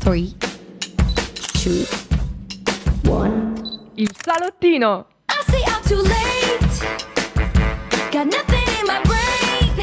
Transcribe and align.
3, 0.00 0.34
2, 1.54 1.86
1. 3.04 3.54
Il 3.96 4.10
salottino! 4.24 5.06
I 5.28 5.42
say 5.50 5.62
I'm 5.66 5.82
too 5.84 6.02
late. 6.02 6.80
Got 8.10 8.26
nothing 8.26 8.66
in 8.80 8.86
my 8.86 9.00
brain. 9.04 9.76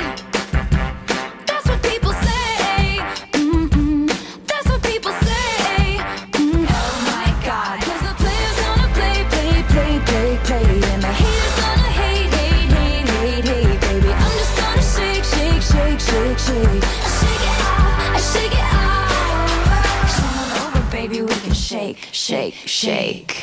That's 1.46 1.68
what 1.70 1.82
people 1.84 2.14
say. 2.14 3.00
Mm-mm. 3.34 4.08
That's 4.48 4.68
what 4.70 4.82
people 4.84 5.12
say. 5.12 6.00
Mm. 6.34 6.66
Oh 6.68 6.96
my 7.12 7.30
God. 7.46 7.80
'Cause 7.82 8.02
the 8.02 8.16
players 8.24 8.58
gonna 8.66 8.90
play, 8.98 9.24
play, 9.34 9.64
play, 9.74 10.00
play, 10.10 10.38
play. 10.48 10.68
And 10.94 11.02
the 11.04 11.14
haters 11.22 11.56
gonna 11.62 11.90
hate, 12.02 12.34
hate, 12.40 12.72
hate, 12.78 13.08
hate, 13.08 13.46
hate, 13.46 13.80
baby. 13.82 14.12
I'm 14.12 14.34
just 14.42 14.56
gonna 14.58 14.84
shake, 14.96 15.24
shake, 15.24 15.62
shake, 15.62 16.00
shake. 16.00 16.40
Shake 16.40 16.87
shake. 22.78 23.34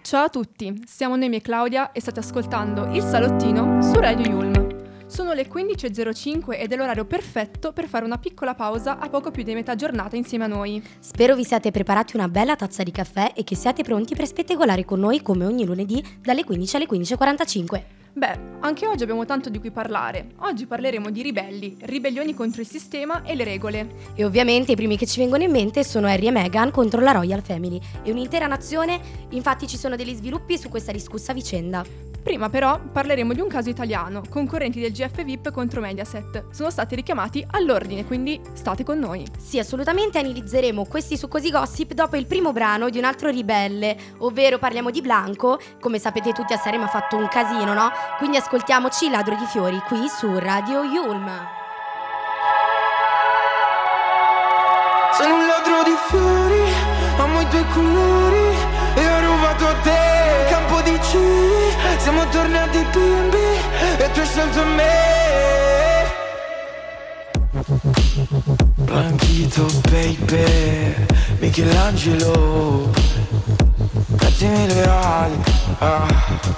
Ciao 0.00 0.24
a 0.24 0.28
tutti, 0.30 0.82
siamo 0.86 1.14
Noemi 1.16 1.36
e 1.36 1.40
Claudia 1.42 1.92
e 1.92 2.00
state 2.00 2.20
ascoltando 2.20 2.86
Il 2.86 3.02
Salottino 3.02 3.82
su 3.82 4.00
Radio 4.00 4.30
Yulm. 4.30 5.06
Sono 5.06 5.34
le 5.34 5.46
15.05 5.46 6.58
ed 6.58 6.72
è 6.72 6.76
l'orario 6.76 7.04
perfetto 7.04 7.74
per 7.74 7.86
fare 7.86 8.06
una 8.06 8.16
piccola 8.16 8.54
pausa 8.54 8.98
a 8.98 9.10
poco 9.10 9.30
più 9.30 9.42
di 9.42 9.52
metà 9.52 9.74
giornata 9.74 10.16
insieme 10.16 10.44
a 10.44 10.46
noi. 10.46 10.82
Spero 11.00 11.34
vi 11.34 11.44
siate 11.44 11.70
preparati 11.70 12.16
una 12.16 12.28
bella 12.28 12.56
tazza 12.56 12.82
di 12.82 12.92
caffè 12.92 13.32
e 13.36 13.44
che 13.44 13.56
siate 13.56 13.82
pronti 13.82 14.14
per 14.14 14.26
spettacolare 14.26 14.86
con 14.86 15.00
noi 15.00 15.20
come 15.20 15.44
ogni 15.44 15.66
lunedì 15.66 16.02
dalle 16.22 16.42
15 16.42 16.76
alle 16.76 16.86
15.45. 16.86 18.01
Beh, 18.14 18.38
anche 18.60 18.86
oggi 18.86 19.04
abbiamo 19.04 19.24
tanto 19.24 19.48
di 19.48 19.58
cui 19.58 19.70
parlare. 19.70 20.32
Oggi 20.40 20.66
parleremo 20.66 21.10
di 21.10 21.22
ribelli, 21.22 21.78
ribellioni 21.80 22.34
contro 22.34 22.60
il 22.60 22.66
sistema 22.66 23.22
e 23.22 23.34
le 23.34 23.42
regole. 23.42 23.88
E 24.14 24.24
ovviamente 24.24 24.72
i 24.72 24.76
primi 24.76 24.98
che 24.98 25.06
ci 25.06 25.18
vengono 25.18 25.44
in 25.44 25.50
mente 25.50 25.82
sono 25.82 26.06
Harry 26.06 26.26
e 26.26 26.30
Meghan 26.30 26.70
contro 26.70 27.00
la 27.00 27.12
Royal 27.12 27.42
Family 27.42 27.80
e 28.02 28.10
un'intera 28.10 28.46
nazione, 28.46 29.00
infatti 29.30 29.66
ci 29.66 29.78
sono 29.78 29.96
degli 29.96 30.14
sviluppi 30.14 30.58
su 30.58 30.68
questa 30.68 30.92
discussa 30.92 31.32
vicenda. 31.32 32.11
Prima 32.22 32.48
però 32.48 32.78
parleremo 32.80 33.32
di 33.32 33.40
un 33.40 33.48
caso 33.48 33.68
italiano, 33.68 34.22
concorrenti 34.28 34.80
del 34.80 34.92
GF 34.92 35.24
VIP 35.24 35.50
contro 35.50 35.80
Mediaset. 35.80 36.44
Sono 36.52 36.70
stati 36.70 36.94
richiamati 36.94 37.44
all'ordine, 37.50 38.04
quindi 38.04 38.40
state 38.52 38.84
con 38.84 39.00
noi. 39.00 39.26
Sì, 39.36 39.58
assolutamente 39.58 40.18
analizzeremo 40.18 40.84
questi 40.84 41.16
succosi 41.16 41.50
gossip 41.50 41.94
dopo 41.94 42.16
il 42.16 42.26
primo 42.26 42.52
brano 42.52 42.90
di 42.90 42.98
un 42.98 43.04
altro 43.04 43.28
ribelle, 43.28 43.96
ovvero 44.18 44.58
parliamo 44.58 44.90
di 44.90 45.00
Blanco. 45.00 45.58
Come 45.80 45.98
sapete 45.98 46.32
tutti 46.32 46.52
a 46.52 46.58
Sanremo 46.58 46.84
ha 46.84 46.88
fatto 46.88 47.16
un 47.16 47.26
casino, 47.26 47.74
no? 47.74 47.90
Quindi 48.18 48.36
ascoltiamoci 48.36 49.10
Ladro 49.10 49.34
di 49.34 49.46
Fiori 49.46 49.80
qui 49.88 50.06
su 50.08 50.38
Radio 50.38 50.84
Yulm. 50.84 51.28
Sono 55.12 55.34
un 55.34 55.46
ladro 55.46 55.82
di 55.84 55.94
fiori, 56.08 56.72
amo 57.18 57.40
i 57.40 57.48
tuoi 57.48 57.64
colori 57.74 58.56
E 58.94 59.06
ho 59.06 59.20
rubato 59.20 59.66
a 59.66 59.74
te 59.82 59.90
un 59.90 60.50
campo 60.50 60.80
di 60.80 60.98
cieli 61.02 61.51
Siamo 62.02 62.28
tornati 62.30 62.84
bimbi 62.92 63.46
e 63.98 64.10
tu 64.10 64.20
hai 64.20 64.26
scelto 64.26 64.64
me. 64.64 65.20
Blanchito 68.74 69.66
baby, 69.88 70.94
Michelangelo 71.38 72.90
Mettimi 74.42 74.66
le 74.66 74.84
ali 74.84 75.42
ah. 75.78 76.06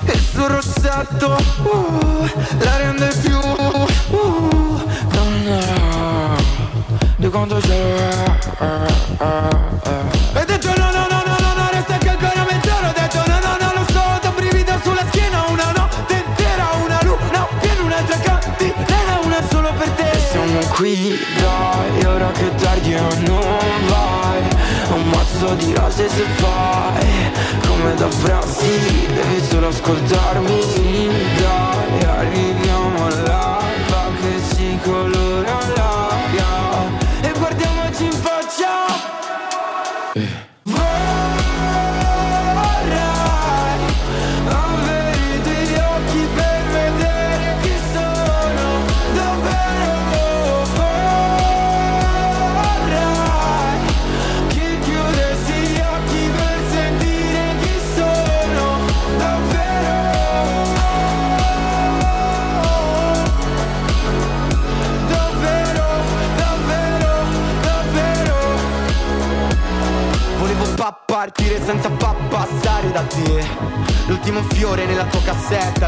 Il 0.05 0.21
suo 0.33 0.47
rossetto 0.47 1.37
uh, 1.63 2.31
La 2.59 2.77
rende 2.79 3.09
più 3.21 3.39
uh, 3.39 4.83
Donna 5.11 6.37
di 7.17 7.29
quanto 7.29 7.57
c'è 7.57 8.27
Hai 10.33 10.45
detto 10.47 10.69
no 10.69 10.74
qui 20.75 21.19
dai 21.39 22.05
ora 22.05 22.31
che 22.33 22.53
tardi 22.57 22.95
o 22.95 23.09
non 23.27 23.87
vai. 23.89 24.43
Un 24.95 25.09
mazzo 25.09 25.55
di 25.55 25.75
rose 25.75 26.09
se 26.09 26.25
fai 26.37 27.33
Come 27.67 27.95
da 27.95 28.09
frasi 28.11 29.07
Devi 29.07 29.45
solo 29.49 29.69
ascoltarmi. 29.69 30.61
Dai 31.41 32.05
arriviamo 32.05 33.07
all'alba 33.07 34.11
che 34.21 34.55
si 34.55 34.79
colora 34.83 35.34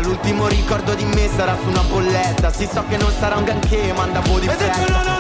L'ultimo 0.07 0.47
ricordo 0.47 0.95
di 0.95 1.05
me 1.05 1.29
sarà 1.35 1.57
su 1.61 1.69
una 1.69 1.83
bolletta. 1.83 2.53
Sì 2.53 2.69
so 2.73 2.85
che 2.89 2.97
non 2.97 3.11
sarà 3.19 3.37
un 3.37 3.45
granché 3.45 3.93
ma 3.93 4.05
andavo 4.05 4.39
di 4.39 4.47
fretta 4.47 5.16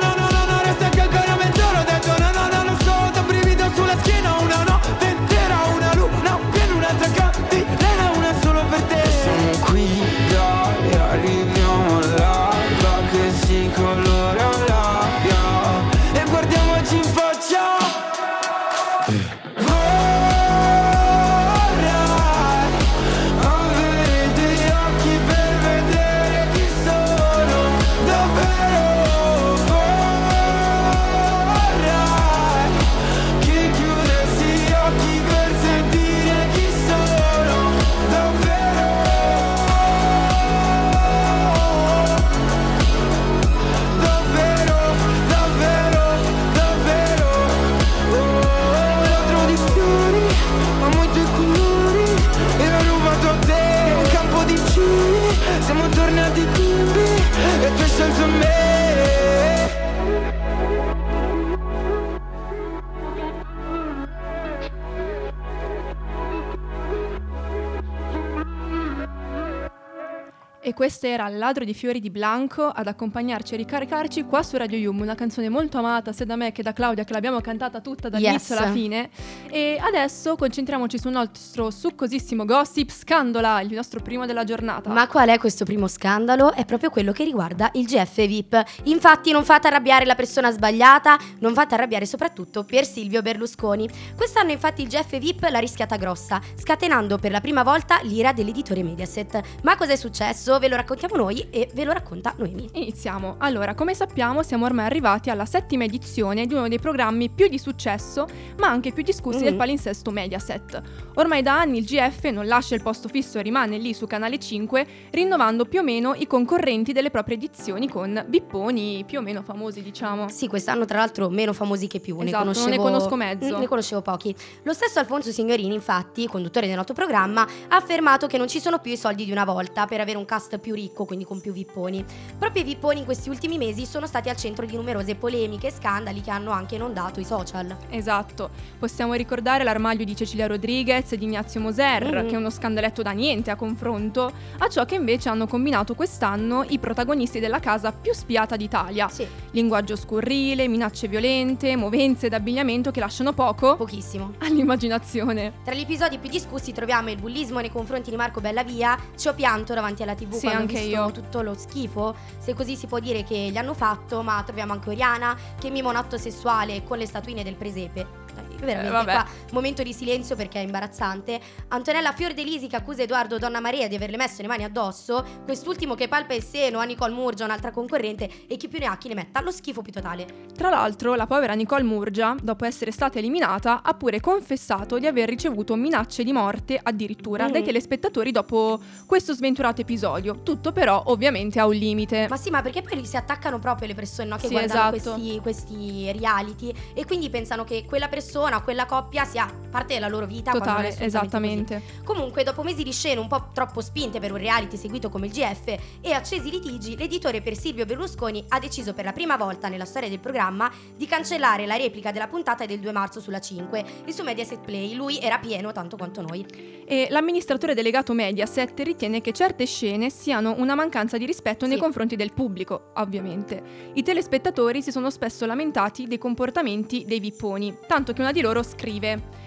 Questo 70.96 71.14
era 71.14 71.28
Ladro 71.28 71.62
di 71.66 71.74
fiori 71.74 72.00
di 72.00 72.08
Blanco 72.08 72.68
ad 72.68 72.86
accompagnarci 72.86 73.52
e 73.52 73.58
ricaricarci 73.58 74.22
qua 74.22 74.42
su 74.42 74.56
Radio 74.56 74.78
Yum, 74.78 74.98
una 75.00 75.14
canzone 75.14 75.50
molto 75.50 75.76
amata 75.76 76.10
sia 76.14 76.24
da 76.24 76.36
me 76.36 76.52
che 76.52 76.62
da 76.62 76.72
Claudia 76.72 77.04
che 77.04 77.12
l'abbiamo 77.12 77.38
cantata 77.42 77.80
tutta 77.82 78.08
dall'inizio 78.08 78.54
Yes. 78.54 78.64
alla 78.64 78.72
fine. 78.72 79.10
E 79.50 79.76
adesso 79.78 80.36
concentriamoci 80.36 80.98
sul 80.98 81.10
nostro 81.10 81.70
succosissimo 81.70 82.46
gossip 82.46 82.88
Scandola, 82.90 83.60
il 83.60 83.74
nostro 83.74 84.00
primo 84.00 84.24
della 84.24 84.44
giornata. 84.44 84.88
Ma 84.88 85.06
qual 85.06 85.28
è 85.28 85.38
questo 85.38 85.66
primo 85.66 85.86
scandalo? 85.86 86.54
È 86.54 86.64
proprio 86.64 86.88
quello 86.88 87.12
che 87.12 87.24
riguarda 87.24 87.68
il 87.74 87.84
GF 87.84 88.26
VIP. 88.26 88.64
Infatti 88.84 89.32
non 89.32 89.44
fate 89.44 89.66
arrabbiare 89.66 90.06
la 90.06 90.14
persona 90.14 90.50
sbagliata, 90.50 91.18
non 91.40 91.52
fate 91.52 91.74
arrabbiare 91.74 92.06
soprattutto 92.06 92.64
Pier 92.64 92.86
Silvio 92.86 93.20
Berlusconi. 93.20 93.86
Quest'anno 94.16 94.50
infatti 94.50 94.80
il 94.80 94.88
GF 94.88 95.18
VIP 95.18 95.46
l'ha 95.50 95.58
rischiata 95.58 95.96
grossa, 95.96 96.40
scatenando 96.54 97.18
per 97.18 97.32
la 97.32 97.42
prima 97.42 97.62
volta 97.62 98.00
l'ira 98.00 98.32
dell'editore 98.32 98.82
Mediaset. 98.82 99.42
Ma 99.62 99.76
cos'è 99.76 99.96
successo? 99.96 100.58
Ve 100.58 100.68
lo 100.68 100.76
raccontiamo 100.86 101.16
noi 101.16 101.44
e 101.50 101.68
ve 101.74 101.82
lo 101.82 101.90
racconta 101.92 102.32
Noemi. 102.36 102.68
Iniziamo. 102.74 103.34
Allora, 103.38 103.74
come 103.74 103.92
sappiamo, 103.92 104.44
siamo 104.44 104.66
ormai 104.66 104.86
arrivati 104.86 105.30
alla 105.30 105.44
settima 105.44 105.82
edizione 105.82 106.46
di 106.46 106.54
uno 106.54 106.68
dei 106.68 106.78
programmi 106.78 107.28
più 107.28 107.48
di 107.48 107.58
successo, 107.58 108.26
ma 108.58 108.68
anche 108.68 108.92
più 108.92 109.02
discussi 109.02 109.38
Mhm. 109.38 109.44
del 109.44 109.56
palinsesto 109.56 110.12
Mediaset. 110.12 110.80
Ormai 111.14 111.42
da 111.42 111.58
anni 111.58 111.78
il 111.78 111.84
GF 111.84 112.24
non 112.26 112.46
lascia 112.46 112.76
il 112.76 112.82
posto 112.82 113.08
fisso 113.08 113.38
e 113.38 113.42
rimane 113.42 113.78
lì 113.78 113.92
su 113.94 114.06
Canale 114.06 114.38
5, 114.38 114.86
rinnovando 115.10 115.64
più 115.64 115.80
o 115.80 115.82
meno 115.82 116.14
i 116.14 116.26
concorrenti 116.28 116.92
delle 116.92 117.10
proprie 117.10 117.34
edizioni 117.36 117.88
con 117.88 118.24
bipponi 118.28 119.02
più 119.04 119.18
o 119.18 119.22
meno 119.22 119.42
famosi, 119.42 119.82
diciamo. 119.82 120.28
Sì, 120.28 120.46
quest'anno 120.46 120.84
tra 120.84 120.98
l'altro 120.98 121.28
meno 121.28 121.52
famosi 121.52 121.88
che 121.88 121.98
più. 121.98 122.14
Esatto, 122.20 122.44
ne 122.44 122.52
non 122.52 122.68
ne 122.70 122.76
conoscevo, 122.76 122.82
conosco 122.82 123.16
mezzo. 123.16 123.56
Mm, 123.56 123.60
Ne 123.60 123.66
conoscevo 123.66 124.02
pochi. 124.02 124.32
Lo 124.62 124.72
stesso 124.72 125.00
Alfonso 125.00 125.32
Signorini, 125.32 125.74
infatti, 125.74 126.28
conduttore 126.28 126.68
del 126.68 126.76
noto 126.76 126.92
programma, 126.92 127.42
ha 127.42 127.76
affermato 127.76 128.28
che 128.28 128.38
non 128.38 128.46
ci 128.46 128.60
sono 128.60 128.78
più 128.78 128.92
i 128.92 128.96
soldi 128.96 129.24
di 129.24 129.32
una 129.32 129.44
volta 129.44 129.86
per 129.86 130.00
avere 130.00 130.16
un 130.18 130.24
cast 130.24 130.58
più 130.58 130.74
ricco, 130.76 131.04
quindi 131.04 131.24
con 131.24 131.40
più 131.40 131.52
vipponi. 131.52 132.04
Proprio 132.38 132.62
i 132.62 132.64
vipponi 132.64 133.00
in 133.00 133.04
questi 133.04 133.28
ultimi 133.28 133.58
mesi 133.58 133.84
sono 133.86 134.06
stati 134.06 134.28
al 134.28 134.36
centro 134.36 134.64
di 134.66 134.76
numerose 134.76 135.14
polemiche 135.16 135.68
e 135.68 135.72
scandali 135.72 136.20
che 136.20 136.30
hanno 136.30 136.50
anche 136.52 136.74
inondato 136.76 137.18
i 137.18 137.24
social. 137.24 137.74
Esatto, 137.90 138.50
possiamo 138.78 139.14
ricordare 139.14 139.64
l'armadio 139.64 140.04
di 140.04 140.14
Cecilia 140.14 140.46
Rodriguez 140.46 141.10
e 141.12 141.18
di 141.18 141.24
Ignazio 141.24 141.60
Moser, 141.60 142.04
Mhm. 142.22 142.28
che 142.28 142.34
è 142.34 142.36
uno 142.36 142.50
scandaletto 142.50 143.02
da 143.02 143.10
niente 143.12 143.50
a 143.50 143.56
confronto, 143.56 144.30
a 144.58 144.68
ciò 144.68 144.84
che 144.84 144.94
invece 144.96 145.28
hanno 145.30 145.46
combinato 145.46 145.94
quest'anno 145.94 146.64
i 146.68 146.78
protagonisti 146.78 147.40
della 147.40 147.58
casa 147.60 147.90
più 147.92 148.12
spiata 148.12 148.56
d'Italia. 148.56 149.08
Sì, 149.08 149.26
Linguaggio 149.52 149.96
scurrile, 149.96 150.68
minacce 150.68 151.08
violente, 151.08 151.74
movenze 151.76 152.28
d'abbigliamento 152.28 152.90
che 152.90 153.00
lasciano 153.00 153.32
poco 153.32 153.76
pochissimo. 153.76 154.34
all'immaginazione. 154.40 155.52
Tra 155.64 155.74
gli 155.74 155.80
episodi 155.80 156.18
più 156.18 156.28
discussi 156.28 156.72
troviamo 156.72 157.10
il 157.10 157.16
bullismo 157.16 157.60
nei 157.60 157.70
confronti 157.70 158.10
di 158.10 158.16
Marco 158.16 158.40
Bellavia. 158.40 158.98
Ci 159.16 159.28
ho 159.28 159.34
pianto 159.34 159.72
davanti 159.74 160.02
alla 160.02 160.14
TV 160.14 160.32
Sì, 160.34 160.40
quando 160.46 160.65
anche 160.66 160.80
io. 160.80 161.10
tutto 161.12 161.42
lo 161.42 161.54
schifo, 161.54 162.14
se 162.38 162.54
così 162.54 162.76
si 162.76 162.86
può 162.86 162.98
dire 162.98 163.24
che 163.24 163.36
gli 163.50 163.56
hanno 163.56 163.74
fatto, 163.74 164.22
ma 164.22 164.42
troviamo 164.44 164.72
anche 164.72 164.90
Oriana 164.90 165.36
che 165.58 165.70
mima 165.70 165.88
un 165.88 165.96
atto 165.96 166.18
sessuale 166.18 166.82
con 166.82 166.98
le 166.98 167.06
statuine 167.06 167.42
del 167.42 167.54
presepe. 167.54 168.06
Dai, 168.34 168.45
Veramente 168.58 169.00
Eh, 169.00 169.04
qua 169.04 169.26
momento 169.52 169.82
di 169.82 169.92
silenzio 169.92 170.36
perché 170.36 170.60
è 170.60 170.62
imbarazzante. 170.62 171.40
Antonella 171.68 172.12
Fiordelisi 172.12 172.66
che 172.66 172.76
accusa 172.76 173.02
Edoardo 173.02 173.38
Donna 173.38 173.60
Maria 173.60 173.88
di 173.88 173.94
averle 173.94 174.16
messo 174.16 174.42
le 174.42 174.48
mani 174.48 174.64
addosso, 174.64 175.24
quest'ultimo 175.44 175.94
che 175.94 176.08
palpa 176.08 176.34
il 176.34 176.42
seno 176.42 176.78
a 176.78 176.84
Nicole 176.84 177.12
Murgia, 177.12 177.44
un'altra 177.44 177.70
concorrente, 177.70 178.28
e 178.46 178.56
chi 178.56 178.68
più 178.68 178.78
ne 178.78 178.86
ha 178.86 178.96
chi 178.96 179.08
ne 179.08 179.14
metta, 179.14 179.40
lo 179.40 179.50
schifo 179.50 179.82
più 179.82 179.92
totale. 179.92 180.26
Tra 180.56 180.70
l'altro, 180.70 181.14
la 181.14 181.26
povera 181.26 181.54
Nicole 181.54 181.82
Murgia, 181.82 182.34
dopo 182.40 182.64
essere 182.64 182.90
stata 182.90 183.18
eliminata, 183.18 183.82
ha 183.82 183.94
pure 183.94 184.20
confessato 184.20 184.98
di 184.98 185.06
aver 185.06 185.28
ricevuto 185.28 185.74
minacce 185.74 186.22
di 186.24 186.32
morte 186.32 186.78
addirittura 186.82 187.48
Mm. 187.48 187.50
dai 187.52 187.62
telespettatori 187.64 188.30
dopo 188.30 188.80
questo 189.06 189.32
sventurato 189.34 189.80
episodio. 189.80 190.42
Tutto 190.42 190.72
però 190.72 191.02
ovviamente 191.06 191.58
ha 191.60 191.66
un 191.66 191.74
limite. 191.74 192.26
Ma 192.28 192.36
sì, 192.36 192.50
ma 192.50 192.62
perché 192.62 192.82
poi 192.82 193.04
si 193.04 193.16
attaccano 193.16 193.58
proprio 193.58 193.86
le 193.88 193.94
persone 193.94 194.28
no, 194.28 194.36
che 194.36 194.46
Sì, 194.46 194.52
guardano 194.52 194.94
esatto. 194.94 195.12
questi, 195.14 195.40
questi 195.40 196.12
reality 196.12 196.72
e 196.94 197.04
quindi 197.04 197.28
pensano 197.30 197.64
che 197.64 197.84
quella 197.86 198.08
persona, 198.08 198.45
quella 198.62 198.86
coppia 198.86 199.24
sia 199.24 199.50
parte 199.70 199.94
della 199.94 200.08
loro 200.08 200.26
vita. 200.26 200.52
Totale, 200.52 200.96
esattamente. 200.98 201.82
così. 201.82 202.04
Comunque, 202.04 202.42
dopo 202.44 202.62
mesi 202.62 202.82
di 202.82 202.92
scene 202.92 203.20
un 203.20 203.28
po' 203.28 203.48
troppo 203.52 203.80
spinte 203.80 204.20
per 204.20 204.30
un 204.32 204.38
reality 204.38 204.76
seguito 204.76 205.10
come 205.10 205.26
il 205.26 205.32
GF 205.32 205.76
e 206.00 206.12
accesi 206.12 206.50
litigi, 206.50 206.96
l'editore 206.96 207.42
per 207.42 207.56
Silvio 207.56 207.84
Berlusconi 207.84 208.44
ha 208.48 208.58
deciso 208.58 208.94
per 208.94 209.04
la 209.04 209.12
prima 209.12 209.36
volta 209.36 209.68
nella 209.68 209.84
storia 209.84 210.08
del 210.08 210.18
programma 210.20 210.70
di 210.96 211.06
cancellare 211.06 211.66
la 211.66 211.76
replica 211.76 212.10
della 212.10 212.26
puntata 212.28 212.64
del 212.64 212.78
2 212.80 212.92
marzo 212.92 213.20
sulla 213.20 213.40
5 213.40 213.84
e 214.06 214.12
su 214.12 214.22
Mediaset 214.22 214.60
Play 214.64 214.94
lui 214.94 215.18
era 215.18 215.38
pieno 215.38 215.72
tanto 215.72 215.96
quanto 215.96 216.22
noi. 216.22 216.46
E 216.86 217.08
l'amministratore 217.10 217.74
delegato 217.74 218.12
Mediaset 218.14 218.78
ritiene 218.80 219.20
che 219.20 219.32
certe 219.32 219.66
scene 219.66 220.08
siano 220.08 220.54
una 220.56 220.74
mancanza 220.74 221.18
di 221.18 221.26
rispetto 221.26 221.66
nei 221.66 221.76
Sì. 221.76 221.82
confronti 221.82 222.16
del 222.16 222.32
pubblico, 222.32 222.92
ovviamente. 222.94 223.62
I 223.94 224.02
telespettatori 224.02 224.80
si 224.82 224.90
sono 224.92 225.10
spesso 225.10 225.44
lamentati 225.46 226.06
dei 226.06 226.18
comportamenti 226.18 227.04
dei 227.06 227.20
vipponi, 227.20 227.76
tanto 227.86 228.12
che 228.12 228.20
una 228.20 228.32
di 228.36 228.42
loro 228.42 228.62
scrive 228.62 229.44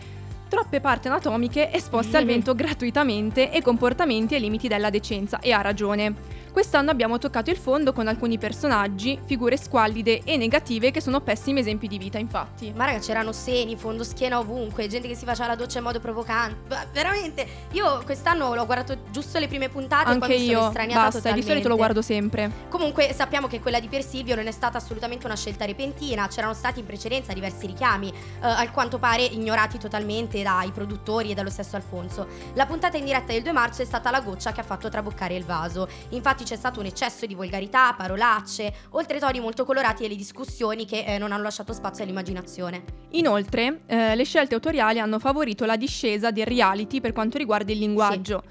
Troppe 0.49 0.79
parti 0.79 1.07
anatomiche 1.07 1.71
esposte 1.71 2.17
al 2.17 2.25
vento 2.25 2.55
gratuitamente 2.55 3.51
e 3.51 3.61
comportamenti 3.61 4.33
ai 4.33 4.41
limiti 4.41 4.67
della 4.67 4.89
decenza, 4.89 5.39
e 5.39 5.51
ha 5.51 5.61
ragione. 5.61 6.15
Quest'anno 6.59 6.91
abbiamo 6.91 7.17
toccato 7.19 7.51
il 7.51 7.55
fondo 7.55 7.93
con 7.93 8.09
alcuni 8.09 8.37
personaggi, 8.37 9.17
figure 9.23 9.55
squallide 9.55 10.23
e 10.25 10.35
negative 10.35 10.91
che 10.91 10.99
sono 10.99 11.21
pessimi 11.21 11.61
esempi 11.61 11.87
di 11.87 11.97
vita, 11.97 12.17
infatti. 12.17 12.73
Ma 12.75 12.83
raga, 12.83 12.99
c'erano 12.99 13.31
seni, 13.31 13.77
fondo 13.77 14.03
schiena 14.03 14.39
ovunque, 14.39 14.85
gente 14.87 15.07
che 15.07 15.15
si 15.15 15.23
faceva 15.23 15.47
la 15.47 15.55
doccia 15.55 15.77
in 15.77 15.85
modo 15.85 16.01
provocante. 16.01 16.75
Veramente, 16.91 17.47
io 17.71 18.01
quest'anno 18.03 18.53
l'ho 18.53 18.65
guardato 18.65 19.03
giusto 19.09 19.39
le 19.39 19.47
prime 19.47 19.69
puntate 19.69 20.09
e 20.09 20.13
Anche 20.15 20.37
sono 20.37 20.51
io, 20.51 20.67
estraniata 20.67 21.01
basta, 21.01 21.17
di 21.17 21.23
totalmente. 21.23 21.47
solito 21.49 21.67
lo 21.69 21.75
guardo 21.77 22.01
sempre. 22.01 22.51
Comunque 22.67 23.13
sappiamo 23.13 23.47
che 23.47 23.61
quella 23.61 23.79
di 23.79 23.87
Pier 23.87 24.03
Silvio 24.03 24.35
non 24.35 24.47
è 24.47 24.51
stata 24.51 24.77
assolutamente 24.77 25.27
una 25.27 25.37
scelta 25.37 25.63
repentina, 25.63 26.27
c'erano 26.27 26.53
stati 26.53 26.81
in 26.81 26.85
precedenza 26.85 27.31
diversi 27.31 27.67
richiami, 27.67 28.09
eh, 28.09 28.13
al 28.41 28.71
quanto 28.71 28.97
pare 28.97 29.23
ignorati 29.23 29.77
totalmente 29.77 30.43
dai 30.43 30.71
produttori 30.71 31.31
e 31.31 31.33
dallo 31.35 31.51
stesso 31.51 31.77
Alfonso. 31.77 32.27
La 32.55 32.65
puntata 32.65 32.97
in 32.97 33.05
diretta 33.05 33.31
del 33.31 33.43
2 33.43 33.51
marzo 33.53 33.81
è 33.81 33.85
stata 33.85 34.11
la 34.11 34.19
goccia 34.19 34.51
che 34.51 34.59
ha 34.59 34.63
fatto 34.63 34.89
traboccare 34.89 35.37
il 35.37 35.45
vaso. 35.45 35.87
Infatti 36.09 36.47
c'è 36.49 36.55
stato 36.55 36.79
un 36.79 36.87
eccesso 36.87 37.27
di 37.27 37.35
volgarità, 37.35 37.93
parolacce, 37.93 38.73
oltre 38.91 39.19
toni 39.19 39.39
molto 39.39 39.65
colorati 39.65 40.01
delle 40.01 40.15
discussioni 40.15 40.85
che 40.85 41.03
eh, 41.03 41.19
non 41.19 41.31
hanno 41.31 41.43
lasciato 41.43 41.73
spazio 41.73 42.03
all'immaginazione. 42.03 42.83
Inoltre, 43.11 43.81
eh, 43.85 44.15
le 44.15 44.23
scelte 44.23 44.55
autoriali 44.55 44.99
hanno 44.99 45.19
favorito 45.19 45.65
la 45.65 45.77
discesa 45.77 46.31
del 46.31 46.47
reality 46.47 47.01
per 47.01 47.11
quanto 47.11 47.37
riguarda 47.37 47.71
il 47.71 47.77
linguaggio. 47.77 48.41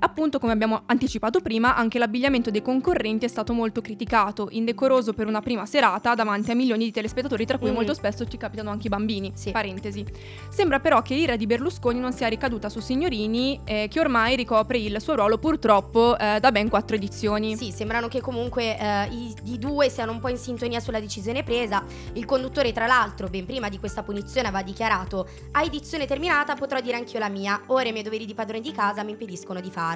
Appunto, 0.00 0.38
come 0.38 0.52
abbiamo 0.52 0.82
anticipato 0.86 1.40
prima, 1.40 1.76
anche 1.76 1.98
l'abbigliamento 1.98 2.50
dei 2.50 2.62
concorrenti 2.62 3.24
è 3.24 3.28
stato 3.28 3.52
molto 3.52 3.80
criticato, 3.80 4.48
indecoroso 4.50 5.12
per 5.12 5.26
una 5.26 5.40
prima 5.40 5.66
serata 5.66 6.14
davanti 6.14 6.50
a 6.50 6.54
milioni 6.54 6.84
di 6.84 6.90
telespettatori, 6.92 7.44
tra 7.44 7.58
cui 7.58 7.70
Mm. 7.70 7.74
molto 7.74 7.94
spesso 7.94 8.26
ci 8.26 8.36
capitano 8.36 8.70
anche 8.70 8.86
i 8.86 8.90
bambini. 8.90 9.32
Sì. 9.34 9.50
Parentesi. 9.50 10.04
Sembra 10.48 10.78
però 10.78 11.02
che 11.02 11.14
l'ira 11.14 11.36
di 11.36 11.46
Berlusconi 11.46 11.98
non 11.98 12.12
sia 12.12 12.28
ricaduta 12.28 12.68
su 12.68 12.80
Signorini, 12.80 13.60
eh, 13.64 13.88
che 13.90 13.98
ormai 14.00 14.36
ricopre 14.36 14.78
il 14.78 15.00
suo 15.00 15.16
ruolo 15.16 15.38
purtroppo 15.38 16.16
eh, 16.16 16.38
da 16.40 16.52
ben 16.52 16.68
quattro 16.68 16.94
edizioni. 16.94 17.56
Sì, 17.56 17.72
sembrano 17.72 18.06
che 18.06 18.20
comunque 18.20 18.78
eh, 18.78 19.08
i, 19.10 19.34
i 19.46 19.58
due 19.58 19.88
siano 19.88 20.12
un 20.12 20.20
po' 20.20 20.28
in 20.28 20.36
sintonia 20.36 20.78
sulla 20.78 21.00
decisione 21.00 21.42
presa. 21.42 21.82
Il 22.12 22.24
conduttore, 22.24 22.72
tra 22.72 22.86
l'altro, 22.86 23.28
ben 23.28 23.46
prima 23.46 23.68
di 23.68 23.78
questa 23.78 24.02
punizione 24.02 24.46
aveva 24.48 24.62
dichiarato: 24.62 25.28
A 25.52 25.62
edizione 25.64 26.06
terminata 26.06 26.54
potrò 26.54 26.80
dire 26.80 26.96
anch'io 26.96 27.18
la 27.18 27.28
mia. 27.28 27.60
Ora 27.66 27.88
i 27.88 27.92
miei 27.92 28.04
doveri 28.04 28.24
di 28.26 28.34
padrone 28.34 28.60
di 28.60 28.72
casa 28.72 29.02
mi 29.02 29.10
impediscono 29.10 29.60
di 29.60 29.70
farlo. 29.70 29.86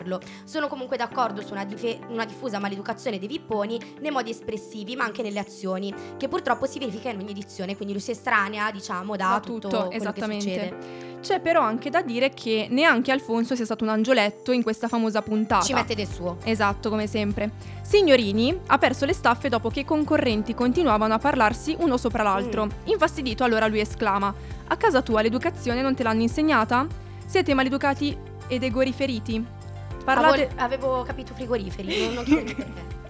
Sono 0.44 0.68
comunque 0.68 0.96
d'accordo 0.96 1.42
su 1.42 1.52
una, 1.52 1.64
dife- 1.64 2.00
una 2.08 2.24
diffusa 2.24 2.58
maleducazione 2.58 3.18
dei 3.18 3.28
vipponi 3.28 3.78
nei 4.00 4.10
modi 4.10 4.30
espressivi, 4.30 4.96
ma 4.96 5.04
anche 5.04 5.22
nelle 5.22 5.38
azioni, 5.38 5.94
che 6.16 6.28
purtroppo 6.28 6.66
si 6.66 6.78
verifica 6.78 7.10
in 7.10 7.18
ogni 7.18 7.30
edizione, 7.30 7.74
quindi 7.76 7.92
lui 7.92 8.02
si 8.02 8.10
estranea, 8.12 8.70
diciamo, 8.70 9.16
da, 9.16 9.28
Da 9.28 9.40
tutto, 9.40 9.68
tutto, 9.68 9.86
quello 9.86 9.96
esattamente. 9.96 10.44
che 10.46 10.52
succede. 10.52 11.10
C'è 11.22 11.38
però 11.40 11.60
anche 11.60 11.88
da 11.88 12.02
dire 12.02 12.30
che 12.30 12.66
neanche 12.68 13.12
Alfonso 13.12 13.54
sia 13.54 13.64
stato 13.64 13.84
un 13.84 13.90
angioletto 13.90 14.50
in 14.50 14.62
questa 14.64 14.88
famosa 14.88 15.22
puntata. 15.22 15.64
Ci 15.64 15.72
mette 15.72 15.94
del 15.94 16.08
suo. 16.08 16.38
Esatto, 16.42 16.90
come 16.90 17.06
sempre. 17.06 17.52
Signorini 17.82 18.58
ha 18.66 18.78
perso 18.78 19.04
le 19.04 19.12
staffe 19.12 19.48
dopo 19.48 19.68
che 19.70 19.80
i 19.80 19.84
concorrenti 19.84 20.52
continuavano 20.52 21.14
a 21.14 21.18
parlarsi 21.18 21.76
uno 21.78 21.96
sopra 21.96 22.24
l'altro. 22.24 22.64
Mm. 22.64 22.70
Infastidito, 22.86 23.44
allora 23.44 23.68
lui 23.68 23.78
esclama: 23.78 24.34
A 24.66 24.76
casa 24.76 25.00
tua 25.00 25.22
l'educazione 25.22 25.80
non 25.80 25.94
te 25.94 26.02
l'hanno 26.02 26.22
insegnata? 26.22 26.86
Siete 27.24 27.54
maleducati 27.54 28.16
ed 28.48 28.64
egoriferiti? 28.64 29.46
Parlate, 30.04 30.50
Avevo, 30.56 31.02
capito 31.02 31.34
frigoriferi, 31.34 32.04
non, 32.06 32.14
non 32.14 32.24
chiedo 32.28 32.54
perché. 32.54 33.01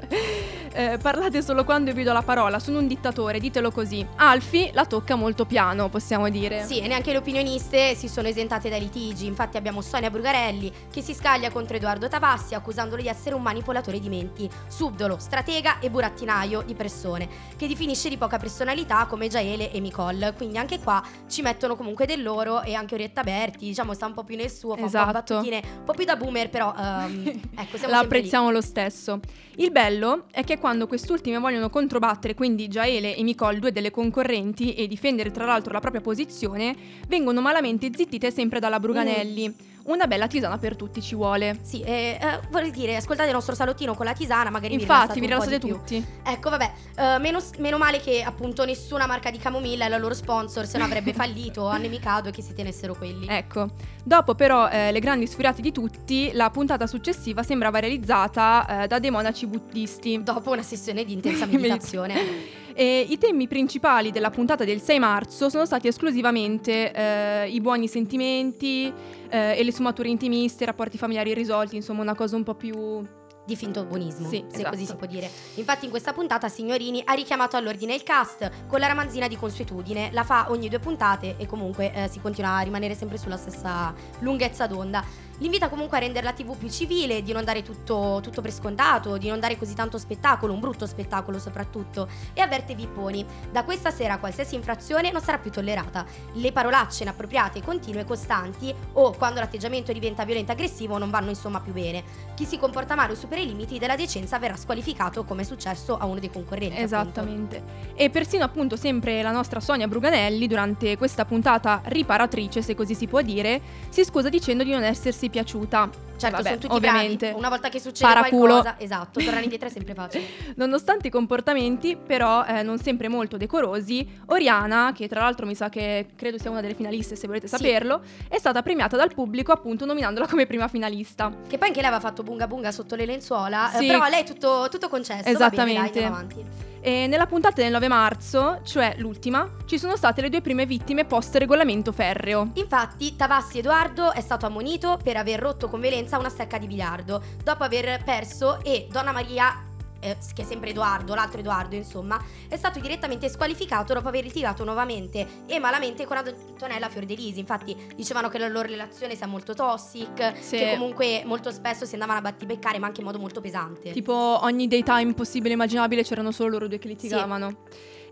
Eh, 0.75 0.99
parlate 1.01 1.43
solo 1.43 1.65
quando 1.65 1.93
vi 1.93 2.03
do 2.03 2.13
la 2.13 2.23
parola, 2.23 2.59
sono 2.59 2.79
un 2.79 2.87
dittatore, 2.87 3.39
ditelo 3.39 3.71
così. 3.71 4.07
Alfi 4.17 4.71
la 4.73 4.85
tocca 4.85 5.15
molto 5.15 5.45
piano, 5.45 5.89
possiamo 5.89 6.29
dire. 6.29 6.65
Sì, 6.65 6.81
e 6.81 6.87
neanche 6.87 7.13
le 7.13 7.19
opinioniste 7.19 7.95
si 7.95 8.09
sono 8.09 8.29
esentate 8.29 8.69
dai 8.69 8.81
litigi. 8.81 9.27
Infatti 9.27 9.57
abbiamo 9.57 9.81
Sonia 9.81 10.11
Brugarelli 10.11 10.73
che 10.91 11.03
si 11.03 11.15
scaglia 11.15 11.51
contro 11.51 11.77
Edoardo 11.77 12.09
Tavassi 12.09 12.55
accusandolo 12.55 13.01
di 13.03 13.09
essere 13.09 13.35
un 13.35 13.43
manipolatore 13.43 13.99
di 14.01 14.09
menti, 14.09 14.49
subdolo, 14.69 15.17
stratega 15.19 15.79
e 15.81 15.91
burattinaio 15.91 16.63
di 16.63 16.75
persone, 16.75 17.29
che 17.57 17.67
definisce 17.69 18.09
di 18.09 18.17
poca 18.17 18.39
personalità 18.39 19.07
come 19.07 19.29
Jaele 19.29 19.71
e 19.73 19.81
Nicole. 19.81 20.33
Quindi 20.35 20.59
anche 20.59 20.79
qua 20.81 21.03
ci 21.29 21.43
mettono 21.43 21.77
comunque 21.77 22.07
del 22.07 22.23
loro 22.23 22.63
e 22.63 22.75
anche 22.75 22.95
Orietta 22.95 23.23
Berti, 23.23 23.67
diciamo 23.67 23.95
sta 23.95 24.07
un 24.07 24.15
po' 24.15 24.25
più 24.25 24.37
nel 24.37 24.51
suo, 24.51 24.71
fa 24.75 24.75
un 24.77 24.81
po' 24.81 24.87
Esatto. 24.87 25.13
battutine, 25.13 25.63
un 25.79 25.85
po' 25.85 25.93
più 25.93 26.05
da 26.05 26.17
boomer, 26.17 26.49
però 26.51 26.75
ehm, 26.77 27.27
ecco, 27.57 27.77
siamo 27.77 27.93
la 27.93 27.99
sempre 27.99 27.99
lì. 27.99 28.05
apprezziamo 28.05 28.51
lo 28.51 28.61
stesso. 28.61 29.21
Il 29.57 29.71
bello 29.71 30.02
è 30.31 30.45
che 30.45 30.59
quando 30.59 30.87
quest'ultime 30.87 31.39
vogliono 31.39 31.71
controbattere 31.71 32.35
quindi 32.35 32.69
Jaele 32.69 33.15
e 33.15 33.23
Nicole, 33.23 33.59
due 33.59 33.73
delle 33.73 33.91
concorrenti, 33.91 34.75
e 34.75 34.87
difendere 34.87 35.31
tra 35.31 35.45
l'altro 35.45 35.73
la 35.73 35.81
propria 35.81 36.01
posizione, 36.01 36.75
vengono 37.07 37.41
malamente 37.41 37.91
zittite 37.95 38.31
sempre 38.31 38.59
dalla 38.59 38.81
Bruganelli. 38.81 39.72
Una 39.85 40.07
bella 40.07 40.27
tisana 40.27 40.59
per 40.59 40.77
tutti 40.77 41.01
ci 41.01 41.15
vuole. 41.15 41.59
Sì, 41.63 41.81
eh, 41.83 42.19
eh, 42.21 42.41
vorrei 42.51 42.71
dire, 42.71 42.97
ascoltate 42.97 43.29
il 43.29 43.35
nostro 43.35 43.55
salottino 43.55 43.95
con 43.95 44.07
la 44.07 44.13
tisana, 44.13 44.51
magari 44.51 44.75
Infatti, 44.75 45.21
vi 45.21 45.27
rilassate 45.27 45.59
tutti. 45.59 46.05
Ecco, 46.25 46.51
vabbè, 46.51 46.73
eh, 46.97 47.19
meno, 47.19 47.41
meno 47.59 47.79
male 47.79 48.01
che 48.01 48.23
appunto 48.23 48.65
nessuna 48.65 49.07
marca 49.07 49.31
di 49.31 49.39
camomilla 49.39 49.87
è 49.87 49.89
la 49.89 49.99
loro 49.99 50.15
sponsor, 50.15 50.67
se 50.67 50.79
no 50.79 50.85
avrebbe 50.85 51.13
fallito, 51.15 51.67
annemicato 51.67 52.29
e 52.29 52.33
che 52.33 52.43
si 52.43 52.55
tenessero 52.55 52.95
quelli. 52.95 53.27
Ecco, 53.29 53.71
dopo 54.05 54.35
però 54.35 54.69
eh, 54.69 54.93
le 54.93 55.01
grandi 55.01 55.27
sfuriate 55.27 55.63
di 55.63 55.73
tutti, 55.73 56.31
la 56.33 56.51
puntata 56.51 56.87
successiva 56.87 57.43
sembrava 57.43 57.79
realizzata 57.79 58.83
eh, 58.83 58.87
da 58.87 58.99
dei 58.99 59.11
monaci 59.11 59.47
buddisti. 59.47 60.23
Dopo 60.23 60.51
una 60.51 60.63
sessione 60.63 61.05
di 61.05 61.13
intensa 61.13 61.47
meditazione. 61.47 62.61
E 62.75 63.07
I 63.09 63.19
temi 63.19 63.49
principali 63.49 64.11
della 64.11 64.31
puntata 64.31 64.65
del 64.65 64.81
6 64.81 64.99
marzo 64.99 65.49
sono 65.49 65.67
stati 65.67 65.89
esclusivamente 65.89 66.93
eh, 66.93 67.49
i 67.49 67.61
buoni 67.61 67.89
sentimenti 67.89 68.93
eh, 69.29 69.59
e 69.59 69.63
le 69.65 69.73
sfumature 69.73 70.09
intimiste, 70.09 70.63
i 70.65 70.67
rapporti 70.67 70.99
familiari 70.99 71.31
irrisolti, 71.31 71.77
insomma 71.77 72.03
una 72.03 72.15
cosa 72.15 72.37
un 72.37 72.43
po' 72.45 72.55
più... 72.55 73.05
di 73.45 73.57
finto 73.57 73.85
buonismo, 73.85 74.29
Sì, 74.29 74.45
se 74.49 74.59
esatto. 74.59 74.71
così 74.71 74.87
si 74.87 74.95
può 74.95 75.07
dire. 75.07 75.29
Infatti 75.57 75.85
in 75.85 75.91
questa 75.91 76.13
puntata 76.13 76.49
Signorini 76.49 77.03
ha 77.05 77.13
richiamato 77.13 77.57
all'ordine 77.57 77.93
il 77.95 78.05
cast 78.05 78.49
con 78.69 78.79
la 78.79 78.87
ramanzina 78.87 79.27
di 79.27 79.37
consuetudine, 79.37 80.11
la 80.13 80.23
fa 80.23 80.47
ogni 80.51 80.69
due 80.69 80.79
puntate 80.79 81.35
e 81.39 81.47
comunque 81.47 81.93
eh, 81.93 82.09
si 82.09 82.21
continua 82.21 82.53
a 82.59 82.61
rimanere 82.61 82.95
sempre 82.95 83.19
sulla 83.19 83.37
stessa 83.37 83.93
lunghezza 84.21 84.67
d'onda. 84.69 85.05
L'invita 85.43 85.69
comunque 85.69 85.97
a 85.97 86.01
rendere 86.01 86.25
la 86.25 86.33
TV 86.33 86.57
più 86.57 86.71
civile, 86.71 87.21
di 87.21 87.33
non 87.33 87.43
dare 87.43 87.63
tutto, 87.63 88.21
tutto 88.23 88.41
per 88.41 88.53
scontato, 88.53 89.17
di 89.17 89.27
non 89.27 89.41
dare 89.41 89.59
così 89.59 89.75
tanto 89.75 89.99
spettacolo, 89.99 90.53
un 90.53 90.61
brutto 90.61 90.87
spettacolo 90.87 91.41
soprattutto, 91.41 92.09
e 92.33 92.41
avverte 92.41 92.77
Vipponi. 92.77 93.27
Da 93.51 93.65
questa 93.65 93.91
sera 93.91 94.19
qualsiasi 94.19 94.55
infrazione 94.55 95.11
non 95.11 95.21
sarà 95.21 95.39
più 95.39 95.51
tollerata. 95.51 96.07
Le 96.35 96.53
parolacce 96.53 97.03
inappropriate, 97.03 97.61
continue, 97.61 98.05
costanti 98.05 98.73
o 98.93 99.15
quando 99.15 99.41
l'atteggiamento 99.41 99.93
diventa 99.93 100.25
violento 100.25 100.53
e 100.53 100.55
aggressivo 100.55 100.97
non 100.97 101.11
vanno 101.11 101.31
insomma 101.31 101.59
più 101.59 101.73
bene. 101.73 102.05
Chi 102.37 102.45
si 102.45 102.57
comporta 102.57 102.95
male 102.95 103.15
o 103.15 103.17
supera 103.17 103.41
i 103.41 103.47
limiti 103.47 103.81
della 103.81 103.97
decenza 103.97 104.39
verrà 104.39 104.55
squalificato 104.55 105.25
come 105.25 105.43
è 105.43 105.45
successo 105.45 105.97
a 105.97 106.07
uno 106.07 106.21
dei 106.21 106.31
concorrenti. 106.31 106.77
appunto. 106.77 106.85
Esattamente. 106.85 107.63
E 107.97 108.11
persino 108.11 108.45
appunto 108.45 108.77
sempre 108.77 109.21
la 109.23 109.33
nostra 109.33 109.59
Sonia 109.59 109.89
Bruganelli, 109.89 110.47
durante 110.47 110.97
questa 110.97 111.25
puntata 111.25 111.83
riparatrice, 111.87 112.63
se 112.63 112.77
così 112.77 112.95
si 112.95 113.09
può 113.09 113.23
dire, 113.23 113.61
si 113.89 114.05
scusa 114.05 114.29
dicendo 114.29 114.63
di 114.63 114.71
non 114.71 114.85
essersi 114.85 115.31
piaciuta. 115.33 115.89
Certo, 116.23 116.37
Vabbè, 116.37 116.49
sono 116.51 116.61
tutti 116.61 116.75
ovviamente. 116.77 117.17
bravi. 117.27 117.39
Una 117.39 117.49
volta 117.49 117.69
che 117.69 117.81
succede 117.81 118.13
Paraculo. 118.13 118.47
qualcosa, 118.61 118.77
esatto, 118.79 119.19
tornare 119.19 119.43
indietro 119.43 119.67
è 119.67 119.71
sempre 119.73 119.93
facile. 119.95 120.23
Nonostante 120.55 121.09
i 121.09 121.11
comportamenti, 121.11 121.97
però, 121.97 122.45
eh, 122.45 122.63
non 122.63 122.79
sempre 122.79 123.09
molto 123.09 123.37
decorosi, 123.37 124.07
Oriana, 124.27 124.93
che 124.95 125.09
tra 125.09 125.21
l'altro 125.23 125.47
mi 125.47 125.57
sa 125.57 125.69
che 125.69 126.11
credo 126.15 126.39
sia 126.39 126.49
una 126.51 126.61
delle 126.61 126.75
finaliste, 126.75 127.17
se 127.17 127.27
volete 127.27 127.49
Sì. 127.49 127.57
saperlo, 127.57 128.03
è 128.29 128.39
stata 128.39 128.63
premiata 128.63 128.97
dal 128.97 129.13
pubblico 129.13 129.51
appunto 129.51 129.85
nominandola 129.85 130.29
come 130.29 130.47
prima 130.47 130.69
finalista. 130.69 131.33
Che 131.49 131.59
poi 131.59 131.69
anche 131.69 131.81
lei 131.81 131.89
aveva 131.91 132.01
fatto 132.01 132.23
bunga 132.23 132.47
bunga 132.47 132.71
sotto 132.71 132.95
le 132.95 133.05
lenzuola, 133.07 133.73
eh, 133.73 133.79
Sì. 133.79 133.87
però 133.87 134.03
a 134.03 134.09
lei 134.09 134.25
tutto, 134.25 134.69
tutto 134.71 134.89
concesso. 134.89 135.23
Va 135.23 135.23
bene, 135.25 135.33
Esattamente. 135.33 135.99
dai, 135.99 136.09
avanti. 136.09 136.45
E 136.85 137.07
nella 137.07 137.27
puntata 137.27 137.63
del 137.63 137.71
9 137.71 137.87
marzo, 137.87 138.59
cioè 138.65 138.97
l'ultima, 138.99 139.49
ci 139.67 139.79
sono 139.79 139.95
state 139.95 140.21
le 140.21 140.29
due 140.29 140.41
prime 140.41 140.67
vittime 140.67 141.05
post 141.05 141.37
regolamento 141.37 141.93
ferreo. 141.93 142.51
Infatti, 142.55 143.15
Tavassi 143.15 143.61
Edoardo 143.61 144.11
è 144.11 144.21
stato 144.21 144.47
ammonito 144.47 144.99
per 145.01 145.17
aver 145.17 145.39
rotto 145.39 145.69
con 145.69 145.81
violenza 145.81 146.19
una 146.19 146.29
stecca 146.29 146.59
di 146.59 146.67
biliardo, 146.67 147.23
dopo 147.45 147.63
aver 147.63 148.03
perso 148.03 148.61
e 148.65 148.89
Donna 148.91 149.13
Maria, 149.13 149.71
eh, 150.03 150.17
che 150.35 150.43
è 150.43 150.45
sempre 150.45 150.71
Edoardo, 150.71 151.15
l'altro 151.15 151.39
Edoardo 151.39 151.77
insomma, 151.77 152.21
è 152.49 152.57
stato 152.57 152.81
direttamente 152.81 153.29
squalificato 153.29 153.95
dopo 153.95 154.09
aver 154.09 154.25
litigato 154.25 154.65
nuovamente 154.65 155.27
e 155.47 155.59
malamente 155.59 156.05
con 156.05 156.17
Antonella 156.17 156.89
Fiordelisi. 156.89 157.39
Infatti 157.39 157.77
dicevano 157.95 158.29
che 158.29 158.39
la 158.39 158.49
loro 158.49 158.69
relazione 158.69 159.15
sia 159.15 159.27
molto 159.27 159.55
toxic, 159.55 160.35
Sì. 160.41 160.57
che 160.59 160.71
comunque 160.73 161.23
molto 161.25 161.51
spesso 161.51 161.85
si 161.87 161.95
andavano 161.95 162.19
a 162.19 162.23
battibeccare 162.23 162.79
ma 162.79 162.87
anche 162.87 163.01
in 163.01 163.07
modo 163.07 163.19
molto 163.19 163.41
pesante. 163.41 163.93
Tipo 163.93 164.41
ogni 164.43 164.67
daytime 164.69 165.15
possibile 165.15 165.51
e 165.51 165.55
immaginabile 165.55 166.03
c'erano 166.03 166.33
solo 166.33 166.51
loro 166.51 166.67
due 166.67 166.79
che 166.79 166.89
litigavano. 166.89 167.57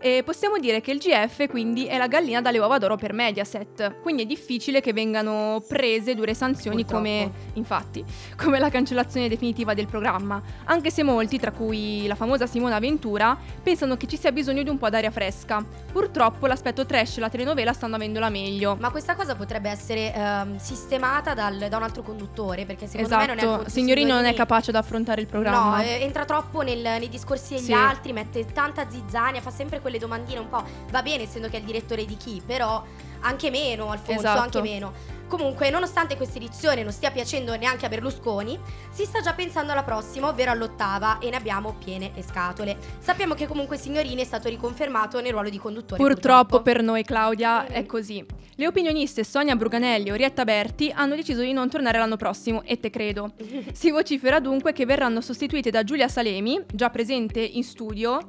E 0.03 0.23
possiamo 0.25 0.57
dire 0.57 0.81
che 0.81 0.89
il 0.91 0.97
GF 0.97 1.47
quindi 1.47 1.85
è 1.85 1.97
la 1.97 2.07
gallina 2.07 2.41
dalle 2.41 2.57
uova 2.57 2.79
d'oro 2.79 2.95
per 2.95 3.13
Mediaset, 3.13 3.99
quindi 4.01 4.23
è 4.23 4.25
difficile 4.25 4.81
che 4.81 4.93
vengano 4.93 5.63
prese 5.67 6.15
dure 6.15 6.33
sanzioni 6.33 6.77
Purtroppo. 6.83 7.03
come, 7.03 7.31
infatti, 7.53 8.03
come 8.35 8.57
la 8.57 8.69
cancellazione 8.71 9.29
definitiva 9.29 9.75
del 9.75 9.85
programma, 9.85 10.41
anche 10.65 10.89
se 10.89 11.03
molti, 11.03 11.37
tra 11.37 11.51
cui 11.51 12.07
la 12.07 12.15
famosa 12.15 12.47
Simona 12.47 12.79
Ventura, 12.79 13.37
pensano 13.61 13.95
che 13.95 14.07
ci 14.07 14.17
sia 14.17 14.31
bisogno 14.31 14.63
di 14.63 14.69
un 14.69 14.79
po' 14.79 14.89
d'aria 14.89 15.11
fresca. 15.11 15.63
Purtroppo 15.91 16.47
l'aspetto 16.47 16.83
trash 16.85 17.17
e 17.17 17.19
la 17.19 17.29
telenovela 17.29 17.71
stanno 17.73 17.95
avendola 17.95 18.29
meglio. 18.29 18.75
Ma 18.79 18.89
questa 18.89 19.13
cosa 19.13 19.35
potrebbe 19.35 19.69
essere 19.69 20.11
ehm, 20.15 20.57
sistemata 20.57 21.35
dal- 21.35 21.67
da 21.69 21.77
un 21.77 21.83
altro 21.83 22.01
conduttore, 22.01 22.65
perché 22.65 22.87
secondo 22.87 23.15
me 23.17 23.25
non 23.27 23.37
è 23.37 23.41
esatto, 23.41 23.51
Alfonso 23.53 23.69
Signorini 23.69 24.09
non 24.09 24.25
è 24.25 24.33
capace 24.33 24.71
ad 24.71 24.77
affrontare 24.77 25.21
il 25.21 25.27
programma. 25.27 25.77
No, 25.77 25.83
eh, 25.83 25.99
entra 26.01 26.25
troppo 26.25 26.61
nel- 26.61 26.79
nei 26.81 27.07
discorsi 27.09 27.53
degli 27.53 27.65
Sì. 27.65 27.73
altri, 27.73 28.13
mette 28.13 28.45
tanta 28.51 28.89
zizzania, 28.89 29.41
fa 29.41 29.51
sempre 29.51 29.79
quelle 29.91 29.99
domandine 29.99 30.39
un 30.39 30.49
po'. 30.49 30.63
Va 30.89 31.01
bene, 31.01 31.23
essendo 31.23 31.49
che 31.49 31.57
è 31.57 31.59
il 31.59 31.65
direttore 31.65 32.05
di 32.05 32.15
chi, 32.15 32.41
però 32.45 32.83
anche 33.21 33.51
meno, 33.51 33.91
Alfonso, 33.91 34.21
Esatto. 34.21 34.39
anche 34.39 34.61
meno. 34.61 35.19
Comunque, 35.27 35.69
nonostante 35.69 36.17
questa 36.17 36.37
edizione 36.37 36.83
non 36.83 36.91
stia 36.91 37.09
piacendo 37.09 37.55
neanche 37.55 37.85
a 37.85 37.89
Berlusconi, 37.89 38.59
si 38.89 39.05
sta 39.05 39.21
già 39.21 39.31
pensando 39.33 39.71
alla 39.71 39.83
prossima, 39.83 40.27
ovvero 40.27 40.51
all'ottava, 40.51 41.19
e 41.19 41.29
ne 41.29 41.37
abbiamo 41.37 41.75
piene 41.81 42.11
le 42.13 42.21
scatole. 42.21 42.77
Sappiamo 42.99 43.33
che 43.33 43.47
comunque 43.47 43.77
Signorini 43.77 44.21
è 44.21 44.25
stato 44.25 44.49
riconfermato 44.49 45.21
nel 45.21 45.31
ruolo 45.31 45.49
di 45.49 45.57
conduttore. 45.57 46.01
Purtroppo 46.01 46.61
per 46.61 46.81
noi, 46.81 47.03
Claudia, 47.03 47.65
è 47.65 47.85
così. 47.85 48.25
Le 48.55 48.67
opinioniste 48.67 49.23
Sonia 49.23 49.55
Bruganelli 49.55 50.09
e 50.09 50.11
Orietta 50.11 50.43
Berti 50.43 50.91
hanno 50.93 51.15
deciso 51.15 51.41
di 51.41 51.53
non 51.53 51.69
tornare 51.69 51.97
l'anno 51.97 52.17
prossimo, 52.17 52.63
e 52.63 52.79
te 52.79 52.89
credo. 52.89 53.31
Si 53.71 53.89
vocifera 53.89 54.39
dunque 54.41 54.73
che 54.73 54.85
verranno 54.85 55.21
sostituite 55.21 55.69
da 55.69 55.83
Giulia 55.83 56.09
Salemi, 56.09 56.61
già 56.73 56.89
presente 56.89 57.39
in 57.39 57.63
studio 57.63 58.19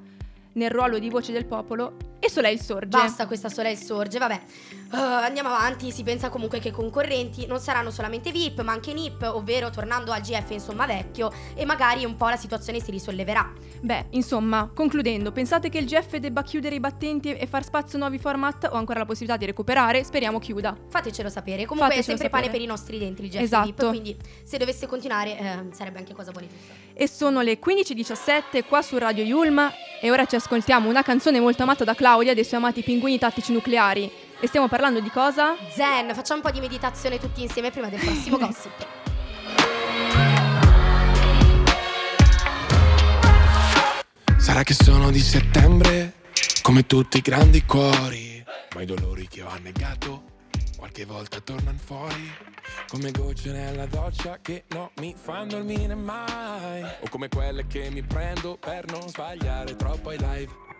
nel 0.55 0.71
ruolo 0.71 0.99
di 0.99 1.09
voce 1.09 1.33
del 1.33 1.47
popolo, 1.47 1.97
e 2.25 2.31
Soleil 2.31 2.61
Sorge. 2.61 2.87
Basta 2.87 3.27
questa 3.27 3.49
Soleil 3.49 3.77
Sorge, 3.77 4.19
vabbè. 4.19 4.41
Uh, 4.93 4.97
andiamo 4.97 5.49
avanti, 5.49 5.91
si 5.91 6.05
pensa 6.05 6.29
comunque 6.29 6.61
che 6.61 6.69
i 6.69 6.71
concorrenti 6.71 7.47
non 7.47 7.59
saranno 7.59 7.91
solamente 7.91 8.31
VIP, 8.31 8.61
ma 8.63 8.71
anche 8.71 8.93
NIP, 8.93 9.23
ovvero 9.23 9.71
tornando 9.71 10.13
al 10.13 10.21
GF 10.21 10.51
insomma 10.51 10.87
vecchio, 10.87 11.33
e 11.55 11.65
magari 11.65 12.05
un 12.05 12.15
po' 12.15 12.29
la 12.29 12.37
situazione 12.37 12.81
si 12.81 12.93
risolleverà. 12.93 13.53
Beh, 13.81 14.07
insomma, 14.11 14.71
concludendo, 14.73 15.33
pensate 15.33 15.69
che 15.69 15.79
il 15.79 15.87
GF 15.87 16.15
debba 16.19 16.45
chiudere 16.45 16.77
i 16.77 16.81
battenti 16.81 17.35
e 17.35 17.47
far 17.49 17.65
spazio 17.65 17.97
a 17.97 18.03
nuovi 18.03 18.19
format 18.19 18.69
o 18.71 18.77
ancora 18.77 19.01
la 19.01 19.05
possibilità 19.05 19.37
di 19.37 19.47
recuperare? 19.47 20.05
Speriamo 20.05 20.39
chiuda. 20.39 20.77
Fatecelo 20.89 21.29
sapere. 21.29 21.65
Comunque 21.65 21.97
Fatecelo 21.97 22.15
è 22.15 22.19
sempre 22.21 22.29
pane 22.29 22.45
sapere. 22.45 22.53
per 22.53 22.61
i 22.61 22.67
nostri 22.71 22.99
denti 22.99 23.23
il 23.25 23.31
GF 23.31 23.41
Esatto. 23.41 23.67
VIP, 23.67 23.89
quindi 23.89 24.17
se 24.45 24.59
dovesse 24.59 24.87
continuare 24.87 25.37
eh, 25.37 25.67
sarebbe 25.73 25.99
anche 25.99 26.15
cosa 26.15 26.31
buona 26.31 26.47
e 26.95 27.09
sono 27.09 27.41
le 27.41 27.59
15.17 27.59 28.65
qua 28.67 28.83
su 28.83 28.99
Radio 28.99 29.25
Yulma 29.25 29.73
e 30.01 30.11
ora 30.11 30.25
ci 30.25 30.37
ascoltiamo 30.37 30.89
una 30.89 31.03
canzone 31.03 31.41
molto 31.41 31.63
amata 31.63 31.85
da 31.85 31.95
Claudia 32.13 32.35
dei 32.35 32.45
suoi 32.45 32.61
amati 32.61 32.83
pinguini 32.83 33.19
tattici 33.19 33.55
nucleari. 33.55 34.13
E 34.39 34.47
stiamo 34.47 34.69
parlando 34.69 35.01
di 35.01 35.09
cosa? 35.09 35.57
Zen, 35.75 36.13
facciamo 36.15 36.43
un 36.43 36.47
po' 36.47 36.53
di 36.53 36.61
meditazione 36.61 37.19
tutti 37.19 37.41
insieme 37.41 37.71
prima 37.71 37.89
del 37.89 38.01
prossimo 38.01 38.37
gossip. 38.37 38.87
Sarà 44.37 44.63
che 44.63 44.75
sono 44.75 45.11
di 45.11 45.21
settembre, 45.21 46.13
come 46.61 46.85
tutti 46.85 47.17
i 47.17 47.23
grandi 47.23 47.65
cuori, 47.65 48.45
ma 48.75 48.83
i 48.83 48.85
dolori 48.85 49.27
che 49.27 49.41
ho 49.41 49.49
annegato 49.49 50.25
qualche 50.77 51.07
volta 51.07 51.41
tornano 51.41 51.79
fuori, 51.83 52.31
come 52.89 53.11
gocce 53.11 53.53
nella 53.53 53.87
doccia 53.87 54.39
che 54.43 54.65
non 54.69 54.91
mi 54.97 55.15
fanno 55.17 55.47
dormire 55.47 55.95
mai, 55.95 56.83
o 56.83 57.09
come 57.09 57.29
quelle 57.29 57.67
che 57.67 57.89
mi 57.91 58.03
prendo 58.03 58.59
per 58.59 58.85
non 58.91 59.09
sbagliare 59.09 59.77
troppo 59.77 60.11
ai 60.11 60.19
live. 60.19 60.72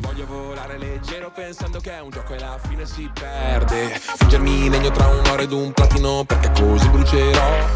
Voglio 0.00 0.26
volare 0.26 0.78
leggero 0.78 1.30
pensando 1.30 1.78
che 1.80 1.92
è 1.92 2.00
un 2.00 2.10
gioco 2.10 2.34
e 2.34 2.38
la 2.38 2.58
fine 2.68 2.84
si 2.86 3.10
perde. 3.12 3.98
Fingermi 4.00 4.68
degno 4.68 4.90
tra 4.90 5.06
un 5.06 5.22
oro 5.30 5.42
ed 5.42 5.52
un 5.52 5.72
platino 5.72 6.24
perché 6.24 6.50
così 6.60 6.88
brucerò. 6.88 7.66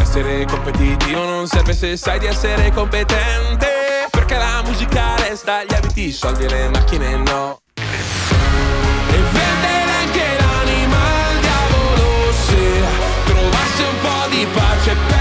Essere 0.00 0.44
competitivo 0.46 1.24
non 1.24 1.46
serve 1.46 1.72
se 1.72 1.96
sai 1.96 2.18
di 2.18 2.26
essere 2.26 2.72
competente. 2.72 4.08
Perché 4.10 4.36
la 4.36 4.62
musica 4.64 5.16
resta, 5.16 5.64
gli 5.64 5.74
abiti, 5.74 6.06
i 6.06 6.12
soldi 6.12 6.44
e 6.44 6.48
le 6.48 6.68
macchine 6.68 7.16
no. 7.16 7.60
E 7.74 9.16
vendere 9.32 9.90
anche 10.00 10.24
l'anima 10.38 10.98
diavolo 11.40 12.32
se 12.32 12.82
trovasse 13.26 13.82
un 13.82 14.00
po' 14.00 14.28
di 14.28 14.46
pace 14.52 15.13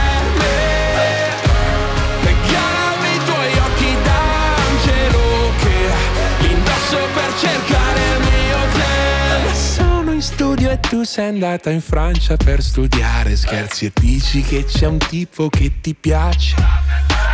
e 10.73 10.79
tu 10.79 11.03
sei 11.03 11.27
andata 11.27 11.69
in 11.69 11.81
Francia 11.81 12.35
per 12.35 12.63
studiare 12.63 13.35
scherzi 13.35 13.85
e 13.85 13.91
dici 13.93 14.41
che 14.41 14.65
c'è 14.65 14.87
un 14.87 14.97
tipo 14.97 15.47
che 15.47 15.71
ti 15.81 15.93
piace. 15.93 16.55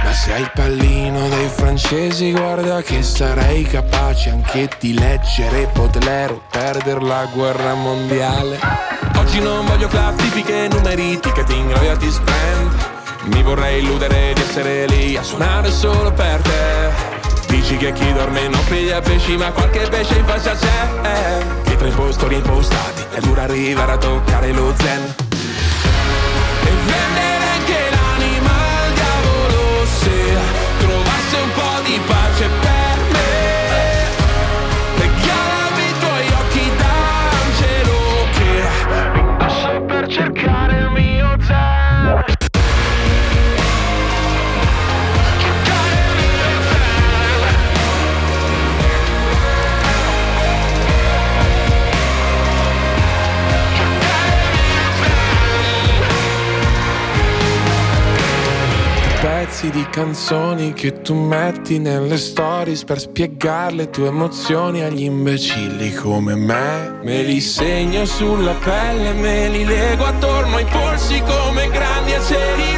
Ma 0.03 0.11
se 0.11 0.33
hai 0.33 0.41
il 0.41 0.51
pallino 0.53 1.29
dei 1.29 1.47
francesi 1.47 2.31
guarda 2.31 2.81
che 2.81 3.01
sarei 3.01 3.63
capace 3.63 4.29
anche 4.29 4.69
di 4.79 4.93
leggere 4.93 5.69
Baudelaire 5.73 6.37
perdere 6.51 6.99
la 6.99 7.29
guerra 7.33 7.75
mondiale. 7.75 8.59
Oggi 9.15 9.39
non 9.39 9.65
voglio 9.65 9.87
classifiche, 9.87 10.67
numeri, 10.69 11.17
ticketing, 11.17 11.71
royalty 11.71 12.11
spend 12.11 12.87
Mi 13.25 13.41
vorrei 13.41 13.81
illudere 13.81 14.33
di 14.33 14.41
essere 14.41 14.85
lì 14.87 15.15
a 15.15 15.23
suonare 15.23 15.71
solo 15.71 16.11
per 16.11 16.41
te. 16.41 17.17
Dici 17.47 17.77
che 17.77 17.93
chi 17.93 18.11
dorme 18.11 18.49
non 18.49 18.63
piglia 18.65 18.99
pesci 18.99 19.37
ma 19.37 19.49
qualche 19.51 19.87
pesce 19.87 20.17
in 20.17 20.25
faccia 20.25 20.53
c'è. 20.55 21.45
Che 21.63 21.75
tra 21.77 21.87
impostori 21.87 22.35
impostati 22.35 22.98
è 23.19 23.21
dura 23.21 23.43
arrivare 23.43 23.91
a 23.91 23.97
toccare 23.97 24.51
lo 24.53 24.73
zen. 24.77 25.15
E 26.63 26.71
vendere 26.85 27.45
anche 27.55 27.89
l'anima 27.91 28.51
al 28.83 28.93
diavolo 28.93 29.85
se 29.85 30.37
trovasse 30.79 31.35
un 31.35 31.51
po' 31.53 31.81
di 31.83 31.99
pace 32.05 32.49
per 32.61 32.78
Pezzi 59.59 59.71
di 59.71 59.89
canzoni 59.89 60.71
che 60.71 61.01
tu 61.01 61.13
metti 61.13 61.79
nelle 61.79 62.15
stories 62.15 62.85
per 62.85 62.97
spiegare 62.97 63.73
le 63.73 63.89
tue 63.89 64.07
emozioni 64.07 64.83
agli 64.83 65.03
imbecilli 65.03 65.93
come 65.95 66.33
me. 66.35 66.99
Me 67.03 67.23
li 67.23 67.41
segno 67.41 68.05
sulla 68.05 68.53
pelle, 68.53 69.11
me 69.11 69.49
li 69.49 69.65
lego 69.65 70.05
attorno 70.05 70.55
ai 70.55 70.65
polsi 70.65 71.21
come 71.23 71.67
grandi 71.71 72.13
aceri 72.13 72.68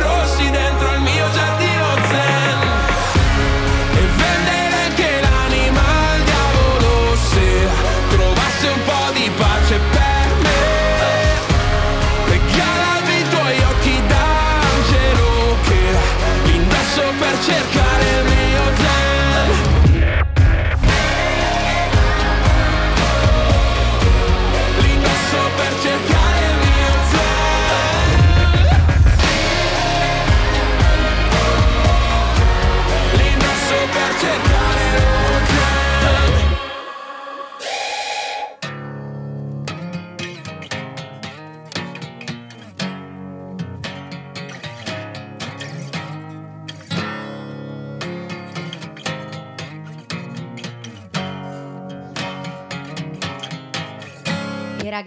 indosso 17.49 17.90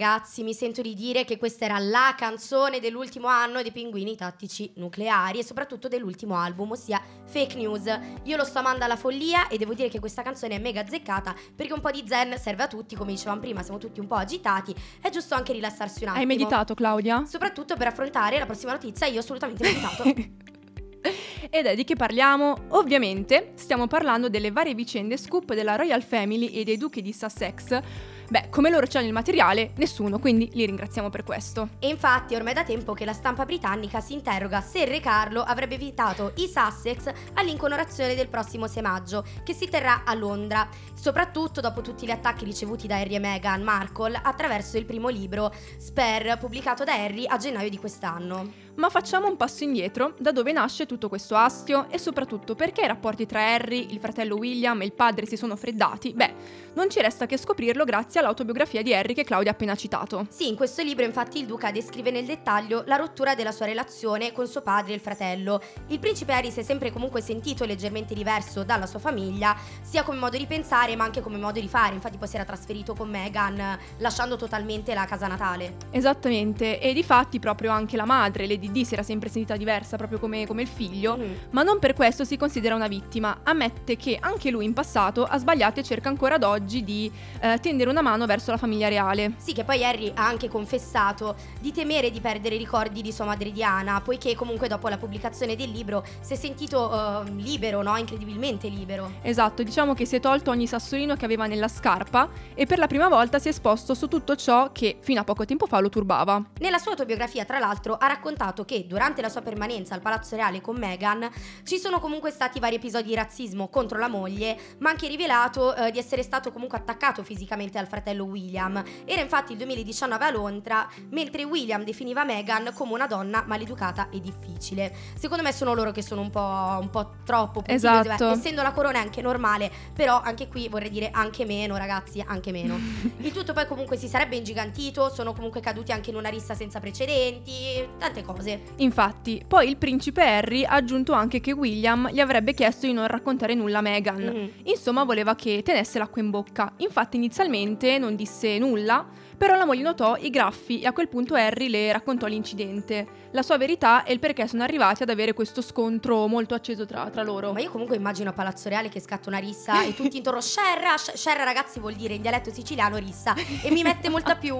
ragazzi, 0.05 0.43
mi 0.43 0.53
sento 0.53 0.83
di 0.83 0.93
dire 0.93 1.25
che 1.25 1.37
questa 1.37 1.65
era 1.65 1.79
la 1.79 2.13
canzone 2.15 2.79
dell'ultimo 2.79 3.27
anno 3.27 3.63
dei 3.63 3.71
Pinguini 3.71 4.15
Tattici 4.15 4.71
Nucleari 4.75 5.39
e 5.39 5.43
soprattutto 5.43 5.87
dell'ultimo 5.87 6.35
album, 6.35 6.71
ossia 6.71 7.01
Fake 7.25 7.55
News. 7.55 7.85
Io 8.23 8.37
lo 8.37 8.43
sto 8.43 8.59
amando 8.59 8.83
alla 8.83 8.97
follia 8.97 9.47
e 9.47 9.57
devo 9.57 9.73
dire 9.73 9.89
che 9.89 9.99
questa 9.99 10.21
canzone 10.21 10.55
è 10.55 10.59
mega 10.59 10.81
azzeccata 10.81 11.33
perché 11.55 11.73
un 11.73 11.81
po' 11.81 11.89
di 11.89 12.03
zen 12.07 12.37
serve 12.37 12.63
a 12.63 12.67
tutti, 12.67 12.95
come 12.95 13.13
dicevamo 13.13 13.39
prima, 13.39 13.63
siamo 13.63 13.79
tutti 13.79 13.99
un 13.99 14.05
po' 14.05 14.13
agitati, 14.13 14.75
è 15.01 15.09
giusto 15.09 15.33
anche 15.33 15.53
rilassarsi 15.53 16.03
un 16.03 16.09
attimo. 16.09 16.21
Hai 16.21 16.27
meditato, 16.27 16.75
Claudia? 16.75 17.25
Soprattutto 17.25 17.75
per 17.75 17.87
affrontare 17.87 18.37
la 18.37 18.45
prossima 18.45 18.73
notizia, 18.73 19.07
io 19.07 19.17
ho 19.17 19.21
assolutamente 19.21 19.63
meditato. 19.63 20.03
Ed 21.49 21.65
è 21.65 21.75
di 21.75 21.83
che 21.83 21.95
parliamo? 21.95 22.65
Ovviamente 22.69 23.53
stiamo 23.55 23.87
parlando 23.87 24.29
delle 24.29 24.51
varie 24.51 24.75
vicende 24.75 25.17
scoop 25.17 25.53
della 25.55 25.75
Royal 25.75 26.03
Family 26.03 26.47
e 26.47 26.63
dei 26.63 26.77
duchi 26.77 27.01
di 27.01 27.11
Sussex. 27.11 27.81
Beh, 28.27 28.49
come 28.49 28.71
loro 28.71 28.87
c'hanno 28.87 29.05
il 29.05 29.13
materiale, 29.13 29.71
nessuno, 29.75 30.17
quindi 30.17 30.49
li 30.53 30.65
ringraziamo 30.65 31.09
per 31.09 31.23
questo. 31.23 31.69
E 31.79 31.87
infatti 31.87 32.33
ormai 32.33 32.53
da 32.53 32.63
tempo 32.63 32.93
che 32.93 33.05
la 33.05 33.13
stampa 33.13 33.45
britannica 33.45 33.99
si 34.01 34.13
interroga 34.13 34.61
se 34.61 34.85
re 34.85 34.99
Carlo 34.99 35.43
avrebbe 35.43 35.75
invitato 35.75 36.31
i 36.37 36.47
Sussex 36.47 37.11
all'incoronazione 37.33 38.15
del 38.15 38.27
prossimo 38.27 38.67
6 38.67 38.81
maggio, 38.81 39.23
che 39.43 39.53
si 39.53 39.69
terrà 39.69 40.03
a 40.05 40.13
Londra, 40.15 40.67
soprattutto 40.93 41.61
dopo 41.61 41.81
tutti 41.81 42.05
gli 42.07 42.11
attacchi 42.11 42.45
ricevuti 42.45 42.87
da 42.87 42.97
Harry 42.97 43.15
e 43.15 43.19
Meghan 43.19 43.61
Markle 43.61 44.19
attraverso 44.21 44.77
il 44.77 44.85
primo 44.85 45.09
libro, 45.09 45.53
Spare, 45.77 46.37
pubblicato 46.37 46.83
da 46.83 46.93
Harry 46.93 47.25
a 47.27 47.37
gennaio 47.37 47.69
di 47.69 47.77
quest'anno. 47.77 48.64
Ma 48.77 48.89
facciamo 48.89 49.27
un 49.27 49.37
passo 49.37 49.63
indietro, 49.63 50.15
da 50.17 50.33
dove 50.33 50.51
nasce 50.51 50.85
tutto 50.85 51.07
questo 51.07 51.35
astio 51.35 51.87
e 51.89 51.97
soprattutto 51.97 52.55
perché 52.55 52.81
i 52.81 52.87
rapporti 52.87 53.25
tra 53.25 53.53
Harry, 53.53 53.87
il 53.91 53.99
fratello 53.99 54.35
William 54.35 54.81
e 54.81 54.85
il 54.85 54.91
padre 54.91 55.25
si 55.25 55.37
sono 55.37 55.55
freddati? 55.55 56.11
Beh, 56.13 56.33
non 56.73 56.89
ci 56.89 56.99
resta 56.99 57.25
che 57.25 57.37
scoprirlo 57.37 57.85
grazie 57.85 58.19
all'autobiografia 58.19 58.81
di 58.81 58.93
Harry 58.93 59.13
che 59.13 59.23
Claudia 59.23 59.51
ha 59.51 59.53
appena 59.53 59.75
citato. 59.75 60.27
Sì, 60.29 60.49
in 60.49 60.55
questo 60.55 60.83
libro 60.83 61.05
infatti 61.05 61.39
il 61.39 61.45
duca 61.45 61.71
descrive 61.71 62.11
nel 62.11 62.25
dettaglio 62.25 62.83
la 62.85 62.97
rottura 62.97 63.33
della 63.33 63.53
sua 63.53 63.65
relazione 63.65 64.33
con 64.33 64.45
suo 64.45 64.61
padre 64.61 64.91
e 64.91 64.95
il 64.95 65.01
fratello. 65.01 65.61
Il 65.87 65.99
principe 65.99 66.33
Harry 66.33 66.51
si 66.51 66.59
è 66.59 66.63
sempre 66.63 66.91
comunque 66.91 67.21
sentito 67.21 67.63
leggermente 67.63 68.13
diverso 68.13 68.65
dalla 68.65 68.87
sua 68.87 68.99
famiglia, 68.99 69.55
sia 69.83 70.03
come 70.03 70.19
modo 70.19 70.35
di 70.35 70.47
pensare 70.47 70.97
ma 70.97 71.05
anche 71.05 71.21
come 71.21 71.37
modo 71.37 71.61
di 71.61 71.69
fare, 71.69 71.95
infatti 71.95 72.17
poi 72.17 72.27
si 72.27 72.35
era 72.35 72.43
trasferito 72.43 72.93
con 72.93 73.09
Meghan 73.09 73.79
lasciando 73.99 74.35
totalmente 74.35 74.93
la 74.93 75.05
casa 75.05 75.27
natale. 75.27 75.77
Esattamente, 75.91 76.81
e 76.81 76.91
di 76.91 77.03
fatti 77.03 77.39
proprio 77.39 77.71
anche 77.71 77.95
la 77.95 78.05
madre, 78.05 78.45
Lady 78.45 78.63
Di, 78.71 78.85
si 78.85 78.93
era 78.93 79.03
sempre 79.03 79.29
sentita 79.29 79.55
diversa, 79.57 79.97
proprio 79.97 80.19
come, 80.19 80.45
come 80.47 80.61
il 80.61 80.67
figlio, 80.67 81.17
Mm. 81.17 81.33
ma 81.51 81.63
non 81.63 81.79
per 81.79 81.93
questo 81.93 82.23
si 82.23 82.37
considera 82.37 82.75
una 82.75 82.87
vittima. 82.87 83.39
Ammette 83.43 83.95
che 83.95 84.17
anche 84.19 84.49
lui 84.51 84.65
in 84.65 84.73
passato 84.73 85.23
ha 85.23 85.37
sbagliato 85.37 85.79
e 85.79 85.83
cerca 85.83 86.09
ancora 86.09 86.35
ad 86.35 86.43
oggi 86.43 86.83
di 86.83 87.11
eh, 87.39 87.59
tendere 87.59 87.89
una 87.89 88.01
mano 88.01 88.25
verso 88.25 88.51
la 88.51 88.57
famiglia 88.57 88.87
reale. 88.87 89.33
Sì, 89.37 89.53
che 89.53 89.63
poi 89.63 89.83
Harry 89.83 90.11
ha 90.13 90.27
anche 90.27 90.47
confessato 90.47 91.35
di 91.59 91.71
temere 91.71 92.09
di 92.11 92.19
perdere 92.19 92.55
i 92.55 92.57
ricordi 92.57 93.01
di 93.01 93.11
sua 93.11 93.25
madre 93.25 93.51
Diana, 93.51 94.01
poiché 94.01 94.35
comunque 94.35 94.67
dopo 94.67 94.87
la 94.87 94.97
pubblicazione 94.97 95.55
del 95.55 95.69
libro 95.71 96.03
si 96.21 96.33
è 96.33 96.35
sentito 96.35 96.91
eh, 97.25 97.29
libero, 97.31 97.81
no? 97.81 97.95
Incredibilmente 97.97 98.67
libero. 98.67 99.11
Esatto, 99.21 99.63
diciamo 99.63 99.93
che 99.93 100.05
si 100.05 100.15
è 100.15 100.19
tolto 100.19 100.51
ogni 100.51 100.67
sassolino 100.67 101.15
che 101.15 101.25
aveva 101.25 101.45
nella 101.45 101.67
scarpa 101.67 102.29
e 102.53 102.65
per 102.65 102.77
la 102.79 102.87
prima 102.87 103.07
volta 103.07 103.39
si 103.39 103.47
è 103.47 103.51
esposto 103.51 103.93
su 103.93 104.07
tutto 104.07 104.35
ciò 104.35 104.71
che 104.71 104.97
fino 105.01 105.19
a 105.21 105.23
poco 105.23 105.45
tempo 105.45 105.65
fa 105.65 105.79
lo 105.79 105.89
turbava. 105.89 106.41
Nella 106.59 106.77
sua 106.77 106.91
autobiografia, 106.91 107.45
tra 107.45 107.59
l'altro, 107.59 107.95
ha 107.97 108.07
raccontato 108.07 108.54
che 108.63 108.85
durante 108.87 109.21
la 109.21 109.29
sua 109.29 109.41
permanenza 109.41 109.93
al 109.93 110.01
Palazzo 110.01 110.35
Reale 110.35 110.61
con 110.61 110.77
Meghan 110.77 111.29
ci 111.63 111.77
sono 111.77 111.99
comunque 111.99 112.31
stati 112.31 112.59
vari 112.59 112.75
episodi 112.75 113.09
di 113.09 113.15
razzismo 113.15 113.67
contro 113.67 113.97
la 113.99 114.07
moglie, 114.07 114.57
ma 114.79 114.91
anche 114.91 115.07
rivelato 115.07 115.75
eh, 115.75 115.91
di 115.91 115.97
essere 115.97 116.23
stato 116.23 116.51
comunque 116.51 116.77
attaccato 116.77 117.23
fisicamente 117.23 117.77
dal 117.77 117.87
fratello 117.87 118.23
William. 118.23 118.81
Era 119.05 119.21
infatti 119.21 119.51
il 119.51 119.57
2019 119.57 120.23
a 120.23 120.31
Londra, 120.31 120.87
mentre 121.09 121.43
William 121.43 121.83
definiva 121.83 122.23
Meghan 122.23 122.71
come 122.73 122.93
una 122.93 123.07
donna 123.07 123.43
maleducata 123.45 124.09
e 124.09 124.19
difficile. 124.19 124.95
Secondo 125.15 125.43
me 125.43 125.51
sono 125.51 125.73
loro 125.73 125.91
che 125.91 126.01
sono 126.01 126.21
un 126.21 126.29
po', 126.29 126.77
un 126.79 126.89
po' 126.89 127.15
troppo 127.25 127.61
puntigliosi. 127.61 128.07
Esatto. 128.07 128.27
Beh, 128.27 128.31
essendo 128.33 128.61
la 128.61 128.71
corona 128.71 128.99
è 128.99 129.01
anche 129.01 129.21
normale, 129.21 129.71
però 129.93 130.21
anche 130.21 130.47
qui 130.47 130.69
vorrei 130.69 130.89
dire 130.89 131.09
anche 131.11 131.45
meno, 131.45 131.77
ragazzi, 131.77 132.23
anche 132.25 132.51
meno. 132.51 132.77
Il 133.17 133.31
tutto 133.31 133.53
poi 133.53 133.65
comunque 133.65 133.97
si 133.97 134.07
sarebbe 134.07 134.35
ingigantito, 134.35 135.09
sono 135.09 135.33
comunque 135.33 135.61
caduti 135.61 135.91
anche 135.91 136.09
in 136.09 136.15
una 136.15 136.29
rissa 136.29 136.53
senza 136.53 136.79
precedenti, 136.79 137.87
tante 137.97 138.23
cose. 138.23 138.44
Infatti, 138.77 139.43
poi 139.47 139.69
il 139.69 139.77
principe 139.77 140.21
Harry 140.23 140.63
ha 140.63 140.73
aggiunto 140.73 141.13
anche 141.13 141.39
che 141.39 141.51
William 141.51 142.09
gli 142.09 142.19
avrebbe 142.19 142.53
chiesto 142.53 142.85
di 142.85 142.93
non 142.93 143.07
raccontare 143.07 143.53
nulla 143.53 143.79
a 143.79 143.81
Meghan. 143.81 144.23
Mhm. 144.23 144.49
Insomma, 144.63 145.03
voleva 145.03 145.35
che 145.35 145.61
tenesse 145.63 145.99
l'acqua 145.99 146.21
in 146.21 146.29
bocca. 146.29 146.73
Infatti, 146.77 147.17
inizialmente 147.17 147.97
non 147.97 148.15
disse 148.15 148.57
nulla, 148.57 149.05
però 149.37 149.55
la 149.55 149.65
moglie 149.65 149.83
notò 149.83 150.15
i 150.17 150.29
graffi 150.29 150.81
e 150.81 150.87
a 150.87 150.93
quel 150.93 151.07
punto 151.07 151.35
Harry 151.35 151.69
le 151.69 151.91
raccontò 151.91 152.25
l'incidente, 152.27 153.07
la 153.31 153.41
sua 153.41 153.57
verità 153.57 154.03
e 154.03 154.13
il 154.13 154.19
perché 154.19 154.47
sono 154.47 154.63
arrivati 154.63 155.03
ad 155.03 155.09
avere 155.09 155.33
questo 155.33 155.61
scontro 155.61 156.27
molto 156.27 156.53
acceso 156.53 156.85
tra, 156.85 157.09
tra 157.09 157.23
loro. 157.23 157.51
Ma 157.51 157.59
io 157.59 157.69
comunque 157.69 157.95
immagino 157.95 158.29
a 158.29 158.33
Palazzo 158.33 158.69
Reale 158.69 158.89
che 158.89 158.99
scatta 158.99 159.29
una 159.29 159.37
rissa 159.39 159.83
e 159.83 159.93
tutti 159.93 160.17
intorno 160.17 160.41
Scerra, 160.41 160.97
Sc- 160.97 161.15
Scerra 161.15 161.43
ragazzi 161.43 161.79
vuol 161.79 161.93
dire 161.93 162.13
in 162.13 162.21
dialetto 162.21 162.51
siciliano 162.51 162.97
rissa 162.97 163.33
e 163.61 163.71
mi 163.71 163.83
mette 163.83 164.09
molta 164.09 164.35
più, 164.35 164.55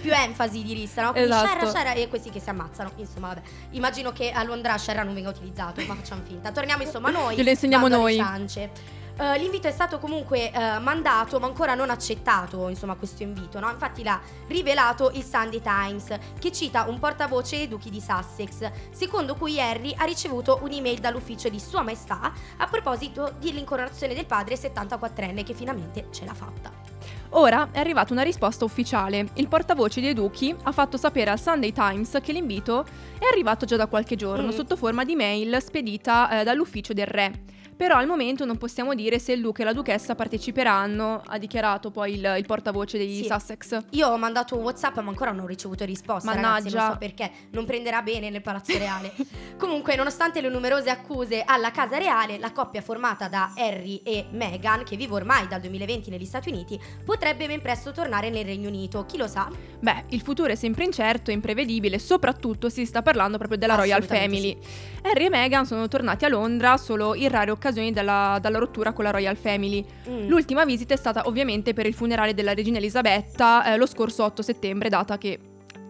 più 0.00 0.12
enfasi 0.12 0.62
di 0.62 0.74
rissa, 0.74 1.02
no? 1.02 1.12
Quindi 1.12 1.30
Esatto. 1.30 1.46
Scerra, 1.48 1.68
Scerra 1.68 1.92
e 1.92 2.08
questi 2.08 2.30
che 2.30 2.40
si 2.40 2.48
ammazzano, 2.48 2.92
insomma 2.96 3.28
vabbè. 3.28 3.42
Immagino 3.70 4.12
che 4.12 4.30
a 4.30 4.42
Londra 4.42 4.76
Scerra 4.76 5.02
non 5.02 5.14
venga 5.14 5.30
utilizzato, 5.30 5.82
ma 5.86 5.94
facciamo 5.94 6.22
finta. 6.24 6.50
Torniamo 6.52 6.82
insomma 6.82 7.10
noi. 7.10 7.36
Glielo 7.36 7.50
insegniamo 7.50 7.88
noi. 7.88 8.16
ciance. 8.16 8.70
Eh, 9.18 9.38
l'invito 9.38 9.66
è 9.66 9.70
stato 9.70 9.98
comunque 9.98 10.50
eh, 10.52 10.78
mandato, 10.78 11.38
ma 11.40 11.46
ancora 11.46 11.74
non 11.74 11.88
accettato, 11.88 12.68
insomma, 12.68 12.96
questo 12.96 13.22
invito, 13.22 13.58
no? 13.58 13.70
Infatti 13.70 14.02
l'ha 14.02 14.20
rivelato 14.48 15.10
il 15.14 15.22
Sunday 15.24 15.62
Times, 15.62 16.14
che 16.38 16.52
cita 16.52 16.84
un 16.86 16.98
portavoce 16.98 17.56
dei 17.56 17.66
duchi 17.68 17.88
di 17.88 18.00
Sussex, 18.00 18.70
secondo 18.90 19.34
cui 19.34 19.58
Harry 19.58 19.94
ha 19.96 20.04
ricevuto 20.04 20.58
un'email 20.62 20.98
dall'ufficio 20.98 21.48
di 21.48 21.58
Sua 21.58 21.80
Maestà 21.80 22.30
a 22.58 22.66
proposito 22.66 23.32
dell'incoronazione 23.40 24.12
del 24.14 24.26
padre 24.26 24.54
74enne 24.56 25.44
che 25.44 25.54
finalmente 25.54 26.08
ce 26.10 26.26
l'ha 26.26 26.34
fatta. 26.34 26.70
Ora 27.30 27.68
è 27.72 27.78
arrivata 27.78 28.12
una 28.12 28.22
risposta 28.22 28.64
ufficiale. 28.66 29.28
Il 29.34 29.48
portavoce 29.48 30.00
dei 30.02 30.12
duchi 30.14 30.54
ha 30.64 30.72
fatto 30.72 30.96
sapere 30.98 31.30
al 31.30 31.40
Sunday 31.40 31.72
Times 31.72 32.18
che 32.22 32.32
l'invito 32.32 32.84
è 33.18 33.24
arrivato 33.30 33.64
già 33.64 33.76
da 33.76 33.86
qualche 33.86 34.14
giorno 34.16 34.48
Mm. 34.48 34.50
sotto 34.56 34.76
forma 34.76 35.04
di 35.04 35.16
mail 35.16 35.56
spedita 35.60 36.40
eh, 36.40 36.44
dall'ufficio 36.44 36.92
del 36.92 37.06
re. 37.06 37.45
Però 37.76 37.96
al 37.96 38.06
momento 38.06 38.44
non 38.46 38.56
possiamo 38.56 38.94
dire 38.94 39.18
se 39.18 39.32
il 39.32 39.42
duca 39.42 39.60
e 39.60 39.64
la 39.66 39.74
duchessa 39.74 40.14
parteciperanno, 40.14 41.22
ha 41.26 41.36
dichiarato 41.38 41.90
poi 41.90 42.14
il, 42.14 42.34
il 42.38 42.46
portavoce 42.46 42.96
dei 42.96 43.16
Sì. 43.16 43.24
Sussex. 43.24 43.78
Io 43.90 44.08
ho 44.08 44.16
mandato 44.16 44.56
un 44.56 44.62
WhatsApp, 44.62 44.96
ma 45.00 45.10
ancora 45.10 45.32
non 45.32 45.44
ho 45.44 45.46
ricevuto 45.46 45.84
risposta. 45.84 46.30
Ragazzi, 46.32 46.44
Mannaggia. 46.64 46.78
non 46.78 46.90
so 46.92 46.98
perché, 46.98 47.30
non 47.50 47.66
prenderà 47.66 48.00
bene 48.00 48.30
nel 48.30 48.40
Palazzo 48.40 48.76
Reale. 48.78 49.12
Comunque, 49.58 49.94
nonostante 49.94 50.40
le 50.40 50.48
numerose 50.48 50.88
accuse 50.88 51.42
alla 51.44 51.70
Casa 51.70 51.98
Reale, 51.98 52.38
la 52.38 52.52
coppia 52.52 52.80
formata 52.80 53.28
da 53.28 53.52
Harry 53.56 54.00
e 54.02 54.24
Meghan, 54.30 54.82
che 54.82 54.96
vive 54.96 55.12
ormai 55.12 55.46
dal 55.46 55.60
2020 55.60 56.08
negli 56.08 56.24
Stati 56.24 56.48
Uniti, 56.48 56.80
potrebbe 57.04 57.46
ben 57.46 57.60
presto 57.60 57.92
tornare 57.92 58.30
nel 58.30 58.46
Regno 58.46 58.68
Unito. 58.68 59.04
Chi 59.04 59.18
lo 59.18 59.26
sa? 59.26 59.50
Beh, 59.80 60.04
il 60.08 60.22
futuro 60.22 60.50
è 60.50 60.54
sempre 60.54 60.84
incerto 60.84 61.30
e 61.30 61.34
imprevedibile, 61.34 61.98
soprattutto 61.98 62.70
si 62.70 62.86
sta 62.86 63.02
parlando 63.02 63.36
proprio 63.36 63.58
della 63.58 63.74
Royal 63.74 64.02
Family. 64.02 64.56
Harry 65.02 65.26
e 65.26 65.28
Meghan 65.28 65.66
sono 65.66 65.86
tornati 65.88 66.24
a 66.24 66.28
Londra 66.28 66.78
solo 66.78 67.14
in 67.14 67.28
rare 67.28 67.50
occasioni 67.50 67.64
dalla, 67.72 68.38
dalla 68.40 68.58
rottura 68.58 68.92
con 68.92 69.04
la 69.04 69.10
Royal 69.10 69.36
Family. 69.36 69.84
Mm. 70.08 70.28
L'ultima 70.28 70.64
visita 70.64 70.94
è 70.94 70.96
stata 70.96 71.26
ovviamente 71.26 71.72
per 71.72 71.86
il 71.86 71.94
funerale 71.94 72.34
della 72.34 72.54
regina 72.54 72.78
Elisabetta 72.78 73.64
eh, 73.72 73.76
lo 73.76 73.86
scorso 73.86 74.24
8 74.24 74.42
settembre, 74.42 74.88
data 74.88 75.18
che 75.18 75.38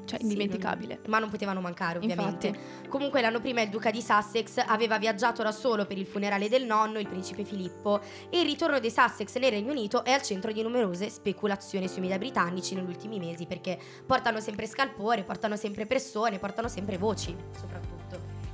cioè 0.06 0.18
Sì, 0.18 0.24
indimenticabile. 0.24 0.94
non- 0.94 1.04
ma 1.08 1.18
non 1.18 1.28
potevano 1.28 1.60
mancare, 1.60 1.98
ovviamente. 1.98 2.46
Infatti. 2.48 2.88
Comunque, 2.88 3.20
l'anno 3.20 3.40
prima 3.40 3.60
il 3.60 3.68
duca 3.68 3.90
di 3.90 4.00
Sussex 4.00 4.62
aveva 4.64 4.98
viaggiato 4.98 5.42
da 5.42 5.50
solo 5.52 5.84
per 5.84 5.98
il 5.98 6.06
funerale 6.06 6.48
del 6.48 6.64
nonno, 6.64 6.98
il 6.98 7.08
principe 7.08 7.44
Filippo, 7.44 8.00
e 8.30 8.40
il 8.40 8.46
ritorno 8.46 8.78
dei 8.78 8.90
Sussex 8.90 9.36
nel 9.38 9.50
Regno 9.50 9.72
Unito 9.72 10.04
è 10.04 10.12
al 10.12 10.22
centro 10.22 10.52
di 10.52 10.62
numerose 10.62 11.10
speculazioni 11.10 11.88
sui 11.88 12.00
media 12.00 12.18
britannici 12.18 12.74
negli 12.74 12.86
ultimi 12.88 13.18
mesi, 13.18 13.46
perché 13.46 13.78
portano 14.06 14.40
sempre 14.40 14.66
scalpore, 14.66 15.24
portano 15.24 15.56
sempre 15.56 15.86
persone, 15.86 16.38
portano 16.38 16.68
sempre 16.68 16.96
voci, 16.98 17.34
soprattutto. 17.58 18.05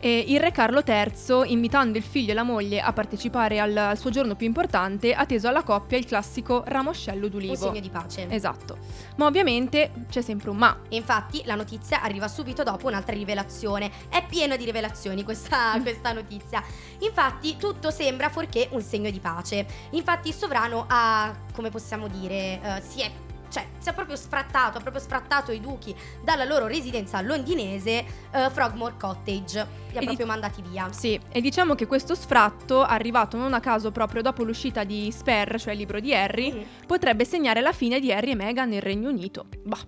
E 0.05 0.25
il 0.27 0.41
re 0.41 0.51
Carlo 0.51 0.83
III, 0.85 1.53
invitando 1.53 1.97
il 1.97 2.03
figlio 2.03 2.33
e 2.33 2.35
la 2.35 2.43
moglie 2.43 2.81
a 2.81 2.93
partecipare 2.93 3.61
al, 3.61 3.77
al 3.77 3.97
suo 3.97 4.11
giorno 4.11 4.35
più 4.35 4.49
importante, 4.49 5.15
ha 5.15 5.25
teso 5.27 5.47
alla 5.47 5.63
coppia 5.63 5.97
il 5.97 6.07
classico 6.07 6.65
ramoscello 6.67 7.27
Un 7.27 7.31
d'ulivo. 7.31 7.55
segno 7.55 7.79
di 7.79 7.89
pace. 7.89 8.27
Esatto. 8.29 8.79
Ma 9.19 9.27
ovviamente 9.27 9.93
c'è 10.11 10.21
sempre 10.21 10.51
un 10.51 10.57
ma. 10.57 10.77
E 10.89 10.97
infatti 10.97 11.43
la 11.45 11.55
notizia 11.55 12.03
arriva 12.03 12.27
subito 12.27 12.65
dopo 12.65 12.89
un'altra 12.89 13.15
rivelazione. 13.15 13.93
È 14.09 14.27
pieno 14.27 14.57
di 14.57 14.65
rivelazioni 14.65 15.23
questa, 15.23 15.79
questa 15.83 16.11
notizia. 16.13 16.65
Infatti 16.99 17.57
tutto 17.57 17.93
sembra 17.93 18.29
fuorché 18.29 18.67
un 18.73 18.83
segno 18.83 19.09
di 19.09 19.21
pace. 19.21 19.65
Infatti 19.91 20.31
il 20.31 20.35
sovrano 20.35 20.85
ha, 20.89 21.33
come 21.55 21.71
possiamo 21.71 22.09
dire, 22.09 22.61
eh, 22.61 22.83
si 22.85 23.03
è... 23.03 23.11
Cioè, 23.53 23.67
si 23.79 23.91
è 23.91 23.93
proprio 23.93 24.17
sfrattato, 24.17 24.79
ha 24.79 24.81
proprio 24.81 25.03
sfrattato 25.03 25.53
i 25.53 25.61
duchi 25.61 25.95
dalla 26.25 26.45
loro 26.45 26.67
residenza 26.67 27.21
londinese 27.21 28.05
eh, 28.33 28.49
Frogmore 28.51 28.95
Cottage. 28.99 29.67
Li 29.91 29.97
ha 29.97 30.01
di- 30.01 30.07
proprio 30.07 30.25
mandati 30.27 30.63
via. 30.63 30.91
Sì, 30.91 31.21
e 31.31 31.41
diciamo 31.43 31.75
che 31.75 31.87
questo 31.87 32.15
sfratto, 32.15 32.83
arrivato 32.83 33.37
non 33.37 33.53
a 33.53 33.61
caso 33.61 33.91
proprio 33.93 34.23
dopo 34.23 34.43
l'uscita 34.43 34.85
di 34.85 35.11
Spare, 35.13 35.59
cioè 35.59 35.73
il 35.75 35.79
libro 35.81 36.01
di 36.01 36.15
Harry, 36.15 36.53
Mm. 36.53 36.87
potrebbe 36.87 37.27
segnare 37.27 37.61
la 37.61 37.73
fine 37.73 38.01
di 38.01 38.11
Harry 38.11 38.31
e 38.31 38.35
Meghan 38.35 38.71
nel 38.71 38.81
Regno 38.81 39.11
Unito. 39.11 39.47
Bah. 39.65 39.79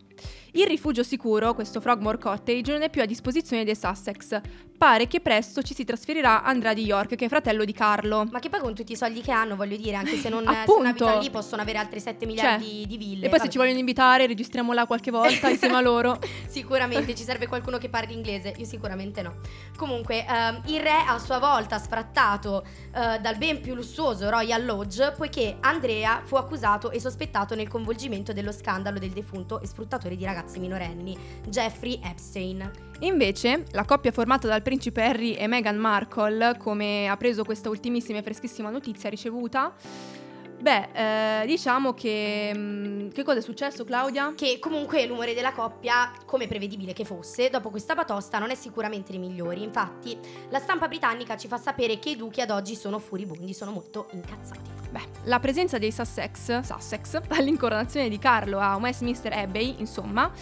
Il 0.56 0.66
rifugio 0.66 1.02
sicuro, 1.02 1.52
questo 1.52 1.80
Frogmore 1.80 2.18
Cottage, 2.18 2.70
non 2.70 2.82
è 2.82 2.88
più 2.88 3.02
a 3.02 3.06
disposizione 3.06 3.64
dei 3.64 3.74
Sussex. 3.74 4.40
Pare 4.76 5.08
che 5.08 5.20
presto 5.20 5.62
ci 5.62 5.74
si 5.74 5.84
trasferirà 5.84 6.44
Andrea 6.44 6.74
di 6.74 6.84
York, 6.84 7.16
che 7.16 7.24
è 7.24 7.28
fratello 7.28 7.64
di 7.64 7.72
Carlo. 7.72 8.28
Ma 8.30 8.38
che 8.38 8.50
poi 8.50 8.60
con 8.60 8.74
tutti 8.74 8.92
i 8.92 8.96
soldi 8.96 9.20
che 9.20 9.32
hanno, 9.32 9.56
voglio 9.56 9.76
dire, 9.76 9.96
anche 9.96 10.16
se 10.16 10.28
non, 10.28 10.44
se 10.46 10.64
non 10.66 10.86
abitano 10.86 11.18
lì, 11.18 11.30
possono 11.30 11.62
avere 11.62 11.78
altri 11.78 11.98
7 11.98 12.24
miliardi 12.26 12.84
di 12.86 12.96
ville. 12.96 13.26
E 13.26 13.28
poi 13.28 13.38
se 13.38 13.38
Vabbè. 13.38 13.50
ci 13.50 13.58
vogliono 13.58 13.78
invitare, 13.78 14.26
registriamo 14.26 14.72
là 14.72 14.86
qualche 14.86 15.10
volta 15.10 15.48
insieme 15.48 15.74
a 15.74 15.80
loro. 15.82 16.20
Sicuramente 16.46 17.16
ci 17.16 17.24
serve 17.24 17.48
qualcuno 17.48 17.78
che 17.78 17.88
parli 17.88 18.12
inglese, 18.12 18.54
io 18.56 18.64
sicuramente 18.64 19.22
no. 19.22 19.38
Comunque, 19.76 20.24
ehm, 20.24 20.62
il 20.66 20.80
re 20.80 21.02
a 21.04 21.18
sua 21.18 21.38
volta 21.38 21.78
sfrattato 21.78 22.64
eh, 22.64 23.18
dal 23.20 23.36
ben 23.38 23.60
più 23.60 23.74
lussuoso 23.74 24.28
Royal 24.30 24.64
Lodge, 24.64 25.14
poiché 25.16 25.56
Andrea 25.60 26.22
fu 26.24 26.36
accusato 26.36 26.92
e 26.92 27.00
sospettato 27.00 27.56
nel 27.56 27.66
coinvolgimento 27.66 28.32
dello 28.32 28.52
scandalo 28.52 28.98
del 29.00 29.10
defunto 29.10 29.60
e 29.60 29.66
sfruttatore 30.04 30.16
di 30.16 30.24
ragazzi 30.24 30.58
minorenni, 30.58 31.16
Jeffrey 31.48 31.98
Epstein. 32.02 32.70
Invece, 33.00 33.64
la 33.72 33.84
coppia 33.84 34.12
formata 34.12 34.46
dal 34.46 34.62
principe 34.62 35.02
Harry 35.02 35.32
e 35.32 35.46
Meghan 35.46 35.76
Markle, 35.76 36.56
come 36.58 37.08
ha 37.08 37.16
preso 37.16 37.44
questa 37.44 37.68
ultimissima 37.68 38.18
e 38.18 38.22
freschissima 38.22 38.70
notizia 38.70 39.08
ricevuta, 39.08 39.72
beh, 40.64 41.42
eh, 41.42 41.46
diciamo 41.46 41.92
che... 41.92 42.50
mm, 42.56 43.08
che 43.10 43.22
cosa 43.22 43.38
è 43.38 43.42
successo, 43.42 43.84
Claudia? 43.84 44.32
Che 44.34 44.58
comunque 44.58 45.04
l'umore 45.06 45.34
della 45.34 45.52
coppia, 45.52 46.10
come 46.24 46.46
prevedibile 46.46 46.94
che 46.94 47.04
fosse, 47.04 47.50
dopo 47.50 47.68
questa 47.68 47.94
batosta 47.94 48.38
non 48.38 48.50
è 48.50 48.54
sicuramente 48.54 49.12
dei 49.12 49.20
migliori. 49.20 49.62
Infatti, 49.62 50.18
la 50.48 50.58
stampa 50.58 50.88
britannica 50.88 51.36
ci 51.36 51.48
fa 51.48 51.58
sapere 51.58 51.98
che 51.98 52.10
i 52.10 52.16
duchi 52.16 52.40
ad 52.40 52.48
oggi 52.50 52.74
sono 52.74 52.98
furibondi, 52.98 53.52
sono 53.52 53.72
molto 53.72 54.08
incazzati. 54.12 54.70
Beh, 54.90 55.06
la 55.24 55.38
presenza 55.38 55.76
dei 55.76 55.92
Sussex, 55.92 56.60
Sussex 56.60 57.20
all'incoronazione 57.28 58.08
di 58.08 58.18
Carlo 58.18 58.58
a 58.58 58.76
Westminster 58.76 59.34
Abbey, 59.34 59.74
insomma, 59.78 60.32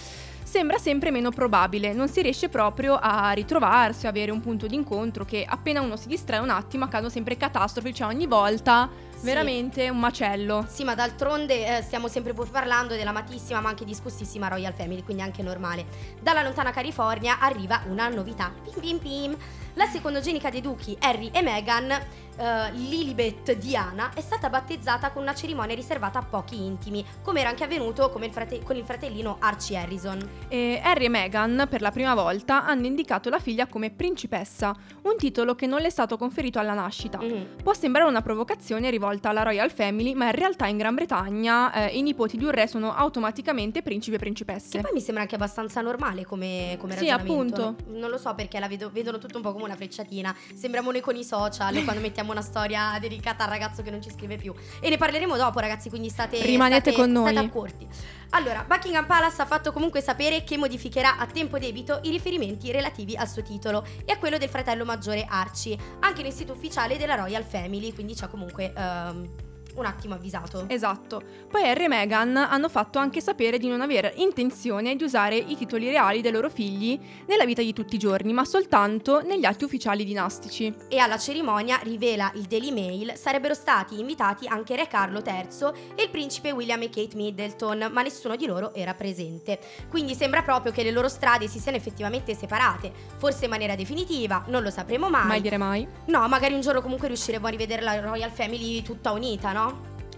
sembra 0.43 0.79
sempre 0.79 1.11
meno 1.11 1.31
probabile. 1.31 1.93
Non 1.93 2.09
si 2.09 2.23
riesce 2.23 2.49
proprio 2.49 2.99
a 3.01 3.31
ritrovarsi, 3.33 4.07
a 4.07 4.11
avere 4.11 4.31
un 4.31 4.41
punto 4.41 4.67
d'incontro 4.67 5.25
che 5.25 5.45
appena 5.49 5.81
uno 5.81 5.97
si 5.97 6.09
distrae 6.09 6.41
un 6.41 6.51
attimo 6.51 6.85
accadono 6.85 7.09
sempre 7.11 7.37
catastrofi, 7.37 7.95
cioè 7.95 8.09
ogni 8.09 8.27
volta 8.27 8.89
Sì. 9.15 9.25
veramente 9.25 9.89
un 9.89 9.99
macello. 9.99 10.67
Sì, 10.69 10.85
ma 10.85 10.95
d'altronde 10.95 11.79
eh, 11.79 11.83
stiamo 11.83 12.09
sempre 12.09 12.33
pur 12.33 12.51
parlando 12.51 12.95
della 12.95 13.11
amatissima 13.11 13.61
ma 13.61 13.69
anche 13.69 13.85
discussissima 13.85 14.49
Royal 14.49 14.73
Family, 14.75 15.03
quindi 15.03 15.23
anche 15.23 15.43
normale. 15.43 15.85
Dalla 16.21 16.43
lontana 16.43 16.71
California 16.73 17.39
arriva 17.39 17.83
una 17.89 18.09
novità. 18.09 18.53
Pim 18.63 18.81
pim 18.81 18.99
pim. 18.99 19.37
La 19.75 19.87
secondogenica 19.87 20.51
dei 20.51 20.61
duchi, 20.61 20.95
Harry 21.01 21.31
e 21.33 21.41
Meghan, 21.41 21.91
eh, 21.91 22.73
Lilibet 22.73 23.53
Diana, 23.55 24.11
è 24.15 24.21
stata 24.21 24.51
battezzata 24.51 25.11
con 25.13 25.23
una 25.23 25.35
cerimonia 25.35 25.75
riservata 25.75 26.19
a 26.19 26.23
pochi 26.23 26.63
intimi, 26.63 27.03
come 27.23 27.41
era 27.41 27.49
anche 27.49 27.65
avvenuto 27.65 28.11
come 28.11 28.27
il 28.27 28.33
frate- 28.33 28.63
con 28.63 28.77
il 28.77 28.85
fratellino 28.85 29.37
Archie 29.41 29.79
Harrison. 29.79 30.19
E 30.49 30.79
Harry 30.85 31.07
e 31.07 31.09
Meghan, 31.09 31.67
per 31.71 31.81
la 31.81 31.91
prima 31.91 32.15
volta, 32.15 32.67
hanno 32.67 32.85
indicato 32.85 33.31
la 33.31 33.39
figlia 33.39 33.67
come 33.67 33.91
principessa, 33.91 34.75
un 35.03 35.17
titolo 35.17 35.55
che 35.55 35.67
non 35.67 35.81
le 35.81 35.87
è 35.87 35.91
stato 35.91 36.19
conferito 36.19 36.59
alla 36.59 36.75
nascita. 36.75 37.19
Mhm. 37.19 37.57
Può 37.63 37.73
sembrare 37.73 38.07
una 38.07 38.21
provocazione 38.21 38.91
rivolta 38.91 39.31
alla 39.31 39.43
Royal 39.43 39.71
Family, 39.71 40.13
ma 40.13 40.27
in 40.27 40.33
realtà 40.33 40.67
in 40.67 40.77
Gran 40.77 40.95
Bretagna 40.95 41.73
eh, 41.73 41.97
i 41.97 42.03
nipoti 42.03 42.37
di 42.37 42.45
un 42.45 42.51
re 42.51 42.67
sono 42.67 42.95
automaticamente 42.95 43.81
principi 43.81 44.17
e 44.17 44.19
Che 44.19 44.25
principesse. 44.25 44.81
poi 44.81 44.91
mi 44.93 45.01
sembra 45.01 45.23
anche 45.23 45.35
abbastanza 45.37 45.81
normale 45.81 46.27
come, 46.27 46.77
come 46.79 46.93
Sì, 46.95 47.09
ragionamento. 47.09 47.55
appunto. 47.69 47.99
Non 47.99 48.11
lo 48.11 48.19
so 48.19 48.35
perché 48.35 48.59
la 48.59 48.69
vedo- 48.69 48.91
vedono 48.91 49.17
tutto 49.19 49.37
un 49.39 49.43
po' 49.43 49.53
come 49.53 49.61
una 49.65 49.77
frecciatina. 49.77 50.35
Sembriamo 50.55 50.91
noi 50.91 51.01
con 51.01 51.17
i 51.17 51.25
social 51.25 51.83
quando 51.85 52.01
mettiamo 52.01 52.33
una 52.33 52.43
storia 52.43 52.97
dedicata 53.01 53.45
al 53.45 53.51
ragazzo 53.51 53.83
che 53.83 53.91
non 53.91 54.03
ci 54.03 54.11
scrive 54.11 54.37
più. 54.37 54.55
E 54.81 54.89
ne 54.89 54.97
parleremo 54.97 55.37
dopo, 55.37 55.59
ragazzi, 55.59 55.89
quindi 55.89 56.09
state, 56.09 56.41
Rimanete 56.43 56.91
state- 56.91 56.97
con 56.97 57.13
noi. 57.13 57.31
State 57.31 57.47
accorti. 57.47 57.89
Allora, 58.31 58.65
Buckingham 58.67 59.07
Palace 59.07 59.43
ha 59.43 59.47
fatto 59.47 59.73
comunque 59.73 60.01
sapere 60.01 60.43
che 60.43 60.57
modificherà 60.57 61.19
a 61.19 61.27
tempo 61.27 61.59
debito 61.59 62.01
i 62.05 62.11
riferimenti 62.11 62.73
relativi 62.73 63.15
al 63.15 63.29
suo 63.29 63.43
titolo 63.43 63.87
e 64.05 64.13
a 64.13 64.19
quello 64.19 64.39
del 64.39 64.49
fratello 64.49 64.85
maggiore 64.85 65.27
Archie, 65.29 65.77
anche 66.01 66.23
nel 66.23 66.33
sito 66.33 66.53
ufficiale 66.53 66.97
della 66.97 67.15
Royal 67.15 67.45
Family, 67.45 67.93
quindi 67.93 68.15
c'è 68.15 68.29
comunque 68.29 68.73
ehm, 68.75 69.52
un 69.75 69.87
attimo 69.87 70.15
avvisato. 70.15 70.65
Esatto. 70.69 71.23
Poi 71.51 71.63
Harry 71.69 71.85
e 71.85 71.89
Meghan 71.89 72.37
hanno 72.37 72.69
fatto 72.69 72.99
anche 72.99 73.21
sapere 73.21 73.59
di 73.59 73.69
non 73.69 73.81
aver 73.81 74.13
intenzione 74.17 74.97
di 74.97 75.05
usare 75.05 75.37
i 75.37 75.57
titoli 75.57 75.89
reali 75.91 76.21
dei 76.21 76.33
loro 76.33 76.51
figli 76.51 76.99
nella 77.27 77.45
vita 77.45 77.63
di 77.63 77.73
tutti 77.73 77.95
i 77.95 77.99
giorni, 77.99 78.33
ma 78.33 78.45
soltanto 78.45 79.21
negli 79.21 79.45
atti 79.45 79.65
ufficiali 79.65 80.05
dinastici. 80.05 80.75
E 80.89 80.99
alla 80.99 81.19
cerimonia, 81.19 81.79
rivela 81.83 82.31
il 82.35 82.43
Daily 82.43 82.73
Mail, 82.73 83.13
sarebbero 83.17 83.55
stati 83.55 83.99
invitati 83.99 84.47
anche 84.47 84.77
Re 84.77 84.87
Carlo 84.89 85.23
III 85.25 85.95
e 85.95 86.03
il 86.03 86.11
principe 86.11 86.51
William 86.51 86.83
e 86.83 86.91
Kate 86.91 87.17
Middleton, 87.17 87.89
ma 87.93 88.03
nessuno 88.03 88.37
di 88.37 88.47
loro 88.47 88.75
era 88.75 88.95
presente. 88.95 89.59
Quindi 89.89 90.15
sembra 90.15 90.43
proprio 90.43 90.73
che 90.73 90.83
le 90.83 90.91
loro 90.91 91.09
strade 91.09 91.49
si 91.49 91.59
siano 91.59 91.77
effettivamente 91.77 92.35
separate, 92.35 92.93
forse 93.17 93.45
in 93.45 93.51
maniera 93.51 93.75
definitiva, 93.75 94.45
non 94.49 94.63
lo 94.63 94.71
sapremo 94.71 95.09
mai. 95.09 95.27
Mai 95.27 95.41
dire 95.41 95.57
mai. 95.57 95.87
No, 96.07 96.27
magari 96.29 96.55
un 96.55 96.61
giorno 96.61 96.81
comunque 96.83 97.09
riusciremo 97.09 97.47
a 97.47 97.51
rivedere 97.51 97.83
la 97.83 98.01
Royal 98.01 98.31
Family 98.31 98.83
tutta 98.83 99.13
unita, 99.13 99.53
no? 99.53 99.62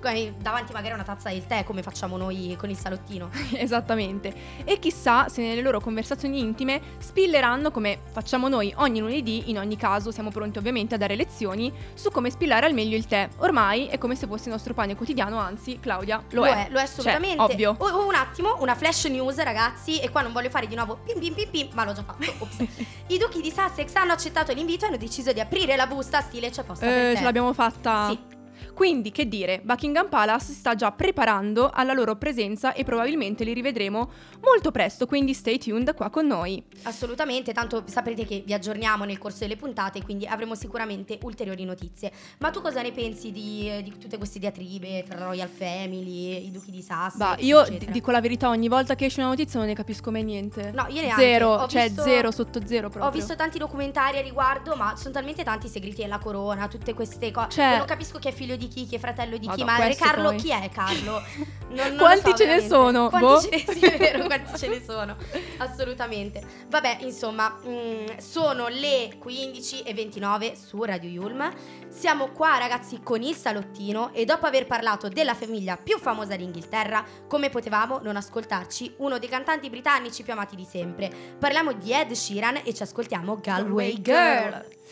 Come- 0.00 0.34
Davanti 0.38 0.72
magari 0.74 0.92
a 0.92 0.96
una 0.96 1.02
tazza 1.04 1.30
del 1.30 1.46
tè, 1.46 1.64
come 1.64 1.82
facciamo 1.82 2.18
noi 2.18 2.54
con 2.58 2.68
il 2.68 2.76
salottino. 2.76 3.30
Esattamente. 3.56 4.34
E 4.64 4.78
chissà 4.78 5.30
se 5.30 5.40
nelle 5.40 5.62
loro 5.62 5.80
conversazioni 5.80 6.40
intime 6.40 6.78
spilleranno 6.98 7.70
come 7.70 8.00
facciamo 8.12 8.48
noi 8.48 8.70
ogni 8.76 9.00
lunedì, 9.00 9.48
in 9.48 9.56
ogni 9.58 9.76
caso 9.78 10.10
siamo 10.10 10.28
pronti 10.30 10.58
ovviamente 10.58 10.94
a 10.94 10.98
dare 10.98 11.16
lezioni 11.16 11.72
su 11.94 12.10
come 12.10 12.28
spillare 12.28 12.66
al 12.66 12.74
meglio 12.74 12.98
il 12.98 13.06
tè. 13.06 13.30
Ormai 13.38 13.86
è 13.86 13.96
come 13.96 14.14
se 14.14 14.26
fosse 14.26 14.44
il 14.44 14.50
nostro 14.50 14.74
pane 14.74 14.94
quotidiano, 14.94 15.38
anzi, 15.38 15.78
Claudia, 15.80 16.22
lo, 16.32 16.44
è. 16.44 16.66
lo 16.70 16.78
è 16.78 16.82
assolutamente. 16.82 17.36
Cioè, 17.38 17.50
ovvio. 17.50 17.74
Oh, 17.78 18.06
un 18.06 18.14
attimo, 18.14 18.56
una 18.60 18.74
flash 18.74 19.04
news, 19.06 19.38
ragazzi, 19.42 20.00
e 20.00 20.10
qua 20.10 20.20
non 20.20 20.32
voglio 20.32 20.50
fare 20.50 20.66
di 20.66 20.74
nuovo 20.74 20.98
pim 21.02 21.18
pim 21.18 21.32
pim 21.32 21.48
pim, 21.48 21.68
ma 21.72 21.84
l'ho 21.86 21.94
già 21.94 22.02
fatto. 22.04 22.22
I 23.08 23.16
duchi 23.16 23.40
di 23.40 23.50
Sussex 23.50 23.94
hanno 23.94 24.12
accettato 24.12 24.52
l'invito 24.52 24.84
e 24.84 24.88
hanno 24.88 24.98
deciso 24.98 25.32
di 25.32 25.40
aprire 25.40 25.76
la 25.76 25.86
busta 25.86 26.20
stile 26.20 26.50
c'è 26.50 26.62
posta 26.62 26.84
per 26.84 26.94
Eh, 26.94 27.10
te. 27.12 27.16
ce 27.16 27.22
l'abbiamo 27.24 27.54
fatta. 27.54 28.08
Sì. 28.10 28.32
Quindi, 28.74 29.10
che 29.12 29.28
dire, 29.28 29.60
Buckingham 29.62 30.08
Palace 30.08 30.46
si 30.46 30.52
sta 30.54 30.74
già 30.74 30.90
preparando 30.92 31.70
alla 31.72 31.92
loro 31.92 32.16
presenza 32.16 32.72
e 32.72 32.84
probabilmente 32.84 33.44
li 33.44 33.52
rivedremo 33.54 34.10
molto 34.42 34.70
presto, 34.70 35.06
quindi 35.06 35.32
stay 35.32 35.58
tuned 35.58 35.94
qua 35.94 36.10
con 36.10 36.26
noi. 36.26 36.62
Assolutamente, 36.82 37.52
tanto 37.52 37.84
saprete 37.86 38.26
che 38.26 38.42
vi 38.44 38.52
aggiorniamo 38.52 39.04
nel 39.04 39.18
corso 39.18 39.38
delle 39.40 39.56
puntate, 39.56 40.02
quindi 40.02 40.26
avremo 40.26 40.54
sicuramente 40.54 41.18
ulteriori 41.22 41.64
notizie. 41.64 42.12
Ma 42.38 42.50
tu 42.50 42.60
cosa 42.60 42.82
ne 42.82 42.92
pensi 42.92 43.30
di, 43.32 43.70
di 43.82 43.96
tutte 43.98 44.18
queste 44.18 44.38
diatribe 44.38 45.04
tra 45.08 45.18
Royal 45.24 45.48
Family, 45.48 46.46
i 46.46 46.50
duchi 46.50 46.70
di 46.70 46.82
Sussex? 46.82 47.16
Bah, 47.16 47.36
io 47.38 47.62
d- 47.62 47.90
dico 47.90 48.10
la 48.10 48.20
verità, 48.20 48.48
ogni 48.48 48.68
volta 48.68 48.94
che 48.96 49.06
esce 49.06 49.20
una 49.20 49.28
notizia 49.30 49.58
non 49.60 49.68
ne 49.68 49.74
capisco 49.74 50.10
mai 50.10 50.24
niente. 50.24 50.72
No, 50.74 50.86
io 50.88 51.00
neanche. 51.00 51.22
Zero, 51.22 51.66
cioè 51.68 51.86
visto- 51.86 52.02
zero 52.02 52.30
sotto 52.30 52.60
zero 52.66 52.88
proprio. 52.88 53.10
Ho 53.10 53.14
visto 53.14 53.36
tanti 53.36 53.58
documentari 53.58 54.18
a 54.18 54.20
riguardo, 54.20 54.74
ma 54.76 54.96
sono 54.96 55.14
talmente 55.14 55.42
tanti 55.44 55.66
i 55.66 55.68
segreti 55.70 56.02
della 56.02 56.18
corona, 56.18 56.68
tutte 56.68 56.92
queste 56.92 57.30
cose. 57.30 57.50
Cioè- 57.50 57.76
non 57.78 57.86
capisco 57.86 58.18
chi 58.18 58.28
è 58.28 58.32
figlio 58.32 58.56
di 58.56 58.63
chi, 58.68 58.86
chi 58.86 58.96
è 58.96 58.98
fratello 58.98 59.36
di 59.36 59.48
chi, 59.48 59.62
Madò, 59.62 59.64
ma 59.64 59.76
Re 59.78 59.84
questo 59.86 60.04
Carlo 60.04 60.28
poi. 60.30 60.36
chi 60.38 60.50
è 60.50 60.68
Carlo? 60.70 61.22
Non- 61.68 61.88
non 61.88 61.96
Quanti 61.98 62.30
so, 62.30 62.36
ce 62.36 62.44
ne 62.46 62.60
veramente. 62.60 62.68
sono? 62.74 63.08
Quanti 63.08 63.26
Boh. 63.26 63.40
ce 63.40 63.48
ne 63.66 63.72
sì, 63.74 63.80
è 63.86 63.96
vero, 63.98 64.24
quanti 64.26 64.58
ce 64.58 64.68
ne 64.68 64.82
sono? 64.84 65.16
Assolutamente. 65.58 66.42
Vabbè, 66.68 66.98
insomma, 67.00 67.58
mm, 67.66 68.06
sono 68.18 68.68
le 68.68 69.14
15 69.18 69.82
e 69.82 69.94
29 69.94 70.54
su 70.56 70.82
Radio 70.82 71.08
Yulm. 71.10 71.50
Siamo 71.88 72.30
qua, 72.32 72.58
ragazzi, 72.58 73.00
con 73.02 73.22
il 73.22 73.34
salottino 73.34 74.12
e 74.12 74.24
dopo 74.24 74.46
aver 74.46 74.66
parlato 74.66 75.08
della 75.08 75.34
famiglia 75.34 75.76
più 75.76 75.98
famosa 75.98 76.36
d'Inghilterra, 76.36 77.04
come 77.28 77.50
potevamo 77.50 78.00
non 78.02 78.16
ascoltarci 78.16 78.94
uno 78.98 79.18
dei 79.18 79.28
cantanti 79.28 79.70
britannici 79.70 80.22
più 80.22 80.32
amati 80.32 80.56
di 80.56 80.64
sempre? 80.68 81.10
Parliamo 81.38 81.72
di 81.72 81.92
Ed 81.92 82.12
Sheeran 82.12 82.60
e 82.64 82.74
ci 82.74 82.82
ascoltiamo 82.82 83.38
Galway 83.40 84.00
Girl. 84.00 84.64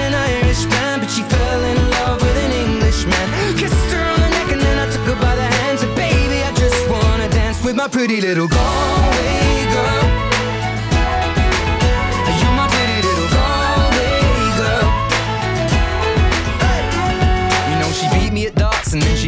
an 0.00 0.14
Irish 0.14 0.64
but 1.00 1.10
she 1.10 1.22
fell 1.22 1.62
in 1.64 1.90
love 1.90 2.20
with 2.20 2.36
an 2.36 2.52
Englishman. 2.52 3.26
Kissed 3.56 3.92
her 3.92 4.04
on 4.12 4.20
the 4.20 4.28
neck 4.28 4.52
and 4.52 4.60
then 4.60 4.78
I 4.78 4.90
took 4.92 5.06
her 5.10 5.20
by 5.20 5.34
the 5.36 5.48
baby, 5.94 6.42
I 6.42 6.52
just 6.54 6.88
wanna 6.88 7.28
dance 7.28 7.62
with 7.64 7.76
my 7.76 7.88
pretty 7.88 8.20
little 8.20 8.48
Galway 8.48 9.66
girl. 9.72 9.97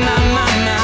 na 0.00 0.16
na 0.34 0.46
na. 0.66 0.83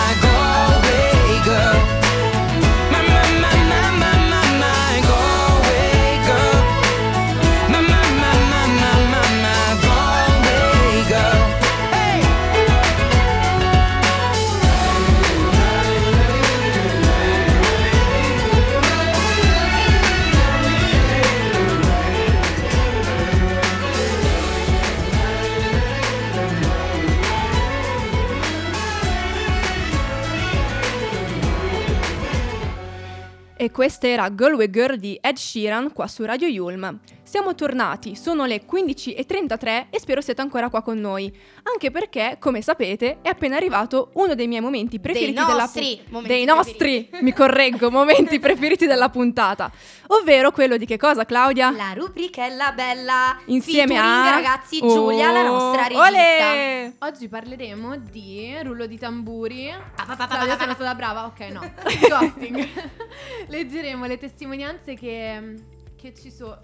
E 33.83 33.87
questa 34.01 34.23
era 34.23 34.31
Galway 34.31 34.71
Girl 34.71 34.97
di 34.97 35.19
Ed 35.21 35.37
Sheeran 35.37 35.93
qua 35.93 36.07
su 36.07 36.25
Radio 36.25 36.49
Yulm. 36.49 36.99
Siamo 37.23 37.55
tornati, 37.55 38.17
sono 38.17 38.45
le 38.45 38.65
15.33 38.65 39.87
e 39.91 40.01
spero 40.01 40.21
siate 40.21 40.41
ancora 40.41 40.69
qua 40.69 40.83
con 40.83 40.99
noi. 40.99 41.33
Anche 41.65 41.93
perché, 41.93 42.39
come 42.41 42.61
sapete, 42.61 43.19
è 43.23 43.29
appena 43.29 43.55
arrivato 43.57 44.11
uno 44.15 44.35
dei 44.35 44.49
miei 44.49 44.61
momenti 44.63 44.99
preferiti 44.99 45.35
della 45.35 45.55
nostri 45.61 46.01
pu- 46.11 46.23
dei 46.23 46.45
nostri, 46.45 47.09
mi 47.21 47.33
correggo, 47.33 47.89
momenti 47.93 48.41
preferiti 48.41 48.87
della 48.87 49.11
puntata. 49.11 49.71
Ovvero 50.09 50.51
quello 50.51 50.77
di 50.77 50.87
che 50.87 50.97
cosa, 50.97 51.25
Claudia? 51.25 51.71
La 51.71 51.93
rubrichella 51.95 52.73
bella 52.73 53.39
Insieme 53.45 53.95
featuring, 53.95 54.27
a 54.27 54.31
ragazzi 54.31 54.79
Giulia, 54.81 55.31
la 55.31 55.41
Oh, 55.43 55.53
nostra 55.53 55.83
regista. 55.83 56.09
olè! 56.09 56.93
Oggi 56.99 57.29
parleremo 57.29 57.97
di 58.11 58.57
rullo 58.65 58.87
di 58.87 58.99
tamburi. 58.99 59.73
Pa, 59.95 60.27
Claudia, 60.27 60.59
sono 60.59 60.73
stata 60.75 60.95
brava? 60.97 61.27
Ok, 61.27 61.41
no. 61.53 61.61
Ghosting. 62.09 62.69
Leggeremo 63.47 63.89
le 64.07 64.19
testimonianze 64.19 64.95
che, 64.95 65.55
che 65.97 66.15
ci 66.15 66.31
sono. 66.31 66.59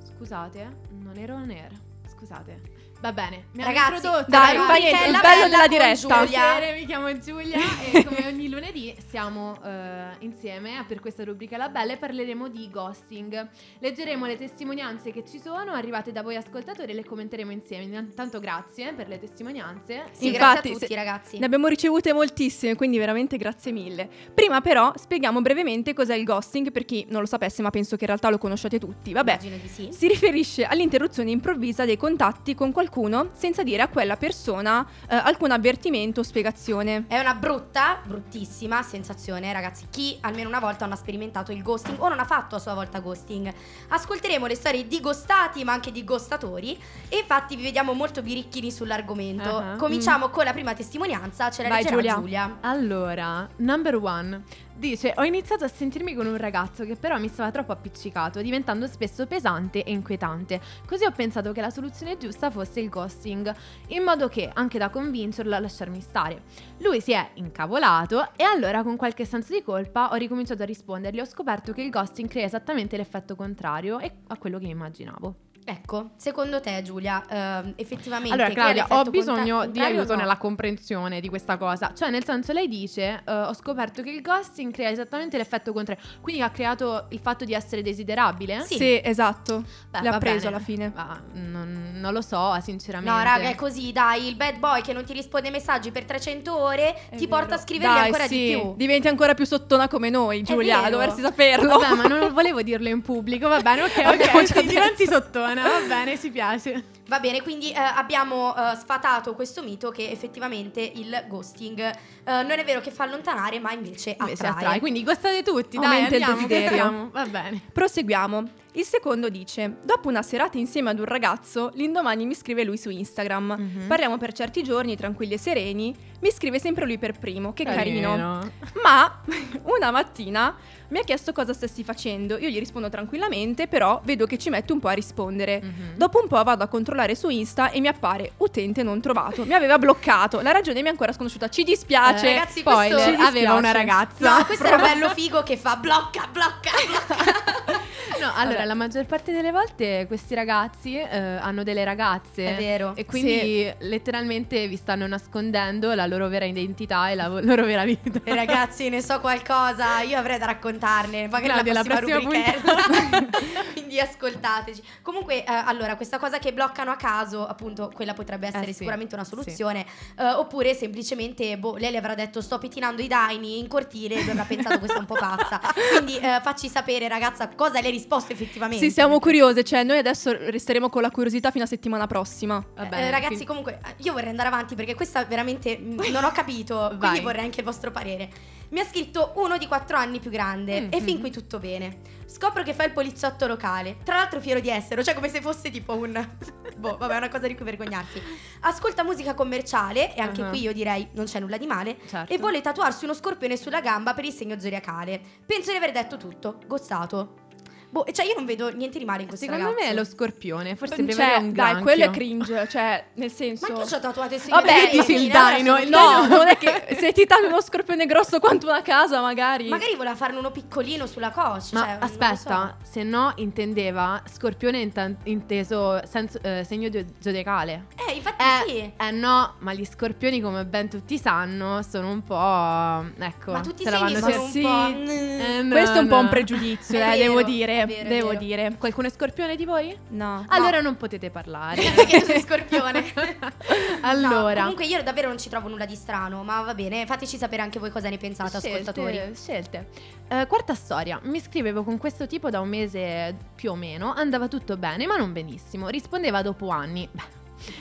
Scusate, 0.00 0.78
non 1.02 1.16
ero 1.16 1.36
air. 1.50 1.72
Scusate. 2.06 2.77
Va 3.00 3.12
bene, 3.12 3.44
mi 3.52 3.62
hanno 3.62 3.72
Ragazzi, 3.72 3.94
introdotto. 4.06 4.24
dai, 4.28 4.56
la 4.56 4.62
fa 4.64 4.74
rubrica 4.74 4.90
niente, 4.98 5.08
il 5.08 5.20
bello 5.22 5.48
della 5.48 5.68
diretta. 5.68 6.24
Piacere, 6.24 6.74
mi 6.80 6.84
chiamo 6.84 7.18
Giulia 7.18 7.58
e 7.92 8.02
come 8.04 8.26
ogni 8.26 8.48
lunedì 8.48 8.92
siamo 9.08 9.56
eh, 9.64 10.16
insieme 10.18 10.84
per 10.88 10.98
questa 10.98 11.22
rubrica 11.22 11.56
La 11.56 11.68
Bella 11.68 11.92
e 11.92 11.96
parleremo 11.96 12.48
di 12.48 12.68
ghosting. 12.68 13.48
Leggeremo 13.78 14.26
le 14.26 14.36
testimonianze 14.36 15.12
che 15.12 15.22
ci 15.24 15.38
sono, 15.38 15.74
arrivate 15.74 16.10
da 16.10 16.22
voi 16.22 16.34
ascoltatori 16.34 16.90
e 16.90 16.94
le 16.96 17.04
commenteremo 17.04 17.52
insieme. 17.52 17.84
Intanto 17.84 18.40
grazie 18.40 18.92
per 18.94 19.06
le 19.06 19.20
testimonianze. 19.20 20.06
Sì, 20.10 20.26
Infatti, 20.26 20.30
grazie 20.52 20.70
a 20.70 20.78
tutti 20.78 20.94
ragazzi. 20.96 21.38
Ne 21.38 21.46
abbiamo 21.46 21.68
ricevute 21.68 22.12
moltissime, 22.12 22.74
quindi 22.74 22.98
veramente 22.98 23.36
grazie 23.36 23.70
mille. 23.70 24.08
Prima 24.34 24.60
però 24.60 24.92
spieghiamo 24.96 25.40
brevemente 25.40 25.94
cos'è 25.94 26.16
il 26.16 26.24
ghosting 26.24 26.72
per 26.72 26.84
chi 26.84 27.06
non 27.10 27.20
lo 27.20 27.26
sapesse, 27.26 27.62
ma 27.62 27.70
penso 27.70 27.94
che 27.94 28.02
in 28.02 28.08
realtà 28.08 28.28
lo 28.28 28.38
conosciate 28.38 28.80
tutti. 28.80 29.12
Vabbè, 29.12 29.38
Immagino 29.40 29.56
di 29.62 29.68
sì. 29.68 29.88
si 29.92 30.08
riferisce 30.08 30.64
all'interruzione 30.64 31.30
improvvisa 31.30 31.84
dei 31.84 31.96
contatti 31.96 32.56
con 32.56 32.72
qualcuno 32.72 32.86
senza 33.34 33.62
dire 33.62 33.82
a 33.82 33.88
quella 33.88 34.16
persona 34.16 34.86
eh, 35.08 35.14
alcun 35.14 35.50
avvertimento 35.50 36.20
o 36.20 36.22
spiegazione. 36.22 37.04
È 37.08 37.18
una 37.18 37.34
brutta, 37.34 38.00
bruttissima 38.04 38.82
sensazione, 38.82 39.52
ragazzi. 39.52 39.86
Chi 39.90 40.18
almeno 40.22 40.48
una 40.48 40.60
volta 40.60 40.84
non 40.84 40.94
ha 40.94 40.96
sperimentato 40.96 41.52
il 41.52 41.62
ghosting 41.62 42.00
o 42.00 42.08
non 42.08 42.18
ha 42.18 42.24
fatto 42.24 42.56
a 42.56 42.58
sua 42.58 42.74
volta 42.74 43.00
ghosting. 43.00 43.52
Ascolteremo 43.88 44.46
le 44.46 44.54
storie 44.54 44.86
di 44.86 45.00
ghostati, 45.00 45.64
ma 45.64 45.72
anche 45.72 45.92
di 45.92 46.04
ghostatori. 46.04 46.78
E 47.08 47.18
infatti 47.18 47.56
vi 47.56 47.62
vediamo 47.62 47.92
molto 47.92 48.22
birichini 48.22 48.70
sull'argomento. 48.70 49.56
Ah. 49.56 49.76
Cominciamo 49.76 50.28
con 50.28 50.44
la 50.44 50.52
prima 50.52 50.74
testimonianza. 50.74 51.50
Ce 51.50 51.62
la 51.62 51.68
Vai, 51.68 51.82
leggerà 51.82 51.96
Giulia. 51.96 52.14
Giulia. 52.14 52.56
Allora, 52.60 53.48
number 53.56 53.96
one. 53.96 54.42
Dice, 54.78 55.12
ho 55.16 55.24
iniziato 55.24 55.64
a 55.64 55.68
sentirmi 55.68 56.14
con 56.14 56.26
un 56.26 56.36
ragazzo 56.36 56.84
che 56.84 56.94
però 56.94 57.18
mi 57.18 57.26
stava 57.26 57.50
troppo 57.50 57.72
appiccicato, 57.72 58.40
diventando 58.40 58.86
spesso 58.86 59.26
pesante 59.26 59.82
e 59.82 59.90
inquietante. 59.90 60.60
Così 60.86 61.04
ho 61.04 61.10
pensato 61.10 61.50
che 61.50 61.60
la 61.60 61.70
soluzione 61.70 62.16
giusta 62.16 62.48
fosse 62.48 62.78
il 62.78 62.88
ghosting, 62.88 63.52
in 63.88 64.04
modo 64.04 64.28
che, 64.28 64.48
anche 64.54 64.78
da 64.78 64.88
convincerlo 64.88 65.56
a 65.56 65.58
lasciarmi 65.58 66.00
stare. 66.00 66.42
Lui 66.78 67.00
si 67.00 67.10
è 67.10 67.30
incavolato 67.34 68.30
e 68.36 68.44
allora 68.44 68.84
con 68.84 68.96
qualche 68.96 69.24
senso 69.24 69.52
di 69.52 69.64
colpa 69.64 70.12
ho 70.12 70.14
ricominciato 70.14 70.62
a 70.62 70.66
rispondergli. 70.66 71.18
Ho 71.18 71.26
scoperto 71.26 71.72
che 71.72 71.82
il 71.82 71.90
ghosting 71.90 72.28
crea 72.28 72.44
esattamente 72.44 72.96
l'effetto 72.96 73.34
contrario 73.34 73.96
a 73.96 74.38
quello 74.38 74.60
che 74.60 74.66
immaginavo. 74.68 75.47
Ecco, 75.70 76.12
secondo 76.16 76.62
te 76.62 76.80
Giulia, 76.82 77.22
ehm, 77.28 77.74
effettivamente... 77.76 78.32
Allora, 78.32 78.48
Claudia, 78.48 78.86
ho 78.88 79.02
bisogno 79.04 79.66
di 79.66 79.80
aiuto 79.80 80.14
no? 80.14 80.20
nella 80.20 80.38
comprensione 80.38 81.20
di 81.20 81.28
questa 81.28 81.58
cosa. 81.58 81.92
Cioè, 81.94 82.08
nel 82.08 82.24
senso, 82.24 82.54
lei 82.54 82.68
dice: 82.68 83.22
eh, 83.22 83.32
Ho 83.32 83.52
scoperto 83.52 84.02
che 84.02 84.08
il 84.08 84.22
ghosting 84.22 84.72
crea 84.72 84.88
esattamente 84.88 85.36
l'effetto 85.36 85.74
contrario. 85.74 86.02
Quindi 86.22 86.40
ha 86.40 86.48
creato 86.48 87.04
il 87.10 87.18
fatto 87.18 87.44
di 87.44 87.52
essere 87.52 87.82
desiderabile? 87.82 88.62
Sì. 88.62 88.98
esatto. 89.04 89.62
Beh, 89.90 90.00
L'ha 90.00 90.16
preso 90.16 90.44
bene. 90.44 90.48
alla 90.48 90.58
fine. 90.64 90.92
Ma 90.94 91.20
non, 91.34 91.90
non 91.96 92.14
lo 92.14 92.22
so, 92.22 92.58
sinceramente. 92.62 93.14
No, 93.14 93.22
raga, 93.22 93.50
è 93.50 93.54
così, 93.54 93.92
dai, 93.92 94.26
il 94.26 94.36
bad 94.36 94.56
boy 94.56 94.80
che 94.80 94.94
non 94.94 95.04
ti 95.04 95.12
risponde 95.12 95.48
ai 95.48 95.52
messaggi 95.52 95.90
per 95.90 96.06
300 96.06 96.56
ore 96.56 96.94
È 97.10 97.16
ti 97.16 97.26
vero. 97.26 97.40
porta 97.40 97.56
a 97.56 97.58
scriverli 97.58 97.94
Dai, 97.94 98.04
ancora 98.06 98.26
sì, 98.26 98.38
di 98.38 98.50
più. 98.58 98.74
Diventi 98.74 99.08
ancora 99.08 99.34
più 99.34 99.44
sottona 99.44 99.86
come 99.86 100.08
noi, 100.08 100.42
Giulia, 100.42 100.88
dovresti 100.88 101.20
saperlo. 101.20 101.76
Vabbè, 101.78 101.94
ma 101.94 102.04
non 102.04 102.32
volevo 102.32 102.62
dirlo 102.62 102.88
in 102.88 103.02
pubblico. 103.02 103.48
Va 103.48 103.60
bene, 103.60 103.82
ok, 103.82 103.98
ok. 104.32 104.46
Sì, 104.46 104.54
detto. 104.54 104.66
diventi 104.66 105.06
sottona. 105.06 105.56
Va 105.62 105.80
bene, 105.86 106.18
ci 106.18 106.30
piace. 106.30 106.84
Va 107.08 107.20
bene, 107.20 107.40
quindi 107.42 107.70
eh, 107.70 107.78
abbiamo 107.78 108.54
eh, 108.54 108.76
sfatato 108.76 109.34
questo 109.34 109.62
mito 109.62 109.90
che 109.90 110.10
effettivamente 110.10 110.80
il 110.80 111.24
ghosting 111.26 111.78
eh, 111.80 111.92
non 112.24 112.50
è 112.50 112.64
vero 112.64 112.80
che 112.80 112.90
fa 112.90 113.04
allontanare, 113.04 113.58
ma 113.60 113.72
invece, 113.72 114.16
Invece 114.18 114.46
attrae. 114.46 114.64
attrae. 114.64 114.80
Quindi 114.80 115.02
gostate 115.04 115.42
tutti, 115.42 115.78
dai, 115.78 115.86
Aumenta 115.86 116.16
il 116.16 116.22
andiamo, 116.22 116.46
che 116.46 116.54
desiderio. 116.58 117.08
Va 117.12 117.26
bene. 117.26 117.60
Proseguiamo. 117.72 118.42
Il 118.72 118.84
secondo 118.84 119.28
dice: 119.30 119.78
Dopo 119.82 120.08
una 120.08 120.22
serata 120.22 120.58
insieme 120.58 120.90
ad 120.90 120.98
un 120.98 121.06
ragazzo, 121.06 121.70
l'indomani 121.74 122.26
mi 122.26 122.34
scrive 122.34 122.62
lui 122.62 122.76
su 122.76 122.90
Instagram. 122.90 123.56
Mhm. 123.58 123.86
Parliamo 123.88 124.18
per 124.18 124.32
certi 124.32 124.62
giorni, 124.62 124.94
tranquilli 124.94 125.34
e 125.34 125.38
sereni. 125.38 125.96
Mi 126.20 126.30
scrive 126.30 126.58
sempre 126.60 126.84
lui 126.84 126.98
per 126.98 127.18
primo, 127.18 127.54
che 127.54 127.64
carino. 127.64 128.08
Carino. 128.10 128.50
Ma 128.82 129.20
una 129.64 129.90
mattina 129.90 130.54
mi 130.88 130.98
ha 130.98 131.02
chiesto 131.02 131.32
cosa 131.32 131.52
stessi 131.52 131.84
facendo. 131.84 132.38
Io 132.38 132.48
gli 132.48 132.58
rispondo 132.58 132.88
tranquillamente, 132.88 133.66
però 133.66 134.00
vedo 134.04 134.26
che 134.26 134.38
ci 134.38 134.50
mette 134.50 134.72
un 134.72 134.80
po' 134.80 134.88
a 134.88 134.92
rispondere. 134.92 135.60
Mhm. 135.62 135.96
Dopo 135.96 136.20
un 136.22 136.28
po' 136.28 136.42
vado 136.42 136.64
a 136.64 136.68
controllare 136.68 137.14
su 137.14 137.28
Insta 137.28 137.70
e 137.70 137.80
mi 137.80 137.88
appare 137.88 138.32
utente 138.38 138.82
non 138.82 139.00
trovato. 139.00 139.44
Mi 139.44 139.54
aveva 139.54 139.78
bloccato. 139.78 140.40
La 140.40 140.50
ragione 140.50 140.80
mi 140.80 140.88
è 140.88 140.90
ancora 140.90 141.12
sconosciuta. 141.12 141.48
Ci 141.48 141.62
dispiace. 141.62 142.28
Eh, 142.28 142.34
ragazzi, 142.34 142.62
dispiace. 142.62 143.16
aveva 143.16 143.54
una 143.54 143.72
ragazza. 143.72 144.38
No, 144.38 144.44
questo 144.44 144.64
era 144.64 144.78
bello 144.78 145.08
figo 145.10 145.42
che 145.42 145.56
fa 145.56 145.76
blocca, 145.76 146.28
blocca, 146.32 146.70
blocca. 146.86 147.86
No, 148.20 148.32
allora 148.34 148.56
Vabbè. 148.56 148.66
la 148.66 148.74
maggior 148.74 149.06
parte 149.06 149.30
delle 149.32 149.52
volte 149.52 150.04
questi 150.08 150.34
ragazzi 150.34 150.98
eh, 150.98 151.16
hanno 151.16 151.62
delle 151.62 151.84
ragazze. 151.84 152.56
È 152.56 152.58
vero. 152.58 152.92
E 152.96 153.04
quindi 153.04 153.72
letteralmente 153.78 154.66
vi 154.66 154.76
stanno 154.76 155.06
nascondendo 155.06 155.94
la 155.94 156.06
loro 156.06 156.26
vera 156.28 156.44
identità 156.44 157.10
e 157.10 157.14
la 157.14 157.28
loro 157.40 157.64
vera 157.64 157.84
vita. 157.84 158.20
E 158.24 158.34
ragazzi, 158.34 158.88
ne 158.88 159.02
so 159.02 159.20
qualcosa, 159.20 160.00
io 160.00 160.18
avrei 160.18 160.38
da 160.38 160.46
raccontarne. 160.78 161.28
Magari 161.28 161.52
Claudia, 161.52 161.72
la 161.72 161.82
la 161.82 161.84
prossima, 161.84 162.18
prossima 162.20 162.52
rubrichella. 162.52 163.26
Quindi 163.72 164.00
ascoltateci. 164.00 164.82
Comunque, 165.02 165.44
eh, 165.44 165.46
allora, 165.46 165.96
questa 165.96 166.18
cosa 166.18 166.38
che 166.38 166.52
bloccano 166.52 166.90
a 166.90 166.96
caso, 166.96 167.46
appunto, 167.46 167.90
quella 167.94 168.14
potrebbe 168.14 168.46
essere 168.46 168.64
Eh 168.64 168.66
sì, 168.68 168.74
sicuramente 168.74 169.14
una 169.14 169.24
sì. 169.24 169.30
soluzione. 169.30 169.84
Eh, 170.18 170.24
oppure 170.24 170.74
semplicemente, 170.74 171.58
boh, 171.58 171.76
lei 171.76 171.90
le 171.90 171.98
avrà 171.98 172.14
detto 172.14 172.40
sto 172.40 172.58
pettinando 172.58 173.02
i 173.02 173.08
daini 173.08 173.58
in 173.58 173.68
cortile 173.68 174.16
e 174.16 174.22
lui 174.22 174.30
avrà 174.30 174.44
pensato 174.44 174.78
questa 174.78 174.96
è 174.96 175.00
un 175.00 175.06
po' 175.06 175.14
pazza. 175.14 175.60
Quindi 175.92 176.16
eh, 176.18 176.40
facci 176.42 176.68
sapere, 176.68 177.08
ragazza, 177.08 177.48
cosa 177.48 177.80
le 177.80 177.86
hai 177.86 177.92
risposto 177.92 178.32
effettivamente. 178.32 178.84
Sì, 178.84 178.90
siamo 178.90 179.18
curiose, 179.18 179.64
cioè 179.64 179.82
noi 179.82 179.98
adesso 179.98 180.32
resteremo 180.32 180.88
con 180.88 181.02
la 181.02 181.10
curiosità 181.10 181.50
fino 181.50 181.64
a 181.64 181.66
settimana 181.66 182.06
prossima. 182.06 182.62
Eh, 182.76 182.86
bene, 182.86 183.10
ragazzi, 183.10 183.28
quindi- 183.28 183.46
comunque, 183.46 183.80
eh, 183.84 183.94
io 184.02 184.12
vorrei 184.12 184.30
andare 184.30 184.48
avanti 184.48 184.74
perché 184.74 184.94
questa 184.94 185.24
veramente 185.24 185.76
mh, 185.78 186.10
non 186.10 186.24
ho 186.24 186.32
capito. 186.32 186.86
quindi 186.88 186.98
Vai. 186.98 187.20
vorrei 187.20 187.44
anche 187.44 187.60
il 187.60 187.66
vostro 187.66 187.90
parere. 187.90 188.30
Mi 188.70 188.80
ha 188.80 188.84
scritto 188.84 189.32
uno 189.36 189.56
di 189.56 189.66
quattro 189.66 189.96
anni 189.96 190.18
più 190.20 190.30
grande 190.30 190.88
e 190.90 190.98
Mhm. 190.98 191.04
fin 191.04 191.20
qui 191.20 191.30
tutto 191.30 191.58
bene. 191.58 192.00
Scopro 192.26 192.62
che 192.62 192.74
fa 192.74 192.84
il 192.84 192.92
poliziotto 192.92 193.46
locale. 193.46 193.96
Tra 194.04 194.16
l'altro, 194.16 194.40
fiero 194.40 194.60
di 194.60 194.68
essere, 194.68 195.02
cioè 195.02 195.14
come 195.14 195.30
se 195.30 195.40
fosse 195.40 195.70
tipo 195.70 195.96
un. 195.96 196.12
boh, 196.76 196.96
vabbè, 196.98 197.16
una 197.16 197.30
cosa 197.30 197.46
di 197.46 197.54
cui 197.54 197.64
vergognarsi. 197.64 198.20
Ascolta 198.60 199.02
musica 199.02 199.32
commerciale, 199.34 200.14
e 200.14 200.20
anche 200.20 200.42
Ah. 200.42 200.48
qui 200.50 200.60
io 200.60 200.72
direi 200.74 201.08
non 201.12 201.24
c'è 201.24 201.40
nulla 201.40 201.56
di 201.56 201.66
male. 201.66 201.96
Certo. 202.06 202.30
E 202.32 202.36
vuole 202.38 202.60
tatuarsi 202.60 203.04
uno 203.04 203.14
scorpione 203.14 203.56
sulla 203.56 203.80
gamba 203.80 204.12
per 204.12 204.24
il 204.26 204.32
segno 204.32 204.58
zodiacale. 204.60 205.20
Penso 205.46 205.70
di 205.70 205.76
aver 205.78 205.92
detto 205.92 206.18
tutto. 206.18 206.58
Gostato. 206.66 207.46
Boh, 207.90 208.04
cioè 208.12 208.26
io 208.26 208.34
non 208.34 208.44
vedo 208.44 208.70
niente 208.70 208.98
di 208.98 209.04
male 209.06 209.22
in 209.22 209.28
questo 209.28 209.46
Secondo 209.46 209.68
ragazzo. 209.70 209.84
me 209.84 209.90
è 209.90 209.94
lo 209.94 210.04
scorpione, 210.04 210.76
forse 210.76 210.96
Cioè, 210.96 211.04
prima 211.06 211.28
era 211.30 211.38
un 211.38 211.52
dai, 211.52 211.80
quello 211.82 212.04
è 212.04 212.10
cringe, 212.10 212.68
cioè, 212.68 213.04
nel 213.14 213.30
senso... 213.30 213.72
Ma 213.72 213.80
chi 213.80 213.88
ci 213.88 213.94
ha 213.94 213.98
tatuato 213.98 214.34
il 214.34 214.40
segno 214.40 214.56
Vabbè, 214.56 214.90
dici 214.92 215.12
il 215.14 215.30
dino, 215.56 215.78
il 215.78 215.88
io. 215.88 215.98
No, 215.98 216.26
non 216.26 216.48
è 216.48 216.58
che 216.58 216.96
se 216.98 217.12
ti 217.12 217.24
tagli 217.24 217.46
uno 217.46 217.60
scorpione 217.62 218.04
grosso 218.04 218.40
quanto 218.40 218.66
una 218.68 218.82
casa, 218.82 219.20
magari. 219.22 219.68
Magari 219.68 219.94
voleva 219.96 220.14
farne 220.16 220.38
uno 220.38 220.50
piccolino 220.50 221.06
sulla 221.06 221.30
coscia. 221.30 221.78
Ma 221.78 221.80
cioè, 221.84 221.92
non 221.94 222.02
aspetta, 222.02 222.76
se 222.82 223.02
no 223.04 223.32
intendeva 223.36 224.22
scorpione 224.30 224.80
intan- 224.80 225.16
inteso 225.24 226.00
senso- 226.06 226.40
eh, 226.42 226.64
segno 226.64 226.88
di- 226.90 227.06
zodiacale. 227.18 227.86
so. 227.96 228.06
Eh, 228.10 228.14
infatti 228.16 228.42
Eh, 228.42 228.68
sì. 228.70 228.92
eh 228.96 229.10
no, 229.12 229.54
ma 229.60 229.72
gli 229.72 229.84
scorpioni, 229.84 230.40
come 230.40 230.64
ben 230.66 230.88
tutti 230.90 231.16
sanno, 231.18 231.82
sono 231.82 232.10
un 232.10 232.22
po'. 232.22 233.22
Ecco, 233.24 233.52
Ma 233.52 233.60
tutti 233.60 233.82
i 233.82 233.86
segni 233.86 234.12
vanno 234.14 234.18
sono 234.30 234.42
un 234.42 234.50
sì. 234.50 234.60
po'. 234.60 234.86
Eh, 235.10 235.62
no, 235.62 235.70
Questo 235.70 235.96
è 235.96 236.00
un 236.00 236.08
po' 236.08 236.16
un 236.16 236.24
no. 236.24 236.28
pregiudizio, 236.30 236.98
È 236.98 237.14
eh, 237.14 237.18
devo 237.18 237.34
vero, 237.36 237.46
dire, 237.86 238.02
vero, 238.02 238.08
devo 238.14 238.28
vero. 238.28 238.38
dire. 238.40 238.76
Qualcuno 238.78 239.06
è 239.08 239.10
scorpione 239.10 239.56
di 239.56 239.64
voi? 239.64 239.96
No. 240.08 240.44
Allora 240.48 240.80
non 240.80 240.96
potete 240.96 241.30
parlare. 241.30 241.82
Perché 241.94 242.20
tu 242.20 242.26
sei 242.26 242.40
scorpione. 242.40 243.04
allora, 244.02 244.54
No, 244.54 244.60
comunque 244.60 244.86
io 244.86 245.02
davvero 245.02 245.28
non 245.28 245.38
ci 245.38 245.48
trovo 245.48 245.68
nulla 245.68 245.86
di 245.86 245.94
strano, 245.94 246.42
ma 246.42 246.60
va 246.62 246.74
bene, 246.74 247.06
fateci 247.06 247.36
sapere 247.36 247.62
anche 247.62 247.78
voi 247.78 247.90
cosa 247.90 248.08
ne 248.08 248.16
pensate, 248.18 248.56
ascoltatori. 248.56 249.14
Scelte, 249.14 249.34
scelte. 249.36 249.88
Eh, 250.28 250.46
quarta 250.46 250.74
storia. 250.74 251.20
Mi 251.22 251.40
scrivevo 251.40 251.82
con 251.84 251.98
questo 251.98 252.26
tipo 252.26 252.50
da 252.50 252.60
un 252.60 252.68
mese 252.68 253.36
più 253.54 253.70
o 253.70 253.74
meno. 253.74 254.12
Andava 254.12 254.48
tutto 254.48 254.76
bene, 254.76 255.06
ma 255.06 255.16
non 255.16 255.32
benissimo. 255.32 255.88
Rispondeva 255.88 256.42
dopo 256.42 256.68
anni. 256.68 257.08
Beh, 257.10 257.36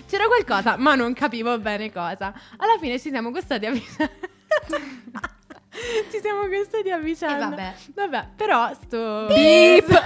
c'era 0.07 0.25
qualcosa, 0.25 0.77
ma 0.77 0.95
non 0.95 1.13
capivo 1.13 1.57
bene 1.60 1.91
cosa. 1.91 2.33
Alla 2.57 2.77
fine 2.79 2.99
ci 2.99 3.10
siamo 3.10 3.31
gustati 3.31 3.65
a. 3.65 3.71
ci 6.11 6.19
siamo 6.21 6.47
gustati 6.47 6.89
a 6.91 6.97
vicenda. 6.97 7.49
Vabbè. 7.49 7.73
Vabbè, 7.93 8.27
però 8.35 8.71
sto. 8.73 9.25
Beep. 9.27 9.87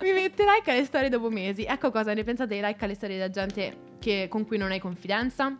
Mi 0.00 0.12
mette 0.12 0.44
like 0.44 0.70
alle 0.70 0.84
storie 0.84 1.08
dopo 1.08 1.30
mesi. 1.30 1.64
Ecco 1.64 1.90
cosa 1.90 2.12
ne 2.14 2.24
pensate 2.24 2.48
dei 2.58 2.62
like 2.62 2.84
alle 2.84 2.94
storie 2.94 3.16
della 3.16 3.30
gente 3.30 3.76
che- 3.98 4.26
con 4.28 4.46
cui 4.46 4.58
non 4.58 4.70
hai 4.70 4.78
confidenza? 4.80 5.56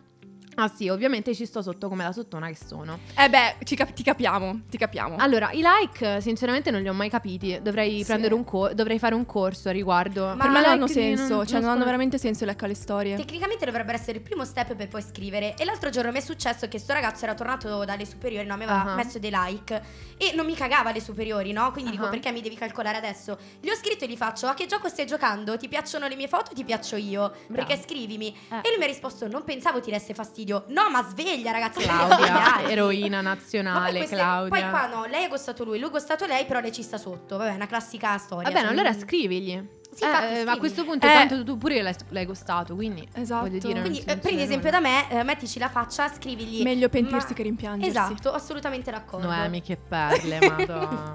Ah 0.59 0.69
sì, 0.69 0.89
ovviamente 0.89 1.35
ci 1.35 1.45
sto 1.45 1.61
sotto 1.63 1.89
come 1.89 2.03
la 2.05 2.13
sottona 2.13 2.49
che 2.49 2.57
sono. 2.57 2.99
Eh 3.17 3.29
beh, 3.29 3.57
ci 3.65 3.77
cap- 3.77 3.93
ti 3.93 4.03
capiamo, 4.03 4.63
ti 4.71 4.79
capiamo. 4.79 5.17
Allora, 5.19 5.51
i 5.53 5.63
like 5.63 6.21
sinceramente 6.21 6.71
non 6.71 6.81
li 6.81 6.89
ho 6.89 6.95
mai 6.95 7.11
capiti. 7.11 7.59
Dovrei 7.61 7.99
Sì. 7.99 8.05
prendere 8.07 8.33
un 8.35 8.43
co- 8.45 8.73
dovrei 8.73 8.99
fare 8.99 9.15
un 9.15 9.27
corso 9.27 9.69
a 9.69 9.73
riguardo. 9.73 10.25
Ma 10.27 10.37
per 10.37 10.49
me 10.49 10.61
non 10.61 10.71
hanno 10.71 10.87
senso, 10.87 11.25
cioè 11.25 11.35
non 11.35 11.45
hanno 11.45 11.61
sconosco- 11.63 11.85
veramente 11.85 12.19
senso 12.19 12.45
i 12.45 12.47
like 12.47 12.65
alle 12.65 12.75
storie. 12.75 13.17
Tecnicamente 13.17 13.65
dovrebbero 13.67 13.97
essere 13.99 14.19
il 14.19 14.23
primo 14.23 14.45
step 14.47 14.75
per 14.75 14.89
poi 14.89 15.03
scrivere. 15.03 15.55
E 15.59 15.65
l'altro 15.67 15.91
giorno 15.91 16.11
mi 16.11 16.19
è 16.19 16.23
successo 16.23 16.67
che 16.69 16.79
sto 16.79 16.95
ragazzo 16.95 17.25
era 17.25 17.35
tornato 17.35 17.85
dalle 17.85 18.07
superiori, 18.07 18.47
no? 18.47 18.57
Mi 18.57 18.65
aveva 18.65 18.93
Ah. 18.93 18.95
messo 18.95 19.19
dei 19.19 19.31
like. 19.33 19.83
E 20.17 20.33
non 20.35 20.47
mi 20.47 20.55
cagava 20.55 20.89
alle 20.89 21.01
superiori, 21.01 21.53
no? 21.53 21.71
Quindi 21.73 21.91
dico 21.91 22.07
Ah. 22.07 22.09
perché 22.09 22.33
mi 22.33 22.41
devi 22.41 22.57
calcolare 22.57 22.97
adesso? 22.97 23.37
Gli 23.61 23.69
ho 23.69 23.75
scritto 23.75 24.05
e 24.05 24.09
gli 24.09 24.17
faccio: 24.17 24.47
A 24.47 24.55
che 24.55 24.65
gioco 24.65 24.89
stai 24.89 25.05
giocando? 25.07 25.57
Ti 25.59 25.69
piacciono 25.69 26.07
le 26.09 26.17
mie 26.17 26.29
foto 26.29 26.53
o 26.53 26.55
ti 26.55 26.65
piaccio 26.65 26.97
io? 26.97 27.31
Perché 27.53 27.79
scrivimi. 27.79 28.29
Eh. 28.49 28.57
E 28.57 28.69
lui 28.71 28.79
mi 28.79 28.85
ha 28.85 28.87
risposto: 28.87 29.29
Non 29.29 29.45
pensavo 29.45 29.81
ti 29.81 29.91
desse 29.91 30.15
fastidio. 30.15 30.45
No, 30.69 30.89
ma 30.91 31.03
sveglia, 31.09 31.51
ragazzi. 31.51 31.81
Claudia, 31.83 32.17
svegliatevi." 32.17 32.71
eroina 32.73 33.23
Ma 33.23 33.29
nazionale, 33.31 33.97
queste- 33.99 34.17
Claudia. 34.17 34.49
poi 34.61 34.69
qua 34.71 34.87
no, 34.87 35.05
lei 35.07 35.25
ha 35.25 35.29
gostato 35.29 35.65
lui, 35.65 35.79
lui 35.79 35.89
ha 35.89 35.91
gostato 35.91 36.25
lei, 36.27 36.45
però 36.47 36.61
lei 36.61 36.73
ci 36.73 36.83
sta 36.83 36.99
sotto. 36.99 37.37
Vabbè, 37.37 37.53
è 37.53 37.55
una 37.55 37.67
classica 37.67 38.17
storia. 38.19 38.49
Va 38.49 38.55
bene, 38.55 38.69
cioè, 38.69 38.77
allora 38.79 38.93
scrivigli. 38.93 39.75
Sì, 39.97 40.03
Eh, 40.05 40.07
infatti, 40.09 40.35
eh, 40.41 40.45
ma 40.45 40.53
a 40.53 40.59
questo 40.59 40.85
punto 40.85 41.07
Eh. 41.07 41.11
tanto 41.13 41.43
tu 41.43 41.57
pure 41.57 41.81
l'hai, 41.81 41.95
l'hai 42.11 42.27
costato, 42.27 42.75
quindi 42.75 43.09
Esatto. 43.15 43.47
voglio 43.49 43.59
dire, 43.59 43.81
Quindi, 43.81 44.01
eh, 44.05 44.17
prendi 44.19 44.43
esempio 44.43 44.71
da 44.71 44.79
me, 44.81 45.09
eh, 45.11 45.23
mettici 45.23 45.59
la 45.59 45.71
faccia, 45.71 46.13
scrivigli. 46.13 46.63
Meglio 46.63 46.91
pentirsi 46.91 47.29
Ma- 47.29 47.35
che 47.35 47.43
rimpiangersi. 47.45 47.89
Esatto, 47.97 48.33
assolutamente 48.33 48.91
d'accordo. 48.91 49.27
Noemi, 49.27 49.63
che 49.63 49.77
perle, 49.79 50.39
madonna. 50.47 51.15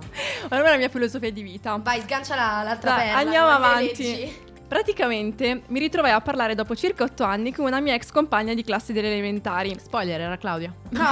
Allora 0.50 0.70
è 0.70 0.72
la 0.72 0.78
mia 0.78 0.90
filosofia 0.90 1.32
di 1.32 1.44
vita. 1.44 1.78
Vai, 1.80 2.02
sgancia 2.02 2.34
la- 2.36 2.64
l'altra 2.64 2.92
Dai, 2.96 3.04
perla. 3.06 3.20
andiamo 3.20 3.48
avanti. 3.50 4.50
Praticamente 4.72 5.64
mi 5.68 5.80
ritrovai 5.80 6.12
a 6.12 6.22
parlare 6.22 6.56
dopo 6.56 6.78
circa 6.78 7.04
otto 7.04 7.26
anni 7.26 7.52
con 7.54 7.66
una 7.66 7.82
mia 7.82 7.94
ex 7.94 8.10
compagna 8.10 8.54
di 8.54 8.64
classe 8.64 8.94
delle 8.94 9.12
elementari. 9.12 9.76
Spoiler, 9.78 10.22
era 10.22 10.38
Claudia. 10.38 10.74
No. 10.92 11.08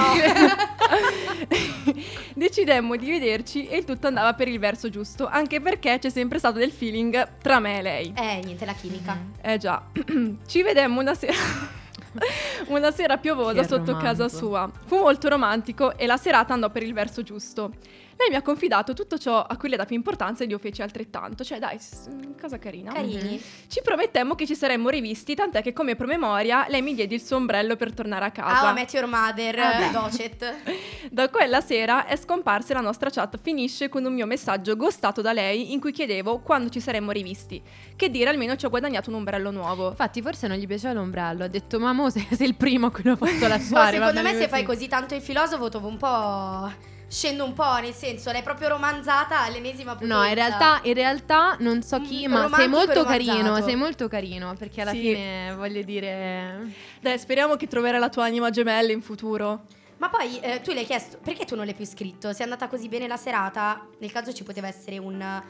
Decidemmo 2.34 2.96
di 2.96 3.10
vederci 3.10 3.66
e 3.66 3.76
il 3.76 3.84
tutto 3.84 4.06
andava 4.06 4.32
per 4.32 4.48
il 4.48 4.58
verso 4.58 4.88
giusto, 4.88 5.26
anche 5.26 5.60
perché 5.60 5.98
c'è 5.98 6.08
sempre 6.08 6.38
stato 6.38 6.56
del 6.58 6.72
feeling 6.72 7.36
tra 7.42 7.60
me 7.60 7.80
e 7.80 7.82
lei. 7.82 8.12
eh, 8.16 8.40
niente, 8.42 8.64
la 8.64 8.72
chimica. 8.72 9.18
Eh 9.42 9.58
già, 9.58 9.82
ci 10.46 10.62
vedemmo 10.62 10.98
una 10.98 11.12
sera. 11.14 11.34
una 12.68 12.90
sera 12.90 13.18
piovosa 13.18 13.60
Che 13.60 13.68
sotto 13.68 13.92
casa 13.98 14.24
romanzo. 14.24 14.36
sua. 14.38 14.70
Fu 14.86 14.96
molto 14.96 15.28
romantico 15.28 15.98
e 15.98 16.06
la 16.06 16.16
serata 16.16 16.54
andò 16.54 16.70
per 16.70 16.82
il 16.82 16.94
verso 16.94 17.22
giusto. 17.22 17.72
Lei 18.20 18.28
mi 18.28 18.36
ha 18.36 18.42
confidato 18.42 18.92
tutto 18.92 19.16
ciò 19.16 19.40
a 19.42 19.56
cui 19.56 19.70
le 19.70 19.76
dà 19.76 19.86
più 19.86 19.96
importanza 19.96 20.44
ed 20.44 20.50
io 20.50 20.58
feci 20.58 20.82
altrettanto. 20.82 21.42
Cioè, 21.42 21.58
dai, 21.58 21.78
s- 21.78 22.06
cosa 22.38 22.58
carina. 22.58 22.92
Carini. 22.92 23.40
Ci 23.66 23.80
promettemmo 23.82 24.34
che 24.34 24.46
ci 24.46 24.54
saremmo 24.54 24.90
rivisti, 24.90 25.34
tant'è 25.34 25.62
che 25.62 25.72
come 25.72 25.96
promemoria 25.96 26.66
lei 26.68 26.82
mi 26.82 26.94
diede 26.94 27.14
il 27.14 27.22
suo 27.22 27.36
ombrello 27.36 27.76
per 27.76 27.94
tornare 27.94 28.26
a 28.26 28.30
casa. 28.30 28.68
Ah, 28.68 28.72
Met 28.74 28.92
Your 28.92 29.06
Mother, 29.06 29.56
Vabbè. 29.56 29.90
Docet. 29.90 30.54
Da 31.10 31.28
quella 31.30 31.60
sera 31.60 32.04
è 32.06 32.14
scomparsa 32.16 32.70
e 32.70 32.74
la 32.74 32.80
nostra 32.82 33.10
chat 33.10 33.36
finisce 33.42 33.88
con 33.88 34.04
un 34.04 34.12
mio 34.12 34.26
messaggio 34.26 34.76
ghostato 34.76 35.20
da 35.22 35.32
lei 35.32 35.72
in 35.72 35.80
cui 35.80 35.90
chiedevo 35.90 36.38
quando 36.40 36.68
ci 36.68 36.78
saremmo 36.78 37.10
rivisti. 37.10 37.60
Che 37.96 38.10
dire, 38.10 38.28
almeno 38.30 38.54
ci 38.54 38.66
ho 38.66 38.68
guadagnato 38.68 39.08
un 39.10 39.16
ombrello 39.16 39.50
nuovo. 39.50 39.88
Infatti, 39.88 40.20
forse 40.22 40.46
non 40.46 40.56
gli 40.58 40.66
piaceva 40.66 40.92
l'ombrello. 40.92 41.44
Ha 41.44 41.48
detto, 41.48 41.80
ma 41.80 41.92
mo 41.92 42.10
sei, 42.10 42.28
sei 42.30 42.46
il 42.46 42.54
primo 42.54 42.86
a 42.86 42.90
cui 42.92 43.02
lo 43.04 43.16
posso 43.16 43.38
Boh, 43.38 43.46
lasciare. 43.48 43.98
va 43.98 44.06
secondo 44.08 44.28
me 44.28 44.34
se 44.36 44.46
fai 44.46 44.62
così 44.62 44.86
tanto 44.88 45.14
il 45.16 45.22
filosofo 45.22 45.68
dopo 45.68 45.86
un 45.88 45.96
po' 45.96 46.72
scendo 47.10 47.44
un 47.44 47.52
po', 47.54 47.76
nel 47.80 47.92
senso, 47.92 48.30
l'hai 48.30 48.42
proprio 48.42 48.68
romanzata 48.68 49.40
all'ennesima 49.40 49.94
potenza. 49.94 50.14
No, 50.16 50.24
in 50.24 50.34
realtà, 50.34 50.80
in 50.84 50.94
realtà 50.94 51.56
non 51.58 51.82
so 51.82 52.00
chi, 52.00 52.28
Mm, 52.28 52.32
ma 52.32 52.48
sei 52.54 52.68
molto 52.68 53.02
carino, 53.04 53.60
sei 53.62 53.74
molto 53.74 54.06
carino, 54.06 54.54
perché 54.56 54.82
alla 54.82 54.92
Sì. 54.92 55.00
fine 55.00 55.52
voglio 55.56 55.82
dire... 55.82 56.72
Dai, 57.00 57.18
speriamo 57.18 57.56
che 57.56 57.66
troverai 57.66 57.98
la 57.98 58.08
tua 58.08 58.26
anima 58.26 58.50
gemella 58.50 58.92
in 58.92 59.02
futuro. 59.02 59.62
Ma 59.96 60.08
poi 60.08 60.38
eh, 60.40 60.60
tu 60.62 60.72
le 60.72 60.78
hai 60.80 60.86
chiesto 60.86 61.18
perché 61.22 61.44
tu 61.44 61.56
non 61.56 61.64
l'hai 61.66 61.74
più 61.74 61.84
scritto? 61.84 62.32
Se 62.32 62.38
è 62.38 62.42
andata 62.44 62.68
così 62.68 62.88
bene 62.88 63.06
la 63.08 63.16
serata, 63.18 63.86
nel 63.98 64.12
caso 64.12 64.32
ci 64.32 64.44
poteva 64.44 64.66
essere 64.68 64.96
un, 64.96 65.42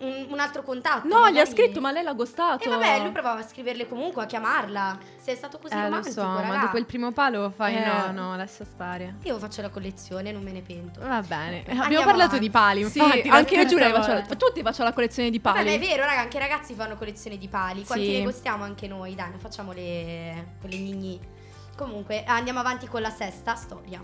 un, 0.00 0.26
un 0.30 0.38
altro 0.40 0.62
contatto. 0.62 1.06
No, 1.06 1.16
gli 1.16 1.36
ha 1.38 1.40
magari. 1.42 1.50
scritto, 1.50 1.80
ma 1.80 1.90
lei 1.92 2.02
l'ha 2.02 2.12
ghostato. 2.14 2.64
E 2.64 2.68
vabbè, 2.68 3.00
lui 3.00 3.10
provava 3.10 3.40
a 3.40 3.46
scriverle 3.46 3.86
comunque, 3.88 4.22
a 4.22 4.26
chiamarla. 4.26 4.98
Se 5.16 5.32
è 5.32 5.34
stato 5.34 5.58
così 5.58 5.74
Eh, 5.74 5.76
lo 5.78 5.84
romantico, 5.84 6.12
so, 6.12 6.26
ma 6.26 6.58
dopo 6.58 6.78
il 6.78 6.86
primo 6.86 7.12
palo 7.12 7.50
fai 7.54 7.76
Eh. 7.76 7.84
no, 7.84 8.10
no, 8.12 8.36
lascia 8.36 8.64
stare. 8.64 9.16
Io 9.24 9.38
faccio 9.38 9.60
la 9.62 9.68
collezione, 9.70 10.32
non 10.32 10.42
me 10.42 10.52
ne 10.52 10.62
pento. 10.62 11.00
Va 11.00 11.20
bene, 11.22 11.58
Andiamo 11.58 11.82
abbiamo 11.84 12.04
parlato 12.04 12.36
avanti. 12.36 12.38
di 12.46 12.50
pali, 12.50 12.84
Sì, 12.88 12.98
infatti. 12.98 13.28
la 13.28 13.34
anche 13.36 13.54
io 13.54 13.66
Giulia 13.66 13.90
faccio 13.92 14.12
la, 14.12 14.22
tutti 14.36 14.62
facciamo 14.62 14.88
la 14.88 14.94
collezione 14.94 15.30
di 15.30 15.38
Vabbè, 15.38 15.56
pali. 15.58 15.68
ma 15.68 15.74
è 15.74 15.78
vero, 15.86 16.04
raga, 16.04 16.20
anche 16.20 16.36
i 16.36 16.40
ragazzi 16.40 16.74
fanno 16.74 16.96
collezione 16.96 17.36
di 17.38 17.48
pali. 17.48 17.84
Quanti 17.84 18.04
Sì. 18.06 18.18
ne 18.18 18.24
costiamo 18.24 18.64
anche 18.64 18.88
noi? 18.88 19.14
Dai, 19.14 19.30
non 19.30 19.38
facciamo 19.38 19.72
le, 19.72 20.54
quelle 20.60 20.76
gnigni. 20.76 21.20
Comunque, 21.76 22.24
andiamo 22.24 22.58
avanti 22.60 22.86
con 22.88 23.00
la 23.02 23.10
sesta 23.10 23.54
storia. 23.54 24.02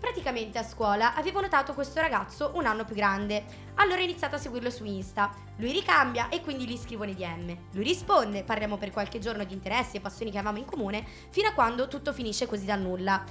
Praticamente 0.00 0.58
a 0.58 0.62
scuola 0.64 1.14
avevo 1.14 1.42
notato 1.42 1.74
questo 1.74 2.00
ragazzo 2.00 2.52
un 2.54 2.64
anno 2.64 2.86
più 2.86 2.94
grande. 2.94 3.44
Allora 3.74 4.00
ho 4.00 4.04
iniziato 4.04 4.36
a 4.36 4.38
seguirlo 4.38 4.70
su 4.70 4.84
Insta. 4.84 5.30
Lui 5.56 5.72
ricambia 5.72 6.30
e 6.30 6.40
quindi 6.40 6.66
gli 6.66 6.76
scrivo 6.78 7.04
nei 7.04 7.14
DM. 7.14 7.54
Lui 7.72 7.84
risponde, 7.84 8.42
parliamo 8.42 8.78
per 8.78 8.90
qualche 8.92 9.18
giorno 9.18 9.44
di 9.44 9.52
interessi 9.52 9.98
e 9.98 10.00
passioni 10.00 10.30
che 10.30 10.38
avevamo 10.38 10.58
in 10.58 10.64
comune, 10.64 11.04
fino 11.28 11.48
a 11.48 11.52
quando 11.52 11.86
tutto 11.86 12.14
finisce 12.14 12.46
così 12.46 12.64
dal 12.64 12.80
nulla. 12.80 13.22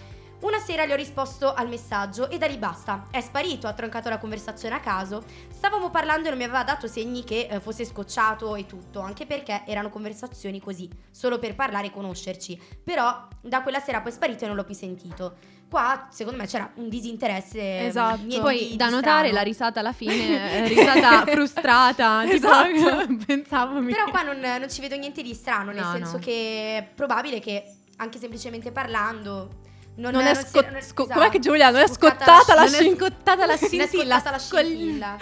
Una 0.42 0.58
sera 0.60 0.86
gli 0.86 0.92
ho 0.92 0.96
risposto 0.96 1.54
al 1.54 1.68
messaggio 1.68 2.30
e 2.30 2.38
da 2.38 2.48
lì 2.48 2.56
basta. 2.58 3.08
È 3.12 3.20
sparito, 3.20 3.68
ha 3.68 3.74
troncato 3.74 4.08
la 4.08 4.18
conversazione 4.20 4.74
a 4.76 4.80
caso. 4.80 5.24
Stavamo 5.52 5.90
parlando 5.90 6.28
e 6.28 6.30
non 6.30 6.38
mi 6.38 6.46
aveva 6.46 6.64
dato 6.64 6.88
segni 6.88 7.26
che 7.26 7.48
eh, 7.52 7.60
fosse 7.60 7.84
scocciato 7.84 8.56
e 8.56 8.66
tutto, 8.66 9.02
anche 9.02 9.26
perché 9.26 9.64
erano 9.66 9.90
conversazioni 9.90 10.62
così, 10.62 10.90
solo 11.12 11.40
per 11.40 11.56
parlare 11.56 11.88
e 11.88 11.92
conoscerci. 11.92 12.58
Però 12.82 13.28
da 13.42 13.62
quella 13.62 13.82
sera 13.82 14.00
poi 14.00 14.12
è 14.12 14.14
sparito 14.14 14.46
e 14.46 14.48
non 14.48 14.56
l'ho 14.56 14.64
più 14.64 14.74
sentito. 14.76 15.36
Qua, 15.70 16.08
secondo 16.10 16.40
me, 16.40 16.48
c'era 16.48 16.72
un 16.76 16.88
disinteresse. 16.88 17.86
Esatto. 17.88 18.20
niente 18.22 18.40
Poi 18.40 18.60
da 18.78 18.86
strano. 18.86 18.96
notare 18.96 19.32
la 19.34 19.42
risata 19.42 19.82
alla 19.82 19.92
fine, 19.94 20.64
eh, 20.64 20.68
risata 20.70 21.26
frustrata, 21.28 22.22
tipo, 22.32 22.36
Esatto. 22.36 23.16
pensavo. 23.28 23.84
Però 23.84 24.10
qua 24.10 24.22
non, 24.24 24.40
non 24.40 24.70
ci 24.70 24.80
vedo 24.80 24.96
niente 24.96 25.22
di 25.22 25.34
strano, 25.34 25.72
nel 25.72 25.84
No, 25.84 25.92
senso 25.92 26.14
no. 26.14 26.20
che 26.20 26.78
è 26.78 26.90
probabile 26.96 27.40
che 27.42 27.64
anche 27.98 28.18
semplicemente 28.18 28.72
parlando. 28.72 29.68
Non, 30.00 30.12
Non 30.14 30.26
è 30.26 30.34
scot- 30.34 30.66
non 30.66 30.76
è- 30.76 30.82
sco- 30.82 31.04
esatto. 31.04 31.20
com'è 31.20 31.30
che 31.30 31.40
Giulia? 31.40 31.70
Non 31.72 31.82
è 31.82 31.88
scottata 31.88 32.54
la 32.56 32.64
non 32.64 32.74
è 32.74 32.78
scintilla. 32.78 32.96
scottata 33.08 33.46
la 33.46 33.54
Non 33.54 33.64
è 33.64 33.68
scintilla, 33.68 34.16
scottata 34.16 34.32
la 34.32 34.40
scintilla. 34.40 35.18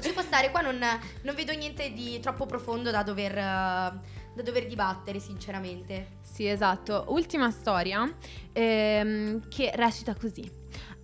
Ci 0.00 0.12
può 0.12 0.22
stare, 0.22 0.50
qua 0.50 0.60
non, 0.60 0.78
non 1.22 1.34
vedo 1.34 1.52
niente 1.52 1.92
di 1.92 2.18
troppo 2.20 2.46
profondo 2.46 2.90
da 2.90 3.02
dover, 3.02 3.34
da 3.34 4.42
dover 4.42 4.66
dibattere, 4.66 5.20
sinceramente. 5.20 6.16
Sì, 6.22 6.48
esatto. 6.48 7.04
Ultima 7.08 7.50
storia 7.50 8.10
ehm, 8.52 9.48
che 9.48 9.70
recita 9.74 10.14
così. 10.14 10.50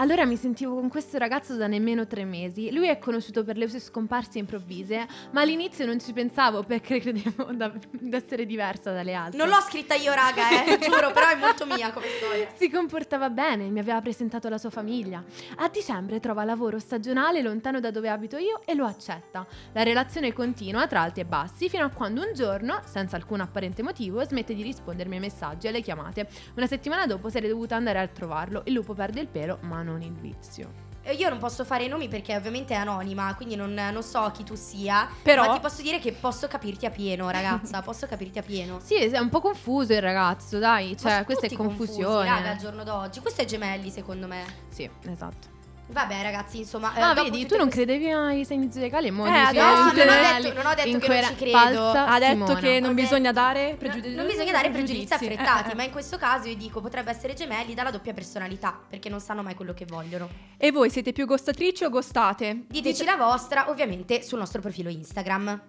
Allora 0.00 0.24
mi 0.24 0.36
sentivo 0.36 0.76
con 0.76 0.88
questo 0.88 1.18
ragazzo 1.18 1.56
da 1.56 1.66
nemmeno 1.66 2.06
tre 2.06 2.24
mesi. 2.24 2.72
Lui 2.72 2.88
è 2.88 2.98
conosciuto 2.98 3.44
per 3.44 3.58
le 3.58 3.68
sue 3.68 3.80
scomparse 3.80 4.38
improvvise, 4.38 5.06
ma 5.32 5.42
all'inizio 5.42 5.84
non 5.84 6.00
ci 6.00 6.14
pensavo 6.14 6.62
perché 6.62 6.98
credevo 7.00 7.50
di 7.90 8.14
essere 8.14 8.46
diversa 8.46 8.92
dalle 8.92 9.12
altre. 9.12 9.36
Non 9.36 9.50
l'ho 9.50 9.60
scritta 9.60 9.94
io, 9.96 10.14
raga, 10.14 10.64
eh, 10.64 10.78
giuro, 10.80 11.10
però 11.12 11.28
è 11.28 11.34
molto 11.34 11.66
mia 11.66 11.92
come 11.92 12.06
storia. 12.16 12.48
Si 12.54 12.70
comportava 12.70 13.28
bene, 13.28 13.68
mi 13.68 13.78
aveva 13.78 14.00
presentato 14.00 14.48
la 14.48 14.56
sua 14.56 14.70
famiglia. 14.70 15.22
A 15.56 15.68
dicembre 15.68 16.18
trova 16.18 16.44
lavoro 16.44 16.78
stagionale 16.78 17.42
lontano 17.42 17.78
da 17.78 17.90
dove 17.90 18.08
abito 18.08 18.38
io 18.38 18.62
e 18.64 18.74
lo 18.74 18.86
accetta. 18.86 19.46
La 19.74 19.82
relazione 19.82 20.32
continua 20.32 20.86
tra 20.86 21.02
alti 21.02 21.20
e 21.20 21.26
bassi 21.26 21.68
fino 21.68 21.84
a 21.84 21.90
quando 21.90 22.22
un 22.22 22.32
giorno, 22.32 22.80
senza 22.86 23.16
alcun 23.16 23.40
apparente 23.40 23.82
motivo, 23.82 24.24
smette 24.24 24.54
di 24.54 24.62
rispondermi 24.62 25.16
ai 25.16 25.20
messaggi 25.20 25.66
e 25.66 25.68
alle 25.68 25.82
chiamate. 25.82 26.26
Una 26.54 26.66
settimana 26.66 27.04
dopo 27.04 27.28
sarei 27.28 27.50
dovuta 27.50 27.76
andare 27.76 27.98
a 27.98 28.06
trovarlo. 28.08 28.62
Il 28.64 28.72
lupo 28.72 28.94
perde 28.94 29.20
il 29.20 29.28
pelo, 29.28 29.58
ma 29.60 29.82
non 29.82 29.89
il 29.98 30.12
vizio. 30.12 30.88
Eh, 31.02 31.14
Io 31.14 31.30
non 31.30 31.38
posso 31.38 31.64
fare 31.64 31.84
i 31.84 31.88
nomi 31.88 32.08
perché 32.08 32.36
ovviamente 32.36 32.74
è 32.74 32.76
anonima, 32.76 33.34
quindi 33.34 33.56
non, 33.56 33.72
non 33.72 34.02
so 34.02 34.30
chi 34.34 34.44
tu 34.44 34.54
sia. 34.54 35.08
Però- 35.22 35.46
Ma 35.46 35.54
ti 35.54 35.60
posso 35.60 35.80
dire 35.82 35.98
che 35.98 36.12
posso 36.12 36.46
capirti 36.46 36.84
a 36.86 36.90
pieno, 36.90 37.30
ragazza. 37.30 37.80
Posso 37.82 38.06
capirti 38.06 38.38
a 38.38 38.42
pieno. 38.42 38.78
Sì, 38.82 38.96
è 38.96 39.18
un 39.18 39.30
po' 39.30 39.40
confuso 39.40 39.92
il 39.94 40.02
ragazzo, 40.02 40.58
dai. 40.58 40.96
Cioè, 40.98 41.24
questa 41.24 41.46
è 41.46 41.48
tutti 41.48 41.60
confusi, 41.60 41.92
confusione. 42.02 42.28
raga, 42.28 42.50
al 42.50 42.56
giorno 42.58 42.84
d'oggi. 42.84 43.20
Questo 43.20 43.40
è 43.40 43.44
gemelli, 43.46 43.90
secondo 43.90 44.26
me. 44.26 44.44
Sì, 44.68 44.88
esatto. 45.08 45.48
Vabbè, 45.92 46.22
ragazzi, 46.22 46.58
insomma. 46.58 46.94
eh, 46.94 47.00
ah, 47.00 47.14
dopo 47.14 47.30
vedi, 47.30 47.46
tu 47.46 47.56
non 47.56 47.68
queste- 47.68 47.84
credevi 47.84 48.10
ai 48.12 48.44
segni 48.44 48.70
zodiacali 48.72 49.08
e 49.08 49.10
mo 49.10 49.26
Eh, 49.26 49.30
adesso 49.30 49.64
No, 49.66 49.74
non 49.74 49.88
ho 49.88 49.92
detto, 49.92 50.54
non 50.54 50.66
ho 50.66 50.74
detto 50.74 50.98
che 50.98 51.08
non 51.08 51.22
ci 51.24 51.34
credo. 51.34 51.90
Ha 51.90 52.18
detto 52.18 52.32
Simona. 52.46 52.58
che 52.60 52.80
non 52.80 52.94
bisogna 52.94 53.32
dare 53.32 53.70
No, 53.72 53.76
pregiudizi. 53.76 54.14
non 54.14 54.26
bisogna 54.26 54.52
dare 54.52 54.70
pregiudizi 54.70 55.12
affrettati, 55.14 55.68
Eh, 55.70 55.72
eh. 55.72 55.74
ma 55.74 55.82
in 55.82 55.90
questo 55.90 56.16
caso 56.16 56.48
io 56.48 56.54
dico 56.56 56.80
potrebbe 56.80 57.10
essere 57.10 57.34
gemelli 57.34 57.74
dalla 57.74 57.90
doppia 57.90 58.12
personalità, 58.12 58.78
perché 58.88 59.08
non 59.08 59.20
sanno 59.20 59.42
mai 59.42 59.54
quello 59.54 59.74
che 59.74 59.84
vogliono. 59.84 60.28
E 60.56 60.70
voi 60.70 60.90
siete 60.90 61.12
più 61.12 61.26
gostatrici 61.26 61.84
o 61.84 61.90
gostate? 61.90 62.64
Diteci 62.68 63.04
la 63.04 63.16
vostra, 63.16 63.68
ovviamente, 63.68 64.22
sul 64.22 64.38
nostro 64.38 64.60
profilo 64.60 64.88
Instagram. 64.90 65.60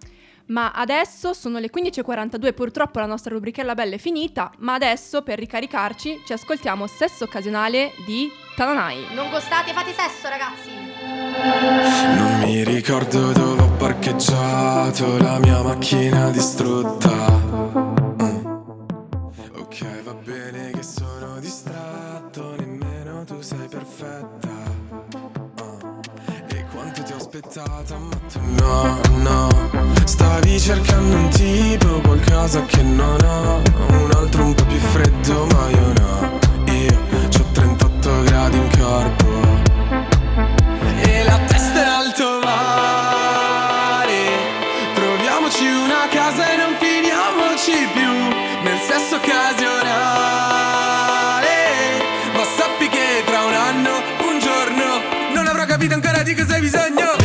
Ma 0.46 0.72
adesso 0.72 1.32
sono 1.32 1.58
le 1.58 1.70
15.42, 1.70 2.52
purtroppo 2.54 2.98
la 2.98 3.06
nostra 3.06 3.32
rubrichella 3.32 3.74
bella 3.74 3.94
è 3.94 3.98
finita, 3.98 4.50
ma 4.58 4.74
adesso 4.74 5.22
per 5.22 5.38
ricaricarci 5.38 6.22
ci 6.24 6.32
ascoltiamo 6.32 6.86
Sesso 6.86 7.24
Occasionale 7.24 7.92
di 8.06 8.30
Tananai. 8.54 9.06
Non 9.14 9.30
gostate, 9.30 9.72
fate 9.72 9.92
sesso, 9.92 10.28
ragazzi! 10.28 10.70
Non 12.16 12.40
mi 12.40 12.62
ricordo 12.64 13.32
dove 13.32 13.62
ho 13.62 13.70
parcheggiato 13.78 15.18
la 15.18 15.38
mia 15.38 15.62
macchina 15.62 16.30
distrutta. 16.30 17.30
Mm. 18.22 18.46
Ok, 19.56 20.02
va 20.02 20.12
bene 20.14 20.70
che 20.72 20.82
sono 20.82 21.38
distratto, 21.40 22.54
nemmeno 22.58 23.24
tu 23.24 23.40
sei 23.40 23.66
perfetta. 23.68 24.48
Ah. 25.56 26.54
E 26.54 26.66
quanto 26.72 27.02
ti 27.02 27.12
ho 27.12 27.16
aspettata, 27.16 27.96
ma 27.96 28.16
tu 28.30 28.40
no, 28.40 29.00
no. 29.22 29.51
Stavi 30.04 30.58
cercando 30.60 31.16
un 31.16 31.28
tipo, 31.30 32.00
qualcosa 32.00 32.64
che 32.66 32.82
non 32.82 33.18
ho. 33.22 33.62
Un 33.88 34.10
altro 34.14 34.44
un 34.44 34.54
po' 34.54 34.64
più 34.64 34.78
freddo, 34.78 35.46
ma 35.46 35.68
io 35.70 35.92
no. 35.98 36.38
Io 36.72 36.98
ho 37.38 37.44
38 37.52 38.22
gradi 38.22 38.56
in 38.56 38.68
corpo. 38.78 39.62
E 41.04 41.24
la 41.24 41.38
testa 41.46 41.82
è 41.82 41.86
alto 41.86 42.38
mare 42.42 44.14
Troviamoci 44.94 45.66
una 45.66 46.06
casa 46.10 46.52
e 46.52 46.56
non 46.56 46.74
finiamoci 46.78 47.88
più 47.92 48.10
Nel 48.62 48.78
sesso 48.78 49.16
occasionale 49.16 49.90
Ma 52.34 52.44
sappi 52.56 52.88
che 52.88 53.22
tra 53.24 53.44
un 53.44 53.52
anno, 53.52 54.02
un 54.28 54.38
giorno 54.38 55.02
Non 55.34 55.46
avrò 55.46 55.64
capito 55.64 55.94
ancora 55.94 56.22
di 56.22 56.34
cosa 56.34 56.54
hai 56.54 56.60
bisogno 56.60 57.21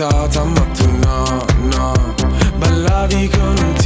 aspettata 0.00 0.44
ma 0.44 0.60
tu 0.72 0.88
no, 1.04 1.44
no. 1.76 2.14
Ballavi 2.56 3.28
con 3.28 3.56
un 3.58 3.79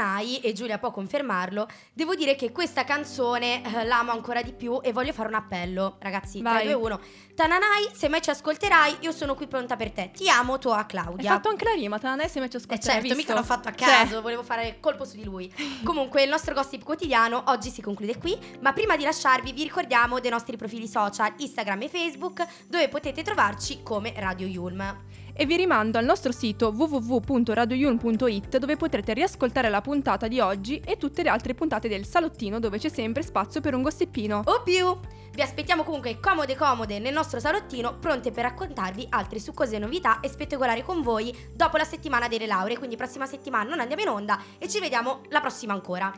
Tananai, 0.00 0.38
e 0.38 0.54
Giulia 0.54 0.78
può 0.78 0.90
confermarlo, 0.90 1.68
devo 1.92 2.14
dire 2.14 2.34
che 2.34 2.52
questa 2.52 2.84
canzone 2.84 3.62
eh, 3.62 3.84
l'amo 3.84 4.12
ancora 4.12 4.40
di 4.40 4.52
più 4.54 4.80
e 4.82 4.92
voglio 4.92 5.12
fare 5.12 5.28
un 5.28 5.34
appello. 5.34 5.96
Ragazzi, 5.98 6.40
Vai. 6.40 6.62
3, 6.64 6.72
2, 6.72 6.82
1. 6.82 7.00
Tananai, 7.34 7.90
se 7.92 8.08
mai 8.08 8.22
ci 8.22 8.30
ascolterai, 8.30 8.96
io 9.00 9.12
sono 9.12 9.34
qui 9.34 9.46
pronta 9.46 9.76
per 9.76 9.90
te. 9.90 10.10
Ti 10.14 10.26
amo, 10.30 10.58
tua 10.58 10.78
Hai 10.78 10.86
Claudia. 10.86 11.32
fatto 11.32 11.50
anche 11.50 11.64
la 11.64 11.74
rima, 11.74 11.98
ne 12.16 12.28
sei 12.28 12.40
messo 12.40 12.56
a 12.56 12.60
Eh 12.60 12.62
ascoltare, 12.62 12.80
certo, 12.80 13.00
visto? 13.02 13.16
mica 13.16 13.34
l'ho 13.34 13.42
fatto 13.42 13.68
a 13.68 13.74
Cioè, 13.74 13.88
caso, 13.88 14.22
volevo 14.22 14.42
fare 14.42 14.78
colpo 14.80 15.04
su 15.04 15.16
di 15.16 15.24
lui. 15.24 15.52
Comunque, 15.84 16.22
il 16.22 16.30
nostro 16.30 16.54
gossip 16.54 16.82
quotidiano 16.82 17.42
oggi 17.48 17.68
si 17.68 17.82
conclude 17.82 18.16
qui, 18.16 18.38
ma 18.60 18.72
prima 18.72 18.96
di 18.96 19.04
lasciarvi 19.04 19.52
vi 19.52 19.64
ricordiamo 19.64 20.18
dei 20.18 20.30
nostri 20.30 20.56
profili 20.56 20.88
social, 20.88 21.34
Instagram 21.36 21.82
e 21.82 21.88
Facebook, 21.90 22.46
dove 22.66 22.88
potete 22.88 23.22
trovarci 23.22 23.82
come 23.82 24.14
Radio 24.16 24.46
Yulm. 24.46 25.19
E 25.40 25.46
vi 25.46 25.56
rimando 25.56 25.96
al 25.96 26.04
nostro 26.04 26.32
sito 26.32 26.68
www.radioyulm.it 26.68 28.58
dove 28.58 28.76
potrete 28.76 29.14
riascoltare 29.14 29.70
la 29.70 29.80
puntata 29.80 30.28
di 30.28 30.38
oggi 30.38 30.82
e 30.84 30.98
tutte 30.98 31.22
le 31.22 31.30
altre 31.30 31.54
puntate 31.54 31.88
del 31.88 32.04
salottino 32.04 32.58
dove 32.58 32.76
c'è 32.76 32.90
sempre 32.90 33.22
spazio 33.22 33.62
per 33.62 33.72
un 33.72 33.80
gossipino. 33.80 34.42
O 34.44 34.62
più! 34.62 34.94
Vi 35.32 35.40
aspettiamo 35.40 35.82
comunque 35.82 36.20
comode 36.20 36.56
comode 36.56 36.98
nel 36.98 37.14
nostro 37.14 37.40
salottino, 37.40 37.96
pronte 37.96 38.32
per 38.32 38.44
raccontarvi 38.44 39.06
altre 39.08 39.40
succose 39.40 39.78
novità 39.78 40.20
e 40.20 40.28
spettacolare 40.28 40.84
con 40.84 41.00
voi 41.00 41.34
dopo 41.54 41.78
la 41.78 41.84
settimana 41.84 42.28
delle 42.28 42.46
lauree, 42.46 42.76
quindi 42.76 42.96
prossima 42.96 43.24
settimana 43.24 43.70
non 43.70 43.80
andiamo 43.80 44.02
in 44.02 44.08
onda 44.08 44.38
e 44.58 44.68
ci 44.68 44.78
vediamo 44.78 45.22
la 45.30 45.40
prossima 45.40 45.72
ancora. 45.72 46.12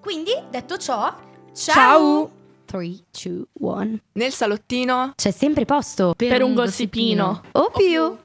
Quindi, 0.00 0.32
detto 0.48 0.78
ciò, 0.78 1.14
ciao! 1.52 1.74
Ciao! 1.74 2.30
3, 2.64 2.96
2, 3.24 3.44
1 3.52 3.98
Nel 4.12 4.32
salottino 4.32 5.12
C'è 5.16 5.32
sempre 5.32 5.66
posto 5.66 6.14
per 6.16 6.42
un 6.42 6.54
gossipino. 6.54 7.42
O 7.52 7.70
più! 7.70 8.22